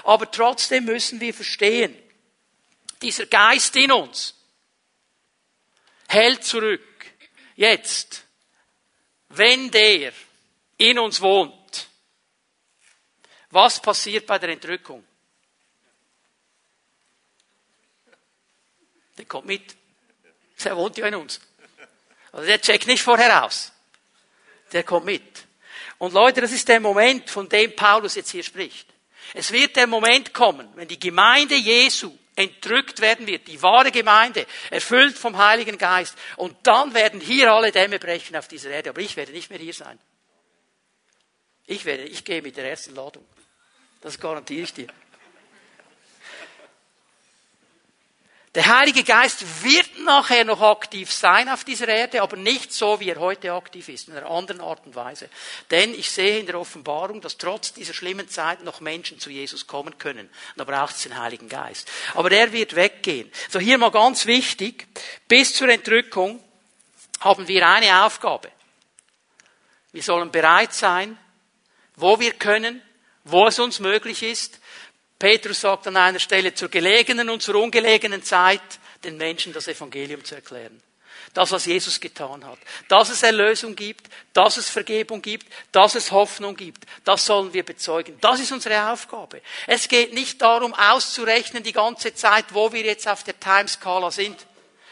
Aber 0.05 0.31
trotzdem 0.31 0.85
müssen 0.85 1.21
wir 1.21 1.35
verstehen, 1.35 1.97
dieser 3.03 3.27
Geist 3.27 3.75
in 3.77 3.93
uns 3.93 4.35
hält 6.09 6.45
zurück. 6.45 7.07
Jetzt, 7.57 8.25
wenn 9.29 9.71
der 9.71 10.13
in 10.77 10.99
uns 10.99 11.21
wohnt, 11.21 11.89
was 13.51 13.81
passiert 13.81 14.27
bei 14.27 14.39
der 14.39 14.51
Entrückung? 14.51 15.05
Der 19.19 19.25
kommt 19.25 19.47
mit. 19.47 19.77
Der 20.65 20.77
wohnt 20.77 20.97
ja 20.97 21.07
in 21.07 21.15
uns. 21.15 21.41
Also 22.33 22.47
der 22.47 22.61
checkt 22.61 22.87
nicht 22.87 23.03
vorher 23.03 23.45
aus. 23.45 23.73
Der 24.73 24.85
kommt 24.85 25.07
mit. 25.07 25.47
Und 25.99 26.13
Leute, 26.13 26.41
das 26.41 26.53
ist 26.53 26.69
der 26.69 26.81
Moment, 26.81 27.29
von 27.29 27.49
dem 27.49 27.75
Paulus 27.75 28.15
jetzt 28.15 28.31
hier 28.31 28.43
spricht. 28.43 28.90
Es 29.35 29.53
wird 29.53 29.77
der 29.77 29.87
Moment 29.87 30.35
kommen, 30.35 30.69
wenn 30.75 30.89
die 30.89 30.99
Gemeinde 30.99 31.55
Jesu 31.55 32.17
entrückt 32.37 33.01
werden 33.01 33.27
wird, 33.27 33.47
die 33.49 33.61
wahre 33.63 33.91
Gemeinde, 33.91 34.47
erfüllt 34.71 35.17
vom 35.17 35.37
Heiligen 35.37 35.79
Geist. 35.79 36.17
Und 36.37 36.57
dann 36.63 36.95
werden 36.95 37.21
hier 37.21 37.53
alle 37.53 37.71
Dämme 37.71 37.99
brechen 37.99 38.37
auf 38.37 38.49
dieser 38.49 38.71
Erde. 38.71 38.91
Aber 38.91 39.01
ich 39.01 39.17
werde 39.17 39.33
nicht 39.33 39.51
mehr 39.51 39.59
hier 39.59 39.75
sein. 39.75 39.99
Ich 41.67 41.85
werde, 41.85 42.05
ich 42.05 42.25
gehe 42.25 42.43
mit 42.43 42.57
der 42.57 42.69
ersten 42.69 42.95
Ladung. 42.95 43.25
Das 44.01 44.19
garantiere 44.19 44.63
ich 44.63 44.75
dir. 44.75 44.89
Der 48.57 48.67
Heilige 48.67 49.05
Geist 49.05 49.63
wird 49.63 50.01
nachher 50.01 50.45
noch 50.45 50.61
aktiv 50.61 51.13
sein 51.13 51.49
auf 51.49 51.63
dieser 51.63 51.87
Erde, 51.87 52.21
aber 52.21 52.37
nicht 52.37 52.73
so, 52.73 52.99
wie 52.99 53.11
er 53.11 53.21
heute 53.21 53.53
aktiv 53.53 53.89
ist, 53.89 54.09
in 54.09 54.17
einer 54.17 54.29
anderen 54.29 54.61
Art 54.61 54.85
und 54.87 54.97
Weise. 54.97 55.29
Denn 55.71 55.95
ich 55.95 56.11
sehe 56.11 56.41
in 56.41 56.47
der 56.47 56.59
Offenbarung, 56.59 57.21
dass 57.21 57.39
trotz 57.39 57.73
dieser 57.73 57.95
schlimmen 57.95 58.29
Zeit 58.29 58.65
noch 58.65 58.81
Menschen 58.81 59.21
zu 59.21 59.31
Jesus 59.31 59.69
kommen 59.69 59.99
können. 59.99 60.29
Da 60.57 60.65
braucht 60.65 60.97
es 60.97 61.05
den 61.05 61.17
Heiligen 61.17 61.49
Geist. 61.49 61.89
Aber 62.15 62.29
der 62.29 62.53
wird 62.53 62.75
weggehen. 62.75 63.31
So 63.49 63.61
hier 63.61 63.79
mal 63.79 63.93
ganz 63.93 64.27
wichtig, 64.27 64.89
bis 65.29 65.55
zur 65.55 65.69
Entrückung 65.69 66.43
haben 67.21 67.47
wir 67.47 67.69
eine 67.69 68.05
Aufgabe. 68.05 68.51
Wir 69.93 70.03
sollen 70.03 70.33
bereit 70.33 70.73
sein, 70.73 71.17
wo 71.95 72.19
wir 72.19 72.33
können, 72.33 72.83
wo 73.23 73.47
es 73.47 73.61
uns 73.61 73.79
möglich 73.79 74.25
ist, 74.25 74.60
Petrus 75.21 75.61
sagt 75.61 75.87
an 75.87 75.99
einer 75.99 76.19
Stelle, 76.19 76.55
zur 76.55 76.71
gelegenen 76.71 77.29
und 77.29 77.43
zur 77.43 77.57
ungelegenen 77.57 78.23
Zeit 78.23 78.63
den 79.05 79.19
Menschen 79.19 79.53
das 79.53 79.69
Evangelium 79.69 80.25
zu 80.25 80.35
erklären. 80.35 80.83
Das, 81.35 81.53
was 81.53 81.67
Jesus 81.67 82.01
getan 82.01 82.45
hat. 82.45 82.59
Dass 82.89 83.11
es 83.11 83.23
Erlösung 83.23 83.77
gibt, 83.77 84.09
dass 84.33 84.57
es 84.57 84.71
Vergebung 84.71 85.21
gibt, 85.21 85.47
dass 85.73 85.95
es 85.95 86.11
Hoffnung 86.11 86.57
gibt. 86.57 86.87
Das 87.05 87.27
sollen 87.27 87.53
wir 87.53 87.65
bezeugen. 87.65 88.17
Das 88.23 88.41
ist 88.41 88.51
unsere 88.51 88.91
Aufgabe. 88.91 89.43
Es 89.67 89.89
geht 89.89 90.15
nicht 90.15 90.41
darum, 90.41 90.73
auszurechnen 90.73 91.63
die 91.63 91.75
ganze 91.75 92.15
Zeit, 92.15 92.47
wo 92.55 92.73
wir 92.73 92.83
jetzt 92.83 93.07
auf 93.07 93.23
der 93.23 93.39
Timeskala 93.39 94.11
sind 94.11 94.47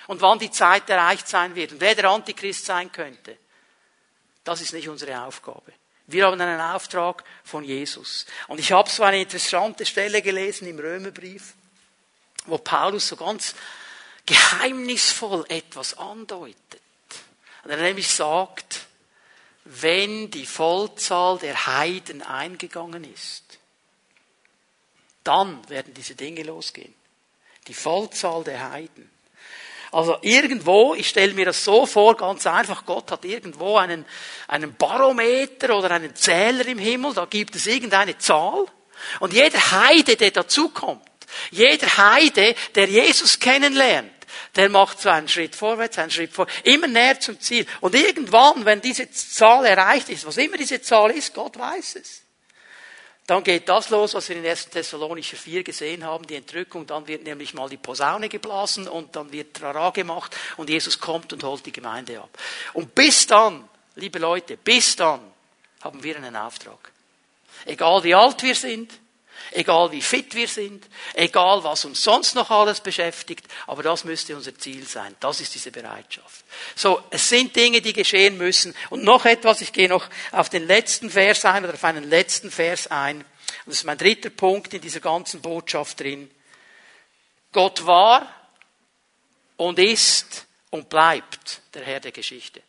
und 0.09 0.20
wann 0.20 0.39
die 0.39 0.51
Zeit 0.51 0.91
erreicht 0.91 1.26
sein 1.26 1.55
wird 1.55 1.72
und 1.72 1.81
wer 1.81 1.95
der 1.95 2.11
Antichrist 2.11 2.66
sein 2.66 2.93
könnte. 2.93 3.39
Das 4.45 4.61
ist 4.61 4.74
nicht 4.74 4.91
unsere 4.91 5.22
Aufgabe. 5.22 5.72
Wir 6.09 6.26
haben 6.26 6.40
einen 6.40 6.61
Auftrag 6.61 7.22
von 7.44 7.64
Jesus. 7.64 8.24
Und 8.48 8.59
ich 8.59 8.72
habe 8.72 8.88
so 8.88 9.02
eine 9.02 9.20
interessante 9.20 9.84
Stelle 9.84 10.22
gelesen 10.22 10.66
im 10.66 10.78
Römerbrief, 10.78 11.52
wo 12.46 12.56
Paulus 12.56 13.09
so 13.09 13.16
ganz 13.16 13.54
geheimnisvoll 14.24 15.44
etwas 15.48 15.98
andeutet. 15.98 16.80
Und 17.62 17.70
er 17.70 17.76
nämlich 17.76 18.09
sagt, 18.09 18.86
wenn 19.64 20.30
die 20.30 20.46
Vollzahl 20.46 21.38
der 21.38 21.66
Heiden 21.66 22.22
eingegangen 22.22 23.04
ist, 23.04 23.59
dann 25.24 25.68
werden 25.68 25.92
diese 25.92 26.14
Dinge 26.14 26.42
losgehen. 26.42 26.94
Die 27.66 27.74
Vollzahl 27.74 28.44
der 28.44 28.70
Heiden. 28.70 29.11
Also 29.91 30.18
irgendwo, 30.20 30.95
ich 30.95 31.09
stelle 31.09 31.32
mir 31.34 31.47
das 31.47 31.64
so 31.64 31.86
vor, 31.86 32.16
ganz 32.16 32.47
einfach, 32.47 32.84
Gott 32.84 33.11
hat 33.11 33.24
irgendwo 33.24 33.76
einen, 33.76 34.05
einen 34.47 34.74
Barometer 34.74 35.76
oder 35.76 35.91
einen 35.91 36.14
Zähler 36.14 36.66
im 36.66 36.78
Himmel, 36.78 37.14
da 37.14 37.24
gibt 37.24 37.55
es 37.57 37.66
irgendeine 37.66 38.18
Zahl. 38.18 38.66
Und 39.20 39.32
jeder 39.32 39.70
Heide, 39.70 40.16
der 40.16 40.30
dazukommt, 40.30 41.03
jeder 41.51 41.86
Heide, 41.97 42.55
der 42.74 42.86
Jesus 42.86 43.39
kennenlernt, 43.39 44.11
der 44.57 44.68
macht 44.68 45.01
so 45.01 45.09
einen 45.09 45.28
Schritt 45.28 45.55
vorwärts, 45.55 45.99
einen 45.99 46.11
Schritt 46.11 46.32
vor, 46.32 46.47
immer 46.64 46.86
näher 46.86 47.20
zum 47.20 47.41
Ziel. 47.41 47.66
Und 47.80 47.95
irgendwann, 47.95 48.64
wenn 48.64 48.80
diese 48.80 49.11
Zahl 49.11 49.64
erreicht 49.66 50.09
ist, 50.09 50.26
was 50.26 50.36
immer 50.36 50.57
diese 50.57 50.82
Zahl 50.82 51.11
ist, 51.12 51.32
Gott 51.34 51.59
weiß 51.59 51.97
es. 51.97 52.22
Dann 53.29 53.45
geht 53.45 53.68
das 53.68 53.91
los, 53.91 54.14
was 54.14 54.26
wir 54.31 54.37
in 54.37 54.47
1. 54.47 54.70
Thessalonicher 54.70 55.37
4 55.37 55.62
gesehen 55.62 56.03
haben, 56.03 56.26
die 56.26 56.37
Entrückung. 56.37 56.87
Dann 56.87 57.07
wird 57.07 57.24
nämlich 57.24 57.53
mal 57.53 57.68
die 57.68 57.76
Posaune 57.76 58.31
geblasen 58.31 58.89
und 58.89 59.14
dann 59.14 59.31
wird 59.31 59.55
Trara 59.55 59.91
gemacht 59.91 60.35
und 60.57 60.70
Jesus 60.70 60.99
kommt 60.99 61.35
und 61.35 61.45
holt 61.45 61.66
die 61.66 61.72
Gemeinde 61.72 62.22
ab. 62.22 62.31
Und 62.72 62.95
bis 62.95 63.26
dann, 63.26 63.68
liebe 63.97 64.18
Leute, 64.18 64.57
bis 64.57 64.97
dann 64.97 65.20
haben 65.83 66.03
wir 66.03 66.16
einen 66.16 66.37
Auftrag. 66.37 66.91
Egal 67.66 68.03
wie 68.03 68.14
alt 68.14 68.43
wir 68.43 68.55
sind, 68.55 68.99
egal 69.53 69.93
wie 69.93 70.03
fit 70.03 70.34
wir 70.34 70.49
sind, 70.49 70.86
egal 71.14 71.64
was 71.64 71.84
uns 71.84 72.03
sonst 72.03 72.34
noch 72.34 72.51
alles 72.51 72.80
beschäftigt, 72.80 73.47
aber 73.66 73.82
das 73.82 74.05
müsste 74.05 74.36
unser 74.36 74.57
Ziel 74.57 74.86
sein. 74.86 75.14
Das 75.20 75.41
ist 75.41 75.55
diese 75.55 75.70
Bereitschaft. 75.70 76.45
So, 76.74 77.03
es 77.11 77.28
sind 77.28 77.55
Dinge, 77.57 77.80
die 77.80 77.93
geschehen 77.93 78.39
müssen. 78.39 78.74
Und 78.91 79.05
noch 79.05 79.24
etwas, 79.24 79.61
ich 79.61 79.72
gehe 79.72 79.89
noch 79.89 80.09
auf 80.32 80.49
den 80.49 80.66
letzten 80.66 81.11
Vers 81.11 81.45
ein 81.45 81.64
oder 81.64 81.74
auf 81.74 81.84
einen 81.84 82.05
letzten 82.05 82.51
Vers 82.51 82.89
ein. 82.89 83.18
Und 83.18 83.26
das 83.66 83.76
ist 83.76 83.84
mein 83.84 83.99
dritter 83.99 84.30
Punkt 84.30 84.74
in 84.74 84.80
dieser 84.80 85.01
ganzen 85.01 85.41
Botschaft 85.41 86.01
drin. 86.01 86.30
Gott 87.53 87.86
war 87.86 88.32
und 89.57 89.78
ist 89.78 90.47
und 90.70 90.89
bleibt 90.89 91.62
der 91.74 91.82
Herr 91.84 92.01
der 92.01 92.12
Geschichte. 92.12 92.62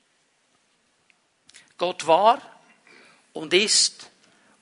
Gott 1.77 2.07
war 2.07 2.41
und 3.33 3.53
ist 3.53 4.09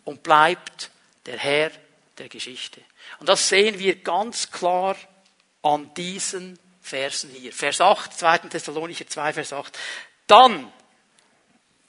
und 0.04 0.24
bleibt 0.24 0.92
der 1.26 1.38
Herr 1.38 1.70
der 1.70 1.87
Geschichte. 2.26 2.82
Und 3.20 3.30
das 3.30 3.48
sehen 3.48 3.80
wir 3.80 3.96
ganz 3.96 4.52
klar 4.52 4.96
an 5.62 5.94
diesen 5.96 6.60
Versen 6.82 7.30
hier. 7.30 7.54
Vers 7.54 7.82
8, 7.82 8.14
2. 8.18 8.38
Thessalonicher 8.50 9.08
2, 9.08 9.34
Vers 9.34 9.54
8. 9.54 9.78
Dann, 10.26 10.72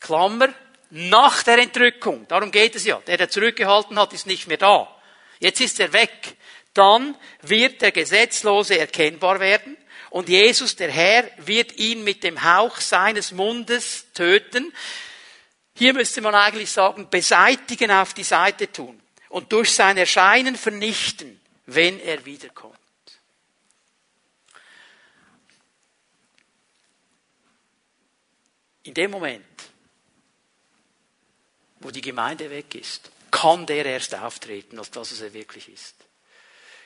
Klammer, 0.01 0.53
nach 0.91 1.43
der 1.43 1.59
Entrückung, 1.59 2.27
darum 2.29 2.51
geht 2.51 2.77
es 2.77 2.85
ja, 2.85 3.01
der, 3.07 3.17
der 3.17 3.29
zurückgehalten 3.29 3.99
hat, 3.99 4.13
ist 4.13 4.27
nicht 4.27 4.47
mehr 4.47 4.57
da. 4.57 4.89
Jetzt 5.39 5.61
ist 5.61 5.81
er 5.81 5.93
weg. 5.93 6.37
Dann 6.75 7.17
wird 7.43 7.83
der 7.83 7.93
Gesetzlose 7.93 8.79
erkennbar 8.79 9.41
werden 9.41 9.77
und 10.11 10.29
Jesus, 10.29 10.77
der 10.77 10.91
Herr, 10.91 11.29
wird 11.39 11.77
ihn 11.79 12.05
mit 12.05 12.23
dem 12.25 12.43
Hauch 12.43 12.79
seines 12.79 13.33
Mundes 13.33 14.07
töten. 14.15 14.73
Hier 15.77 15.93
müsste 15.93 16.21
man 16.21 16.35
eigentlich 16.35 16.71
sagen, 16.71 17.09
beseitigen 17.11 17.91
auf 17.91 18.15
die 18.15 18.25
Seite 18.25 18.71
tun 18.71 19.01
und 19.29 19.53
durch 19.53 19.75
sein 19.75 19.97
Erscheinen 19.97 20.57
vernichten, 20.57 21.41
wenn 21.67 22.01
er 22.01 22.25
wiederkommt. 22.25 22.77
In 28.85 28.95
dem 28.95 29.11
Moment, 29.11 29.45
wo 31.81 31.91
die 31.91 32.01
Gemeinde 32.01 32.49
weg 32.51 32.75
ist, 32.75 33.11
kann 33.31 33.67
der 33.67 33.85
erst 33.85 34.15
auftreten, 34.15 34.79
als 34.79 34.91
das, 34.91 35.13
was 35.13 35.21
er 35.21 35.35
wirklich 35.35 35.69
ist. 35.69 35.95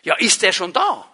Ja, 0.02 0.16
ist 0.16 0.42
er 0.42 0.52
schon 0.52 0.72
da? 0.72 1.08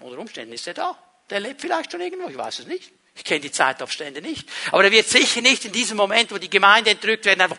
Unter 0.00 0.18
Umständen 0.18 0.52
ist 0.52 0.66
er 0.66 0.74
da. 0.74 0.98
Der 1.30 1.38
lebt 1.38 1.60
vielleicht 1.60 1.92
schon 1.92 2.00
irgendwo, 2.00 2.28
ich 2.28 2.36
weiß 2.36 2.58
es 2.60 2.66
nicht. 2.66 2.92
Ich 3.14 3.24
kenne 3.24 3.40
die 3.40 3.52
Zeitabstände 3.52 4.20
nicht. 4.20 4.48
Aber 4.72 4.84
er 4.84 4.90
wird 4.90 5.08
sicher 5.08 5.40
nicht 5.40 5.64
in 5.64 5.72
diesem 5.72 5.96
Moment, 5.96 6.32
wo 6.32 6.38
die 6.38 6.50
Gemeinde 6.50 6.90
entrückt 6.90 7.24
werden, 7.24 7.40
einfach 7.40 7.58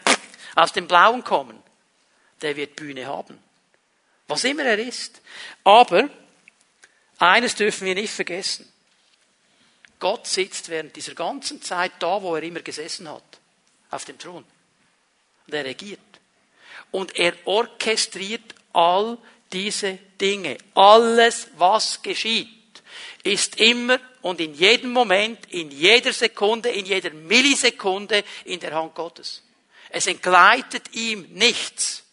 aus 0.56 0.74
dem 0.74 0.88
Blauen 0.88 1.24
kommen 1.24 1.64
der 2.42 2.56
wird 2.56 2.76
Bühne 2.76 3.06
haben. 3.08 3.40
Was 4.28 4.44
immer 4.44 4.64
er 4.64 4.80
ist. 4.80 5.22
Aber 5.64 6.10
eines 7.18 7.56
dürfen 7.56 7.86
wir 7.86 7.96
nicht 7.96 8.14
vergessen. 8.14 8.72
Gott 10.00 10.28
sitzt 10.28 10.70
während 10.70 10.96
dieser 10.96 11.16
ganzen 11.16 11.62
Zeit 11.62 11.94
da, 12.00 12.22
wo 12.22 12.36
er 12.36 12.44
immer 12.44 12.60
gesessen 12.60 13.10
hat, 13.10 13.24
auf 13.90 14.06
dem 14.06 14.20
Thron. 14.20 14.46
Und 15.48 15.54
er 15.54 15.66
regiert. 15.66 16.00
Und 16.92 17.16
er 17.16 17.34
orchestriert 17.46 18.54
all 18.74 19.18
diese 19.52 19.98
Dinge. 20.22 20.58
Alles, 20.76 21.48
was 21.58 22.02
geschieht, 22.02 22.48
ist 23.24 23.60
immer 23.60 24.00
und 24.22 24.40
in 24.40 24.54
jedem 24.54 24.92
Moment, 24.92 25.40
in 25.52 25.72
jeder 25.72 26.14
Sekunde, 26.14 26.70
in 26.70 26.86
jeder 26.86 27.12
Millisekunde 27.12 28.24
in 28.46 28.60
der 28.60 28.74
Hand 28.74 28.94
Gottes. 28.94 29.44
Es 29.90 30.08
entgleitet 30.08 30.94
ihm 30.94 31.28
nichts. 31.34 32.04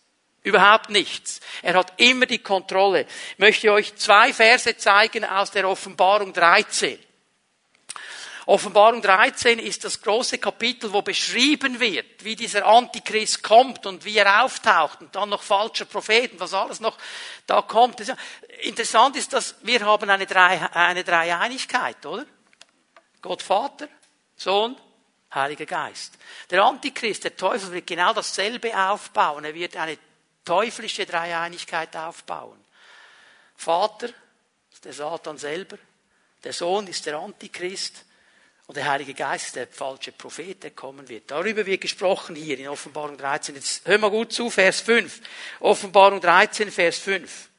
Überhaupt 0.44 0.90
nichts. 0.90 1.40
Er 1.62 1.74
hat 1.74 1.94
immer 1.96 2.26
die 2.26 2.38
Kontrolle. 2.38 3.06
Ich 3.32 3.38
möchte 3.38 3.72
euch 3.72 3.96
zwei 3.96 4.32
Verse 4.32 4.76
zeigen 4.76 5.24
aus 5.24 5.50
der 5.50 5.66
Offenbarung 5.66 6.34
13. 6.34 6.98
Offenbarung 8.46 9.00
13 9.00 9.58
ist 9.58 9.84
das 9.84 10.02
große 10.02 10.36
Kapitel, 10.36 10.92
wo 10.92 11.00
beschrieben 11.00 11.80
wird, 11.80 12.22
wie 12.24 12.36
dieser 12.36 12.66
Antichrist 12.66 13.42
kommt 13.42 13.86
und 13.86 14.04
wie 14.04 14.18
er 14.18 14.44
auftaucht 14.44 15.00
und 15.00 15.14
dann 15.14 15.30
noch 15.30 15.42
falscher 15.42 15.86
Propheten, 15.86 16.38
was 16.38 16.52
alles 16.52 16.78
noch 16.78 16.98
da 17.46 17.62
kommt. 17.62 18.02
Interessant 18.60 19.16
ist, 19.16 19.32
dass 19.32 19.54
wir 19.62 19.80
haben 19.80 20.10
eine, 20.10 20.26
Drei, 20.26 20.60
eine 20.74 21.04
Dreieinigkeit, 21.04 22.04
oder? 22.04 22.26
Gott 23.22 23.40
Vater, 23.40 23.88
Sohn, 24.36 24.76
Heiliger 25.34 25.64
Geist. 25.64 26.12
Der 26.50 26.62
Antichrist, 26.62 27.24
der 27.24 27.34
Teufel 27.34 27.72
wird 27.72 27.86
genau 27.86 28.12
dasselbe 28.12 28.76
aufbauen. 28.78 29.46
Er 29.46 29.54
wird 29.54 29.74
eine 29.76 29.96
teuflische 30.44 31.06
Dreieinigkeit 31.06 31.96
aufbauen. 31.96 32.62
Vater 33.56 34.08
ist 34.72 34.84
der 34.84 34.92
Satan 34.92 35.38
selber, 35.38 35.78
der 36.42 36.52
Sohn 36.52 36.86
ist 36.86 37.06
der 37.06 37.18
Antichrist 37.18 38.04
und 38.66 38.76
der 38.76 38.86
Heilige 38.86 39.14
Geist 39.14 39.46
ist 39.46 39.56
der 39.56 39.66
falsche 39.68 40.12
Prophet, 40.12 40.62
der 40.62 40.70
kommen 40.70 41.08
wird. 41.08 41.30
Darüber 41.30 41.64
wird 41.66 41.80
gesprochen 41.80 42.34
hier 42.34 42.58
in 42.58 42.68
Offenbarung 42.68 43.16
13. 43.16 43.54
Jetzt 43.54 43.86
hör 43.86 43.98
mal 43.98 44.10
gut 44.10 44.32
zu, 44.32 44.50
Vers 44.50 44.80
5. 44.80 45.20
Offenbarung 45.60 46.20
13, 46.20 46.70
Vers 46.70 46.98
5. 46.98 47.50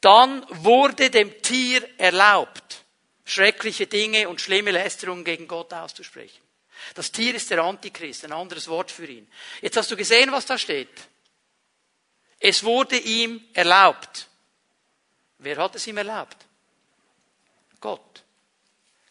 Dann 0.00 0.46
wurde 0.48 1.10
dem 1.10 1.42
Tier 1.42 1.86
erlaubt, 1.98 2.84
schreckliche 3.24 3.86
Dinge 3.86 4.28
und 4.28 4.40
schlimme 4.40 4.70
Lästerungen 4.70 5.24
gegen 5.24 5.46
Gott 5.46 5.72
auszusprechen. 5.72 6.40
Das 6.94 7.12
Tier 7.12 7.34
ist 7.34 7.50
der 7.50 7.62
Antichrist, 7.62 8.24
ein 8.24 8.32
anderes 8.32 8.68
Wort 8.68 8.90
für 8.90 9.06
ihn. 9.06 9.28
Jetzt 9.60 9.76
hast 9.76 9.90
du 9.90 9.96
gesehen, 9.96 10.32
was 10.32 10.46
da 10.46 10.56
steht. 10.56 10.88
Es 12.40 12.64
wurde 12.64 12.96
ihm 12.96 13.46
erlaubt. 13.52 14.26
Wer 15.38 15.58
hat 15.58 15.74
es 15.76 15.86
ihm 15.86 15.98
erlaubt? 15.98 16.36
Gott. 17.80 18.24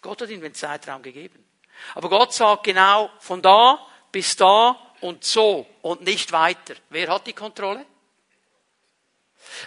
Gott 0.02 0.22
hat 0.22 0.30
ihm 0.30 0.42
den 0.42 0.56
Zeitraum 0.56 1.04
gegeben. 1.04 1.46
Aber 1.94 2.10
Gott 2.10 2.34
sagt 2.34 2.64
genau 2.64 3.10
von 3.20 3.42
da 3.42 3.86
bis 4.12 4.36
da 4.36 4.76
und 5.02 5.24
so 5.24 5.68
und 5.82 6.02
nicht 6.02 6.32
weiter. 6.32 6.74
Wer 6.90 7.10
hat 7.10 7.28
die 7.28 7.34
Kontrolle? 7.34 7.86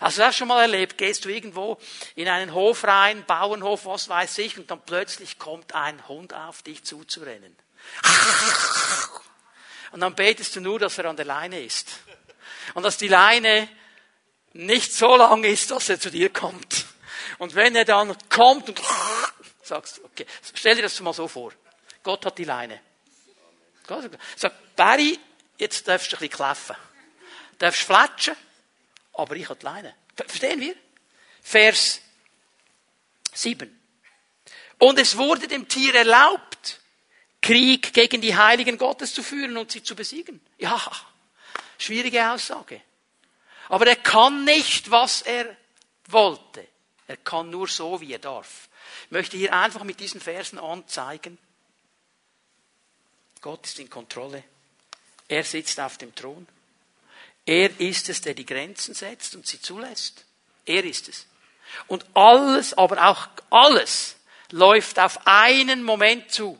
Also 0.00 0.20
du 0.20 0.26
hast 0.26 0.36
schon 0.36 0.48
mal 0.48 0.62
erlebt, 0.62 0.98
gehst 0.98 1.24
du 1.24 1.28
irgendwo 1.28 1.78
in 2.14 2.28
einen 2.28 2.52
Hof 2.52 2.84
rein, 2.84 3.24
Bauernhof, 3.24 3.86
was 3.86 4.08
weiß 4.08 4.38
ich, 4.38 4.58
und 4.58 4.70
dann 4.70 4.80
plötzlich 4.84 5.38
kommt 5.38 5.74
ein 5.74 6.06
Hund 6.08 6.34
auf 6.34 6.62
dich 6.62 6.84
zuzurennen. 6.84 7.56
Und 9.92 10.00
dann 10.00 10.14
betest 10.14 10.56
du 10.56 10.60
nur, 10.60 10.78
dass 10.78 10.96
er 10.96 11.04
an 11.04 11.16
der 11.16 11.26
Leine 11.26 11.60
ist 11.60 11.98
und 12.74 12.82
dass 12.82 12.96
die 12.96 13.08
Leine 13.08 13.68
nicht 14.52 14.92
so 14.92 15.16
lang 15.16 15.44
ist, 15.44 15.70
dass 15.70 15.88
er 15.88 15.98
zu 15.98 16.10
dir 16.10 16.30
kommt. 16.30 16.86
Und 17.38 17.54
wenn 17.54 17.74
er 17.74 17.84
dann 17.84 18.16
kommt 18.28 18.68
und 18.68 18.80
sagst, 19.62 20.00
okay, 20.04 20.26
stell 20.54 20.76
dir 20.76 20.82
das 20.82 21.00
mal 21.00 21.12
so 21.12 21.28
vor. 21.28 21.52
Gott 22.02 22.26
hat 22.26 22.38
die 22.38 22.44
Leine. 22.44 22.80
Sag, 24.36 24.76
Barry, 24.76 25.18
jetzt 25.58 25.86
darfst 25.86 26.12
du 26.12 26.16
ein 26.16 26.20
bisschen 26.20 26.36
kläffen. 26.36 26.76
Du 27.52 27.58
darfst 27.58 27.82
flatschen, 27.82 28.36
aber 29.14 29.36
ich 29.36 29.48
habe 29.48 29.58
die 29.58 29.64
Leine. 29.64 29.94
Verstehen 30.16 30.60
wir? 30.60 30.74
Vers 31.42 32.00
7. 33.32 33.80
Und 34.78 34.98
es 34.98 35.16
wurde 35.16 35.46
dem 35.46 35.68
Tier 35.68 35.94
erlaubt, 35.94 36.80
Krieg 37.40 37.92
gegen 37.92 38.20
die 38.20 38.36
Heiligen 38.36 38.78
Gottes 38.78 39.12
zu 39.14 39.22
führen 39.22 39.56
und 39.56 39.70
sie 39.70 39.82
zu 39.82 39.96
besiegen. 39.96 40.40
Ja, 40.58 40.80
schwierige 41.82 42.30
Aussage. 42.30 42.80
Aber 43.68 43.86
er 43.86 43.96
kann 43.96 44.44
nicht, 44.44 44.90
was 44.90 45.22
er 45.22 45.56
wollte. 46.08 46.66
Er 47.06 47.16
kann 47.18 47.50
nur 47.50 47.68
so, 47.68 48.00
wie 48.00 48.12
er 48.12 48.18
darf. 48.18 48.68
Ich 49.06 49.10
möchte 49.10 49.36
hier 49.36 49.52
einfach 49.52 49.84
mit 49.84 50.00
diesen 50.00 50.20
Versen 50.20 50.58
anzeigen, 50.58 51.38
Gott 53.42 53.66
ist 53.66 53.80
in 53.80 53.90
Kontrolle. 53.90 54.44
Er 55.28 55.42
sitzt 55.44 55.80
auf 55.80 55.98
dem 55.98 56.14
Thron. 56.14 56.46
Er 57.44 57.80
ist 57.80 58.08
es, 58.08 58.20
der 58.20 58.34
die 58.34 58.46
Grenzen 58.46 58.94
setzt 58.94 59.34
und 59.34 59.46
sie 59.46 59.60
zulässt. 59.60 60.24
Er 60.64 60.84
ist 60.84 61.08
es. 61.08 61.26
Und 61.88 62.06
alles, 62.14 62.74
aber 62.74 63.04
auch 63.04 63.28
alles 63.50 64.16
läuft 64.50 64.98
auf 65.00 65.26
einen 65.26 65.82
Moment 65.82 66.30
zu. 66.30 66.56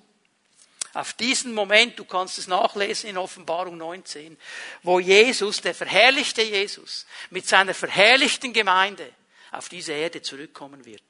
Auf 0.95 1.15
diesen 1.15 1.55
Moment, 1.55 1.99
du 1.99 2.05
kannst 2.05 2.39
es 2.39 2.47
nachlesen 2.47 3.09
in 3.09 3.17
Offenbarung 3.17 3.79
19, 3.79 4.37
wo 4.83 5.01
Jesus, 5.01 5.61
der 5.63 5.75
verherrlichte 5.75 6.43
Jesus, 6.43 7.07
mit 7.31 7.47
seiner 7.49 7.73
verherrlichten 7.73 8.53
Gemeinde 8.53 9.11
auf 9.53 9.69
diese 9.69 9.93
Erde 9.93 10.21
zurückkommen 10.21 10.85
wird 10.85 11.03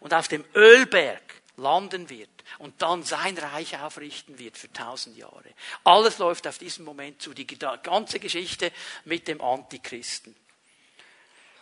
und 0.00 0.14
auf 0.14 0.28
dem 0.28 0.44
Ölberg 0.54 1.22
landen 1.56 2.10
wird 2.10 2.30
und 2.58 2.80
dann 2.82 3.02
sein 3.02 3.36
Reich 3.38 3.78
aufrichten 3.78 4.38
wird 4.38 4.56
für 4.56 4.72
tausend 4.72 5.16
Jahre. 5.16 5.54
Alles 5.82 6.18
läuft 6.18 6.46
auf 6.46 6.58
diesen 6.58 6.84
Moment 6.84 7.20
zu, 7.22 7.34
die 7.34 7.46
ganze 7.46 8.20
Geschichte 8.20 8.72
mit 9.04 9.26
dem 9.28 9.40
Antichristen. 9.40 10.34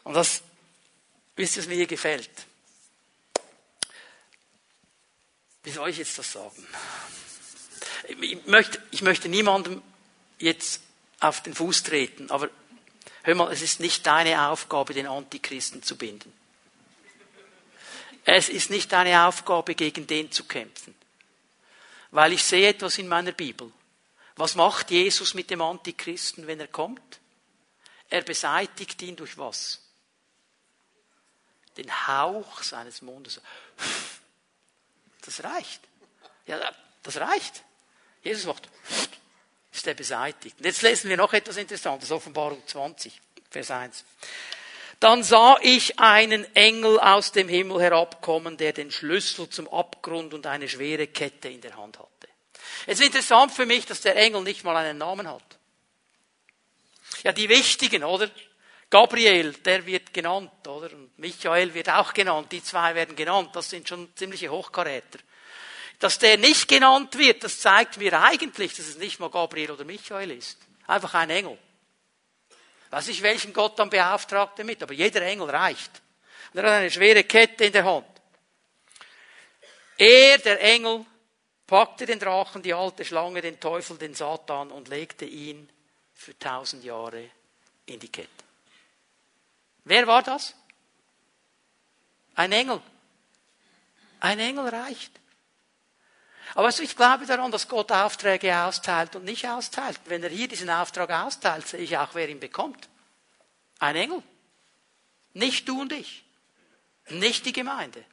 Und 0.04 0.14
das, 0.14 0.42
ihr, 1.36 1.56
was 1.56 1.66
mir 1.66 1.86
gefällt? 1.86 2.30
Wie 5.62 5.70
soll 5.70 5.90
ich 5.90 5.98
jetzt 5.98 6.18
das 6.18 6.32
sagen? 6.32 6.66
Ich 8.20 8.46
möchte, 8.46 8.82
ich 8.90 9.02
möchte 9.02 9.28
niemandem 9.28 9.82
jetzt 10.38 10.82
auf 11.20 11.42
den 11.42 11.54
Fuß 11.54 11.82
treten, 11.84 12.30
aber 12.30 12.50
hör 13.22 13.34
mal, 13.34 13.52
es 13.52 13.62
ist 13.62 13.80
nicht 13.80 14.06
deine 14.06 14.48
Aufgabe, 14.48 14.94
den 14.94 15.06
Antichristen 15.06 15.82
zu 15.82 15.96
binden. 15.96 16.32
Es 18.24 18.48
ist 18.48 18.70
nicht 18.70 18.92
deine 18.92 19.26
Aufgabe, 19.26 19.74
gegen 19.74 20.06
den 20.06 20.30
zu 20.30 20.44
kämpfen. 20.44 20.94
Weil 22.10 22.32
ich 22.32 22.44
sehe 22.44 22.68
etwas 22.68 22.98
in 22.98 23.08
meiner 23.08 23.32
Bibel. 23.32 23.72
Was 24.36 24.54
macht 24.54 24.90
Jesus 24.90 25.34
mit 25.34 25.50
dem 25.50 25.60
Antichristen, 25.60 26.46
wenn 26.46 26.60
er 26.60 26.68
kommt? 26.68 27.20
Er 28.08 28.22
beseitigt 28.22 29.00
ihn 29.02 29.16
durch 29.16 29.38
was? 29.38 29.80
Den 31.76 32.06
Hauch 32.06 32.62
seines 32.62 33.02
Mundes. 33.02 33.40
Das 35.22 35.42
reicht. 35.42 35.80
Ja, 36.46 36.60
das 37.02 37.16
reicht. 37.16 37.64
Jesus 38.22 38.46
macht, 38.46 38.68
ist 39.72 39.86
er 39.86 39.94
beseitigt. 39.94 40.56
Und 40.58 40.66
jetzt 40.66 40.82
lesen 40.82 41.08
wir 41.08 41.16
noch 41.16 41.32
etwas 41.32 41.56
Interessantes, 41.56 42.10
Offenbarung 42.10 42.62
20, 42.66 43.20
Vers 43.50 43.70
1. 43.70 44.04
Dann 45.00 45.24
sah 45.24 45.56
ich 45.62 45.98
einen 45.98 46.44
Engel 46.54 47.00
aus 47.00 47.32
dem 47.32 47.48
Himmel 47.48 47.80
herabkommen, 47.80 48.56
der 48.56 48.72
den 48.72 48.92
Schlüssel 48.92 49.48
zum 49.50 49.68
Abgrund 49.68 50.32
und 50.32 50.46
eine 50.46 50.68
schwere 50.68 51.08
Kette 51.08 51.48
in 51.48 51.60
der 51.60 51.76
Hand 51.76 51.98
hatte. 51.98 52.28
Es 52.86 53.00
ist 53.00 53.06
interessant 53.06 53.52
für 53.52 53.66
mich, 53.66 53.86
dass 53.86 54.00
der 54.00 54.16
Engel 54.16 54.42
nicht 54.42 54.64
mal 54.64 54.76
einen 54.76 54.98
Namen 54.98 55.28
hat. 55.28 55.58
Ja, 57.24 57.32
die 57.32 57.48
wichtigen, 57.48 58.04
oder? 58.04 58.30
Gabriel, 58.90 59.52
der 59.54 59.86
wird 59.86 60.12
genannt, 60.12 60.66
oder? 60.66 60.92
Und 60.92 61.18
Michael 61.18 61.72
wird 61.74 61.88
auch 61.88 62.12
genannt. 62.12 62.52
Die 62.52 62.62
zwei 62.62 62.94
werden 62.94 63.16
genannt. 63.16 63.50
Das 63.54 63.70
sind 63.70 63.88
schon 63.88 64.14
ziemliche 64.16 64.50
Hochkaräter. 64.50 65.18
Dass 66.02 66.18
der 66.18 66.36
nicht 66.36 66.66
genannt 66.66 67.16
wird, 67.16 67.44
das 67.44 67.60
zeigt 67.60 67.96
mir 67.96 68.20
eigentlich, 68.20 68.74
dass 68.74 68.88
es 68.88 68.98
nicht 68.98 69.20
mal 69.20 69.30
Gabriel 69.30 69.70
oder 69.70 69.84
Michael 69.84 70.32
ist. 70.32 70.58
Einfach 70.88 71.14
ein 71.14 71.30
Engel. 71.30 71.56
Weiß 72.90 73.06
ich, 73.06 73.22
welchen 73.22 73.52
Gott 73.52 73.78
dann 73.78 73.88
beauftragt 73.88 74.58
damit, 74.58 74.82
aber 74.82 74.94
jeder 74.94 75.22
Engel 75.22 75.48
reicht. 75.48 76.02
Und 76.52 76.58
er 76.58 76.64
hat 76.64 76.80
eine 76.80 76.90
schwere 76.90 77.22
Kette 77.22 77.66
in 77.66 77.72
der 77.72 77.84
Hand. 77.84 78.04
Er, 79.96 80.38
der 80.38 80.60
Engel, 80.60 81.06
packte 81.68 82.04
den 82.04 82.18
Drachen, 82.18 82.62
die 82.62 82.74
alte 82.74 83.04
Schlange, 83.04 83.40
den 83.40 83.60
Teufel, 83.60 83.96
den 83.96 84.14
Satan 84.14 84.72
und 84.72 84.88
legte 84.88 85.24
ihn 85.24 85.70
für 86.14 86.36
tausend 86.36 86.82
Jahre 86.82 87.30
in 87.86 88.00
die 88.00 88.10
Kette. 88.10 88.28
Wer 89.84 90.04
war 90.08 90.24
das? 90.24 90.56
Ein 92.34 92.50
Engel. 92.50 92.82
Ein 94.18 94.40
Engel 94.40 94.66
reicht. 94.66 95.21
Aber 96.54 96.68
ich 96.68 96.96
glaube 96.96 97.26
daran, 97.26 97.50
dass 97.50 97.68
Gott 97.68 97.92
Aufträge 97.92 98.56
austeilt 98.56 99.16
und 99.16 99.24
nicht 99.24 99.46
austeilt. 99.48 100.00
Wenn 100.06 100.22
er 100.22 100.30
hier 100.30 100.48
diesen 100.48 100.70
Auftrag 100.70 101.10
austeilt, 101.10 101.66
sehe 101.66 101.80
ich 101.80 101.96
auch, 101.96 102.14
wer 102.14 102.28
ihn 102.28 102.40
bekommt. 102.40 102.88
Ein 103.78 103.96
Engel. 103.96 104.22
Nicht 105.34 105.68
du 105.68 105.80
und 105.80 105.92
ich. 105.92 106.24
Nicht 107.08 107.46
die 107.46 107.52
Gemeinde. 107.52 108.04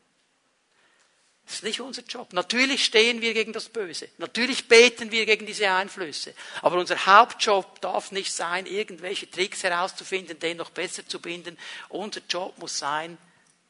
Das 1.45 1.55
ist 1.55 1.63
nicht 1.63 1.81
unser 1.81 2.03
Job. 2.03 2.31
Natürlich 2.33 2.85
stehen 2.85 3.21
wir 3.21 3.33
gegen 3.33 3.53
das 3.53 3.69
Böse. 3.69 4.07
Natürlich 4.19 4.67
beten 4.67 5.11
wir 5.11 5.25
gegen 5.25 5.47
diese 5.47 5.69
Einflüsse. 5.71 6.35
Aber 6.61 6.77
unser 6.77 7.05
Hauptjob 7.07 7.81
darf 7.81 8.11
nicht 8.11 8.31
sein, 8.31 8.67
irgendwelche 8.67 9.29
Tricks 9.29 9.63
herauszufinden, 9.63 10.39
den 10.39 10.57
noch 10.57 10.69
besser 10.69 11.07
zu 11.07 11.19
binden. 11.19 11.57
Unser 11.89 12.21
Job 12.29 12.57
muss 12.59 12.77
sein, 12.77 13.17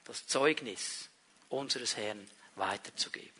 das 0.04 0.28
Zeugnis 0.28 1.08
unseres 1.48 1.96
Herrn 1.96 2.30
weiterzugeben 2.56 3.39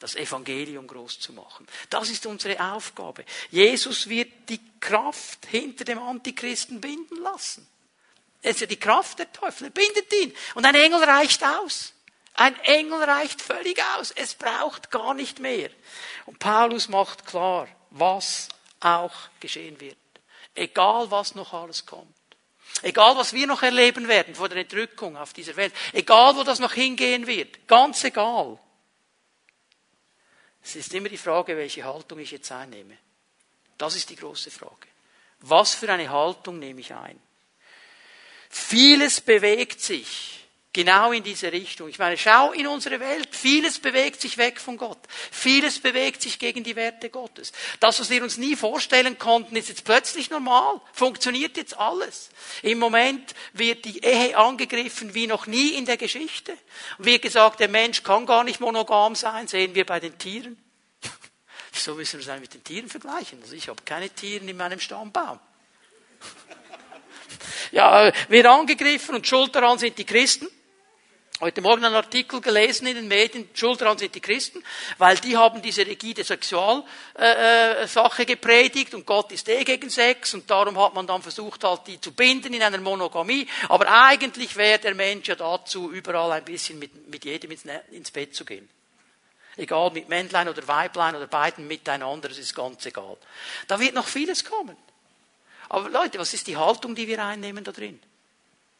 das 0.00 0.16
Evangelium 0.16 0.86
groß 0.86 1.20
zu 1.20 1.32
machen. 1.32 1.66
Das 1.90 2.10
ist 2.10 2.26
unsere 2.26 2.58
Aufgabe. 2.72 3.24
Jesus 3.50 4.08
wird 4.08 4.32
die 4.48 4.60
Kraft 4.80 5.46
hinter 5.46 5.84
dem 5.84 5.98
Antichristen 5.98 6.80
binden 6.80 7.22
lassen. 7.22 7.66
Es 8.42 8.52
ist 8.52 8.60
ja 8.62 8.66
die 8.66 8.80
Kraft 8.80 9.18
der 9.18 9.30
Teufel, 9.32 9.66
er 9.66 9.70
bindet 9.70 10.12
ihn. 10.22 10.34
Und 10.54 10.64
ein 10.64 10.74
Engel 10.74 11.04
reicht 11.04 11.44
aus. 11.44 11.92
Ein 12.32 12.58
Engel 12.60 13.02
reicht 13.02 13.42
völlig 13.42 13.82
aus. 13.96 14.12
Es 14.12 14.34
braucht 14.34 14.90
gar 14.90 15.12
nicht 15.12 15.38
mehr. 15.40 15.68
Und 16.24 16.38
Paulus 16.38 16.88
macht 16.88 17.26
klar, 17.26 17.68
was 17.90 18.48
auch 18.80 19.12
geschehen 19.40 19.78
wird. 19.80 19.98
Egal 20.54 21.10
was 21.10 21.34
noch 21.34 21.52
alles 21.52 21.84
kommt. 21.84 22.08
Egal 22.82 23.16
was 23.16 23.34
wir 23.34 23.46
noch 23.46 23.62
erleben 23.62 24.08
werden 24.08 24.34
vor 24.34 24.48
der 24.48 24.58
Entrückung 24.58 25.18
auf 25.18 25.34
dieser 25.34 25.56
Welt. 25.56 25.74
Egal 25.92 26.36
wo 26.36 26.42
das 26.42 26.60
noch 26.60 26.72
hingehen 26.72 27.26
wird. 27.26 27.68
Ganz 27.68 28.02
egal. 28.04 28.58
Es 30.62 30.76
ist 30.76 30.94
immer 30.94 31.08
die 31.08 31.16
Frage, 31.16 31.56
welche 31.56 31.84
Haltung 31.84 32.18
ich 32.18 32.30
jetzt 32.30 32.52
einnehme. 32.52 32.96
Das 33.78 33.96
ist 33.96 34.10
die 34.10 34.16
große 34.16 34.50
Frage. 34.50 34.88
Was 35.40 35.74
für 35.74 35.90
eine 35.90 36.10
Haltung 36.10 36.58
nehme 36.58 36.80
ich 36.80 36.92
ein? 36.94 37.18
Vieles 38.50 39.20
bewegt 39.20 39.80
sich 39.80 40.39
genau 40.72 41.12
in 41.12 41.22
diese 41.22 41.50
Richtung. 41.50 41.88
Ich 41.88 41.98
meine, 41.98 42.16
schau 42.16 42.52
in 42.52 42.66
unsere 42.66 43.00
Welt. 43.00 43.28
Vieles 43.32 43.78
bewegt 43.78 44.20
sich 44.20 44.38
weg 44.38 44.60
von 44.60 44.76
Gott. 44.76 44.98
Vieles 45.30 45.80
bewegt 45.80 46.22
sich 46.22 46.38
gegen 46.38 46.62
die 46.62 46.76
Werte 46.76 47.10
Gottes. 47.10 47.52
Das, 47.80 47.98
was 48.00 48.10
wir 48.10 48.22
uns 48.22 48.36
nie 48.36 48.56
vorstellen 48.56 49.18
konnten, 49.18 49.56
ist 49.56 49.68
jetzt 49.68 49.84
plötzlich 49.84 50.30
normal. 50.30 50.80
Funktioniert 50.92 51.56
jetzt 51.56 51.76
alles. 51.76 52.30
Im 52.62 52.78
Moment 52.78 53.34
wird 53.52 53.84
die 53.84 54.04
Ehe 54.04 54.36
angegriffen 54.36 55.14
wie 55.14 55.26
noch 55.26 55.46
nie 55.46 55.70
in 55.70 55.86
der 55.86 55.96
Geschichte. 55.96 56.56
Und 56.98 57.06
wie 57.06 57.18
gesagt, 57.18 57.60
der 57.60 57.68
Mensch 57.68 58.02
kann 58.02 58.26
gar 58.26 58.44
nicht 58.44 58.60
monogam 58.60 59.14
sein, 59.14 59.48
sehen 59.48 59.74
wir 59.74 59.84
bei 59.84 59.98
den 59.98 60.16
Tieren. 60.18 60.56
Wieso 61.72 61.94
müssen 61.94 62.18
wir 62.18 62.20
es 62.20 62.28
eigentlich 62.28 62.42
mit 62.42 62.54
den 62.54 62.64
Tieren 62.64 62.88
vergleichen? 62.88 63.40
Also 63.42 63.54
ich 63.54 63.68
habe 63.68 63.82
keine 63.84 64.08
Tiere 64.10 64.44
in 64.44 64.56
meinem 64.56 64.80
Stammbaum. 64.80 65.40
Ja, 67.72 68.12
wird 68.28 68.46
angegriffen 68.46 69.14
und 69.14 69.26
schuld 69.26 69.54
daran 69.54 69.78
sind 69.78 69.96
die 69.96 70.04
Christen. 70.04 70.48
Heute 71.40 71.62
Morgen 71.62 71.86
einen 71.86 71.94
Artikel 71.94 72.42
gelesen 72.42 72.86
in 72.86 72.96
den 72.96 73.08
Medien, 73.08 73.48
schuld 73.54 73.80
daran 73.80 73.96
sind 73.96 74.14
die 74.14 74.20
Christen, 74.20 74.62
weil 74.98 75.16
die 75.16 75.38
haben 75.38 75.62
diese 75.62 75.86
rigide 75.86 76.22
Sexualsache 76.22 78.26
gepredigt 78.26 78.92
und 78.92 79.06
Gott 79.06 79.32
ist 79.32 79.48
eh 79.48 79.64
gegen 79.64 79.88
Sex 79.88 80.34
und 80.34 80.50
darum 80.50 80.78
hat 80.78 80.92
man 80.92 81.06
dann 81.06 81.22
versucht 81.22 81.64
halt 81.64 81.86
die 81.86 81.98
zu 81.98 82.12
binden 82.12 82.52
in 82.52 82.62
einer 82.62 82.76
Monogamie. 82.76 83.46
Aber 83.70 83.90
eigentlich 83.90 84.54
wäre 84.56 84.80
der 84.80 84.94
Mensch 84.94 85.28
ja 85.28 85.34
dazu, 85.34 85.90
überall 85.90 86.32
ein 86.32 86.44
bisschen 86.44 86.78
mit, 86.78 87.08
mit 87.08 87.24
jedem 87.24 87.52
ins, 87.52 87.64
ins 87.90 88.10
Bett 88.10 88.34
zu 88.34 88.44
gehen. 88.44 88.68
Egal, 89.56 89.92
mit 89.92 90.10
Männlein 90.10 90.46
oder 90.46 90.68
Weiblein 90.68 91.16
oder 91.16 91.26
beiden 91.26 91.66
miteinander, 91.66 92.28
das 92.28 92.36
ist 92.36 92.54
ganz 92.54 92.84
egal. 92.84 93.16
Da 93.66 93.80
wird 93.80 93.94
noch 93.94 94.08
vieles 94.08 94.44
kommen. 94.44 94.76
Aber 95.70 95.88
Leute, 95.88 96.18
was 96.18 96.34
ist 96.34 96.48
die 96.48 96.58
Haltung, 96.58 96.94
die 96.94 97.08
wir 97.08 97.24
einnehmen 97.24 97.64
da 97.64 97.72
drin? 97.72 97.98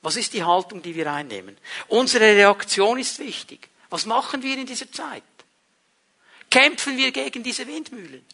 Was 0.03 0.17
ist 0.17 0.33
die 0.33 0.45
Haltung, 0.45 0.83
die 0.83 0.95
wir 0.95 1.13
einnehmen? 1.13 1.57
Unsere 1.89 2.25
Reaktion 2.25 2.99
ist 2.99 3.19
wichtig. 3.19 3.69
Was 3.91 4.07
machen 4.07 4.43
wir 4.43 4.57
in 4.57 4.67
dieser 4.67 4.91
Zeit? 4.91 5.23
Kämpfen 6.51 6.97
wir 6.97 7.13
gegen 7.13 7.43
diese 7.43 7.67
Windmühlen? 7.67 8.25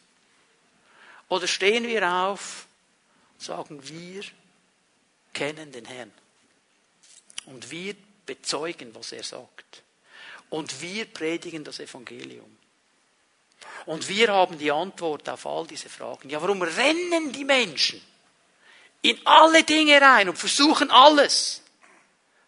Oder 1.29 1.47
stehen 1.47 1.87
wir 1.87 2.09
auf 2.09 2.67
und 3.35 3.43
sagen, 3.43 3.89
wir 3.89 4.23
kennen 5.33 5.73
den 5.73 5.85
Herrn. 5.85 6.13
Und 7.47 7.71
wir 7.71 7.95
bezeugen, 8.25 8.95
was 8.95 9.13
er 9.13 9.23
sagt. 9.23 9.83
Und 10.51 10.81
wir 10.81 11.07
predigen 11.07 11.65
das 11.65 11.81
Evangelium. 11.81 12.57
Und 13.87 14.09
wir 14.09 14.29
haben 14.29 14.59
die 14.59 14.71
Antwort 14.71 15.29
auf 15.29 15.47
all 15.47 15.67
diese 15.67 15.89
Fragen. 15.89 16.31
Ja, 16.31 16.41
warum 16.41 16.63
rennen 16.63 17.33
die 17.33 17.45
Menschen 17.45 18.01
in 19.11 19.27
alle 19.27 19.63
Dinge 19.63 20.01
rein 20.01 20.29
und 20.29 20.37
versuchen 20.37 20.91
alles? 20.91 21.63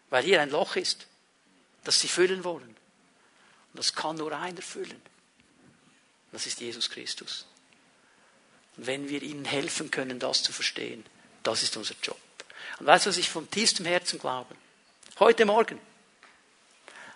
Weil 0.09 0.23
hier 0.23 0.41
ein 0.41 0.49
Loch 0.49 0.75
ist, 0.75 1.07
das 1.83 1.99
sie 1.99 2.07
füllen 2.07 2.43
wollen. 2.43 2.67
Und 3.73 3.77
das 3.77 3.93
kann 3.93 4.17
nur 4.17 4.37
einer 4.37 4.61
füllen. 4.61 5.01
Das 6.31 6.45
ist 6.45 6.59
Jesus 6.59 6.89
Christus. 6.89 7.45
Und 8.77 8.87
wenn 8.87 9.09
wir 9.09 9.21
ihnen 9.21 9.45
helfen 9.45 9.91
können, 9.91 10.19
das 10.19 10.43
zu 10.43 10.51
verstehen, 10.51 11.05
das 11.43 11.63
ist 11.63 11.77
unser 11.77 11.95
Job. 12.01 12.19
Und 12.79 12.85
weißt 12.85 13.05
du, 13.05 13.09
was 13.09 13.17
ich 13.17 13.29
von 13.29 13.49
tiefstem 13.49 13.85
Herzen 13.85 14.19
glaube? 14.19 14.55
Heute 15.19 15.45
Morgen 15.45 15.79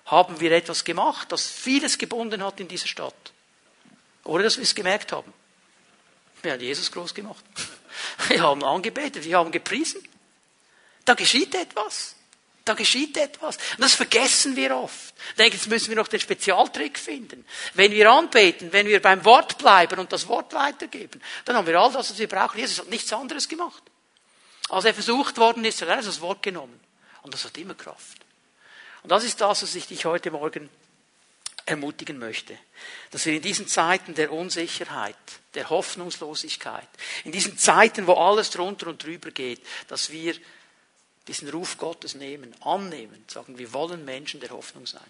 haben 0.05 0.39
wir 0.39 0.51
etwas 0.51 0.83
gemacht, 0.83 1.31
das 1.31 1.47
vieles 1.49 1.97
gebunden 1.97 2.43
hat 2.43 2.59
in 2.59 2.67
dieser 2.67 2.87
Stadt. 2.87 3.33
Ohne 4.23 4.43
dass 4.43 4.57
wir 4.57 4.63
es 4.63 4.75
gemerkt 4.75 5.11
haben. 5.11 5.33
Wir 6.41 6.53
haben 6.53 6.61
Jesus 6.61 6.91
groß 6.91 7.13
gemacht. 7.13 7.43
Wir 8.27 8.41
haben 8.41 8.63
angebetet, 8.63 9.23
wir 9.23 9.37
haben 9.37 9.51
gepriesen. 9.51 10.01
Da 11.05 11.13
geschieht 11.13 11.55
etwas. 11.55 12.15
Da 12.65 12.75
geschieht 12.75 13.17
etwas. 13.17 13.57
Und 13.57 13.81
das 13.81 13.93
vergessen 13.93 14.55
wir 14.55 14.75
oft. 14.75 15.13
Ich 15.31 15.35
denke, 15.35 15.57
jetzt 15.57 15.67
müssen 15.67 15.89
wir 15.89 15.97
noch 15.97 16.07
den 16.07 16.19
Spezialtrick 16.19 16.97
finden. 16.97 17.45
Wenn 17.73 17.91
wir 17.91 18.09
anbeten, 18.09 18.71
wenn 18.71 18.87
wir 18.87 19.01
beim 19.01 19.25
Wort 19.25 19.57
bleiben 19.57 19.99
und 19.99 20.13
das 20.13 20.27
Wort 20.27 20.53
weitergeben, 20.53 21.21
dann 21.43 21.57
haben 21.57 21.67
wir 21.67 21.79
all 21.79 21.91
das, 21.91 22.11
was 22.11 22.17
wir 22.17 22.29
brauchen. 22.29 22.57
Jesus 22.57 22.79
hat 22.79 22.89
nichts 22.89 23.11
anderes 23.11 23.49
gemacht. 23.49 23.83
Als 24.69 24.85
er 24.85 24.93
versucht 24.93 25.37
worden 25.37 25.65
ist, 25.65 25.81
hat 25.81 25.89
er 25.89 25.97
das 25.97 26.21
Wort 26.21 26.41
genommen. 26.41 26.79
Und 27.21 27.33
das 27.33 27.43
hat 27.43 27.57
immer 27.57 27.75
Kraft. 27.75 28.17
Und 29.03 29.11
das 29.11 29.25
ist 29.25 29.41
das, 29.41 29.61
was 29.61 29.75
ich 29.75 29.87
dich 29.87 30.05
heute 30.05 30.31
Morgen 30.31 30.69
ermutigen 31.65 32.19
möchte. 32.19 32.57
Dass 33.11 33.25
wir 33.25 33.33
in 33.33 33.41
diesen 33.41 33.67
Zeiten 33.67 34.15
der 34.15 34.31
Unsicherheit, 34.31 35.15
der 35.53 35.69
Hoffnungslosigkeit, 35.69 36.87
in 37.23 37.31
diesen 37.31 37.57
Zeiten, 37.57 38.07
wo 38.07 38.13
alles 38.13 38.49
drunter 38.49 38.87
und 38.87 39.03
drüber 39.03 39.31
geht, 39.31 39.61
dass 39.87 40.11
wir 40.11 40.35
diesen 41.27 41.49
Ruf 41.49 41.77
Gottes 41.77 42.15
nehmen, 42.15 42.53
annehmen, 42.61 43.23
sagen, 43.27 43.57
wir 43.57 43.71
wollen 43.73 44.03
Menschen 44.03 44.39
der 44.39 44.49
Hoffnung 44.49 44.85
sein. 44.85 45.01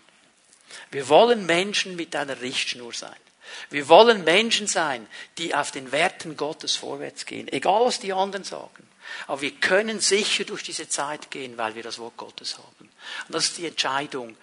Wir 0.92 1.10
wollen 1.10 1.46
Menschen 1.46 1.96
mit 1.96 2.16
einer 2.16 2.40
Richtschnur 2.42 2.94
sein. 2.94 3.16
Wir 3.70 3.88
wollen 3.90 4.24
Menschen 4.24 4.68
sein, 4.68 5.08
die 5.38 5.54
auf 5.54 5.72
den 5.72 5.92
Werten 5.92 6.38
Gottes 6.38 6.76
vorwärts 6.76 7.26
gehen, 7.26 7.48
egal 7.50 7.86
was 7.86 8.00
die 8.00 8.14
anderen 8.14 8.44
sagen. 8.44 8.88
Aber 9.28 9.42
wir 9.42 9.52
können 9.52 10.00
sicher 10.00 10.44
durch 10.46 10.64
diese 10.64 10.88
Zeit 10.88 11.30
gehen, 11.30 11.58
weil 11.58 11.76
wir 11.76 11.84
das 11.84 12.00
Wort 12.00 12.18
Gottes 12.18 12.58
haben. 12.58 12.90
Und 13.28 13.36
das 13.36 13.46
ist 13.46 13.58
die 13.58 13.68
Entscheidung, 13.68 14.36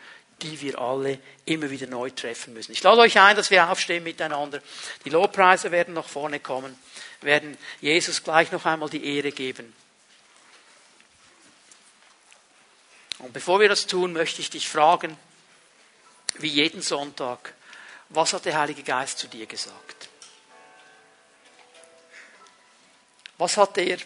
die 0.43 0.61
wir 0.61 0.79
alle 0.79 1.19
immer 1.45 1.71
wieder 1.71 1.87
neu 1.87 2.11
treffen 2.11 2.55
müssen. 2.55 2.73
Ich 2.73 2.83
lade 2.83 3.01
euch 3.01 3.19
ein, 3.19 3.37
dass 3.37 3.51
wir 3.51 3.69
aufstehen 3.69 4.03
miteinander. 4.03 4.61
Die 5.05 5.11
Lobpreise 5.11 5.71
werden 5.71 5.95
nach 5.95 6.09
vorne 6.09 6.41
kommen, 6.41 6.77
werden 7.21 7.57
Jesus 7.81 8.23
gleich 8.23 8.51
noch 8.53 8.65
einmal 8.65 8.91
die 8.91 9.17
Ehre 9.17 9.33
geben. 9.33 9.75
Und 13.19 13.33
bevor 13.33 13.61
wir 13.61 13.69
das 13.69 13.87
tun, 13.87 14.13
möchte 14.13 14.41
ich 14.41 14.51
dich 14.51 14.69
fragen, 14.69 15.17
wie 16.39 16.49
jeden 16.49 16.81
Sonntag, 16.81 17.55
was 18.09 18.33
hat 18.33 18.47
der 18.47 18.59
Heilige 18.59 18.83
Geist 18.83 19.19
zu 19.19 19.29
dir 19.29 19.47
gesagt? 19.47 20.09
Was 23.37 23.57
hat 23.57 23.77
er 23.79 23.99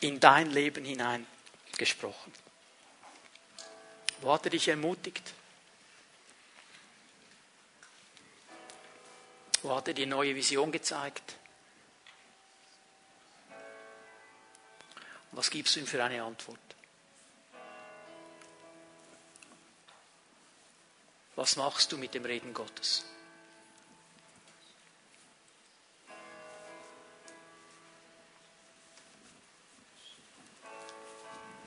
in 0.00 0.20
dein 0.20 0.50
Leben 0.50 0.84
hinein 0.84 1.26
gesprochen? 1.76 2.32
Wo 4.20 4.32
hat 4.32 4.44
er 4.44 4.50
dich 4.50 4.68
ermutigt? 4.68 5.34
Wo 9.66 9.74
hat 9.74 9.88
er 9.88 9.94
dir 9.94 10.06
neue 10.06 10.36
Vision 10.36 10.70
gezeigt? 10.70 11.34
was 15.32 15.50
gibst 15.50 15.74
du 15.74 15.80
ihm 15.80 15.88
für 15.88 16.02
eine 16.02 16.22
Antwort? 16.22 16.58
Was 21.34 21.56
machst 21.56 21.90
du 21.90 21.98
mit 21.98 22.14
dem 22.14 22.24
Reden 22.24 22.54
Gottes? 22.54 23.04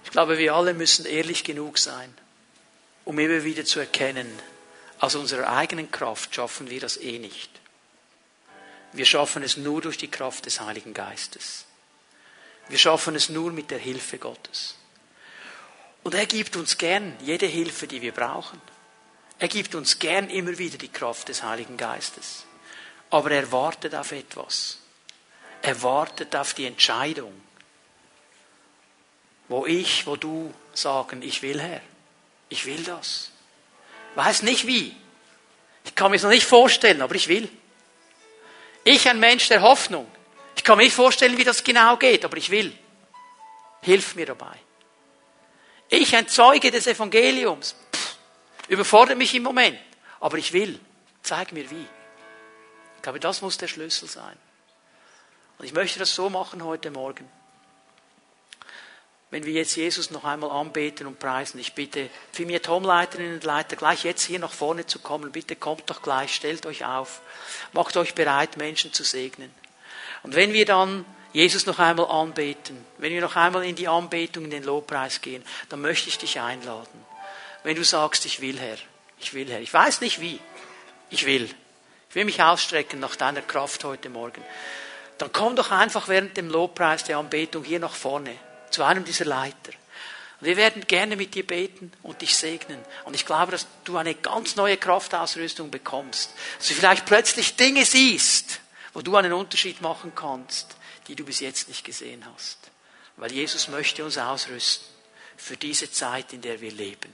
Ich 0.05 0.11
glaube, 0.11 0.37
wir 0.37 0.55
alle 0.55 0.73
müssen 0.73 1.05
ehrlich 1.05 1.43
genug 1.43 1.77
sein, 1.77 2.17
um 3.03 3.19
immer 3.19 3.43
wieder 3.43 3.65
zu 3.65 3.81
erkennen, 3.81 4.39
aus 4.99 5.15
unserer 5.15 5.49
eigenen 5.49 5.91
Kraft 5.91 6.33
schaffen 6.33 6.69
wir 6.69 6.79
das 6.79 6.95
eh 6.95 7.19
nicht. 7.19 7.58
Wir 8.93 9.05
schaffen 9.05 9.43
es 9.43 9.57
nur 9.57 9.81
durch 9.81 9.97
die 9.97 10.09
Kraft 10.09 10.45
des 10.45 10.59
Heiligen 10.59 10.93
Geistes. 10.93 11.65
Wir 12.67 12.77
schaffen 12.77 13.15
es 13.15 13.29
nur 13.29 13.51
mit 13.51 13.71
der 13.71 13.79
Hilfe 13.79 14.17
Gottes. 14.17 14.75
Und 16.03 16.15
er 16.15 16.25
gibt 16.25 16.55
uns 16.55 16.77
gern 16.77 17.15
jede 17.21 17.45
Hilfe, 17.45 17.87
die 17.87 18.01
wir 18.01 18.11
brauchen. 18.11 18.61
Er 19.37 19.47
gibt 19.47 19.75
uns 19.75 19.99
gern 19.99 20.29
immer 20.29 20.57
wieder 20.57 20.77
die 20.77 20.91
Kraft 20.91 21.29
des 21.29 21.43
Heiligen 21.43 21.77
Geistes. 21.77 22.45
Aber 23.09 23.31
er 23.31 23.51
wartet 23.51 23.95
auf 23.95 24.11
etwas. 24.11 24.79
Er 25.61 25.81
wartet 25.81 26.35
auf 26.35 26.53
die 26.53 26.65
Entscheidung 26.65 27.33
wo 29.49 29.65
ich, 29.65 30.07
wo 30.07 30.15
du 30.15 30.53
sagen, 30.73 31.21
ich 31.23 31.41
will 31.41 31.59
Herr, 31.59 31.81
ich 32.47 32.65
will 32.65 32.83
das. 32.83 33.31
Weiß 34.15 34.43
nicht 34.43 34.65
wie. 34.67 34.95
Ich 35.83 35.95
kann 35.95 36.11
mir 36.11 36.17
es 36.17 36.23
noch 36.23 36.29
nicht 36.29 36.45
vorstellen, 36.45 37.01
aber 37.01 37.15
ich 37.15 37.27
will. 37.27 37.49
Ich, 38.89 39.07
ein 39.07 39.19
Mensch 39.19 39.47
der 39.49 39.61
Hoffnung. 39.61 40.09
Ich 40.55 40.63
kann 40.63 40.75
mir 40.75 40.83
nicht 40.83 40.95
vorstellen, 40.95 41.37
wie 41.37 41.43
das 41.43 41.63
genau 41.63 41.95
geht, 41.97 42.25
aber 42.25 42.37
ich 42.37 42.49
will. 42.49 42.75
Hilf 43.83 44.15
mir 44.15 44.25
dabei. 44.25 44.57
Ich, 45.89 46.15
ein 46.15 46.27
Zeuge 46.27 46.71
des 46.71 46.87
Evangeliums. 46.87 47.75
Pff, 47.93 48.15
überfordert 48.67 49.19
mich 49.19 49.35
im 49.35 49.43
Moment, 49.43 49.77
aber 50.19 50.39
ich 50.39 50.53
will. 50.53 50.79
Zeig 51.21 51.51
mir 51.51 51.69
wie. 51.69 51.85
Ich 52.95 53.01
glaube, 53.03 53.19
das 53.19 53.43
muss 53.43 53.59
der 53.59 53.67
Schlüssel 53.67 54.09
sein. 54.09 54.35
Und 55.59 55.65
ich 55.65 55.73
möchte 55.73 55.99
das 55.99 56.15
so 56.15 56.31
machen 56.31 56.63
heute 56.63 56.89
Morgen 56.89 57.29
wenn 59.31 59.45
wir 59.45 59.53
jetzt 59.53 59.75
Jesus 59.75 60.09
noch 60.09 60.23
einmal 60.23 60.49
anbeten 60.49 61.05
und 61.05 61.19
preisen. 61.19 61.59
Ich 61.59 61.73
bitte 61.73 62.09
für 62.31 62.61
Tomleiterinnen 62.61 63.35
und 63.35 63.43
Leiter 63.43 63.75
gleich 63.75 64.03
jetzt 64.03 64.23
hier 64.23 64.39
nach 64.39 64.51
vorne 64.51 64.87
zu 64.87 64.99
kommen. 64.99 65.31
Bitte 65.31 65.55
kommt 65.55 65.89
doch 65.89 66.01
gleich, 66.01 66.33
stellt 66.33 66.65
euch 66.65 66.85
auf, 66.85 67.21
macht 67.73 67.95
euch 67.97 68.15
bereit, 68.15 68.57
Menschen 68.57 68.91
zu 68.91 69.03
segnen. 69.03 69.53
Und 70.23 70.35
wenn 70.35 70.53
wir 70.53 70.65
dann 70.65 71.05
Jesus 71.31 71.67
noch 71.67 71.77
einmal 71.77 72.07
anbeten, 72.07 72.83
wenn 72.97 73.13
wir 73.13 73.21
noch 73.21 73.35
einmal 73.35 73.63
in 73.63 73.75
die 73.75 73.87
Anbetung, 73.87 74.45
in 74.45 74.49
den 74.49 74.63
Lobpreis 74.63 75.21
gehen, 75.21 75.43
dann 75.69 75.81
möchte 75.81 76.09
ich 76.09 76.17
dich 76.17 76.39
einladen. 76.39 77.05
Wenn 77.63 77.75
du 77.75 77.83
sagst, 77.83 78.25
ich 78.25 78.41
will 78.41 78.57
Herr, 78.57 78.77
ich 79.19 79.35
will 79.35 79.49
Herr, 79.51 79.61
ich 79.61 79.71
weiß 79.71 80.01
nicht 80.01 80.21
wie, 80.21 80.39
ich 81.11 81.25
will. 81.25 81.49
Ich 82.09 82.15
will 82.15 82.25
mich 82.25 82.41
ausstrecken 82.41 82.99
nach 82.99 83.15
deiner 83.15 83.43
Kraft 83.43 83.83
heute 83.83 84.09
Morgen. 84.09 84.43
Dann 85.19 85.31
komm 85.31 85.55
doch 85.55 85.69
einfach 85.69 86.07
während 86.07 86.35
dem 86.35 86.49
Lobpreis 86.49 87.03
der 87.03 87.19
Anbetung 87.19 87.63
hier 87.63 87.79
nach 87.79 87.93
vorne 87.93 88.35
zu 88.71 88.83
einem 88.83 89.05
dieser 89.05 89.25
Leiter. 89.25 89.71
Wir 90.41 90.55
werden 90.55 90.87
gerne 90.87 91.17
mit 91.17 91.35
dir 91.35 91.45
beten 91.45 91.91
und 92.01 92.21
dich 92.21 92.35
segnen. 92.35 92.79
Und 93.03 93.13
ich 93.13 93.25
glaube, 93.25 93.51
dass 93.51 93.67
du 93.83 93.97
eine 93.97 94.15
ganz 94.15 94.55
neue 94.55 94.77
Kraftausrüstung 94.77 95.69
bekommst. 95.69 96.31
Dass 96.57 96.69
du 96.69 96.73
vielleicht 96.73 97.05
plötzlich 97.05 97.57
Dinge 97.57 97.83
siehst, 97.83 98.61
wo 98.93 99.01
du 99.01 99.15
einen 99.17 99.33
Unterschied 99.33 99.81
machen 99.81 100.13
kannst, 100.15 100.75
die 101.07 101.15
du 101.15 101.25
bis 101.25 101.41
jetzt 101.41 101.67
nicht 101.67 101.83
gesehen 101.83 102.25
hast. 102.33 102.57
Weil 103.17 103.33
Jesus 103.33 103.67
möchte 103.67 104.05
uns 104.05 104.17
ausrüsten 104.17 104.87
für 105.35 105.57
diese 105.57 105.91
Zeit, 105.91 106.31
in 106.31 106.41
der 106.41 106.61
wir 106.61 106.71
leben. 106.71 107.13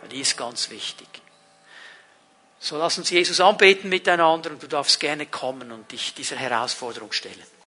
Weil 0.00 0.08
die 0.08 0.20
ist 0.20 0.36
ganz 0.36 0.70
wichtig. 0.70 1.08
So 2.58 2.76
lass 2.76 2.98
uns 2.98 3.10
Jesus 3.10 3.40
anbeten 3.40 3.88
miteinander 3.88 4.50
und 4.50 4.62
du 4.62 4.66
darfst 4.66 4.98
gerne 4.98 5.26
kommen 5.26 5.70
und 5.70 5.90
dich 5.92 6.14
dieser 6.14 6.36
Herausforderung 6.36 7.12
stellen. 7.12 7.50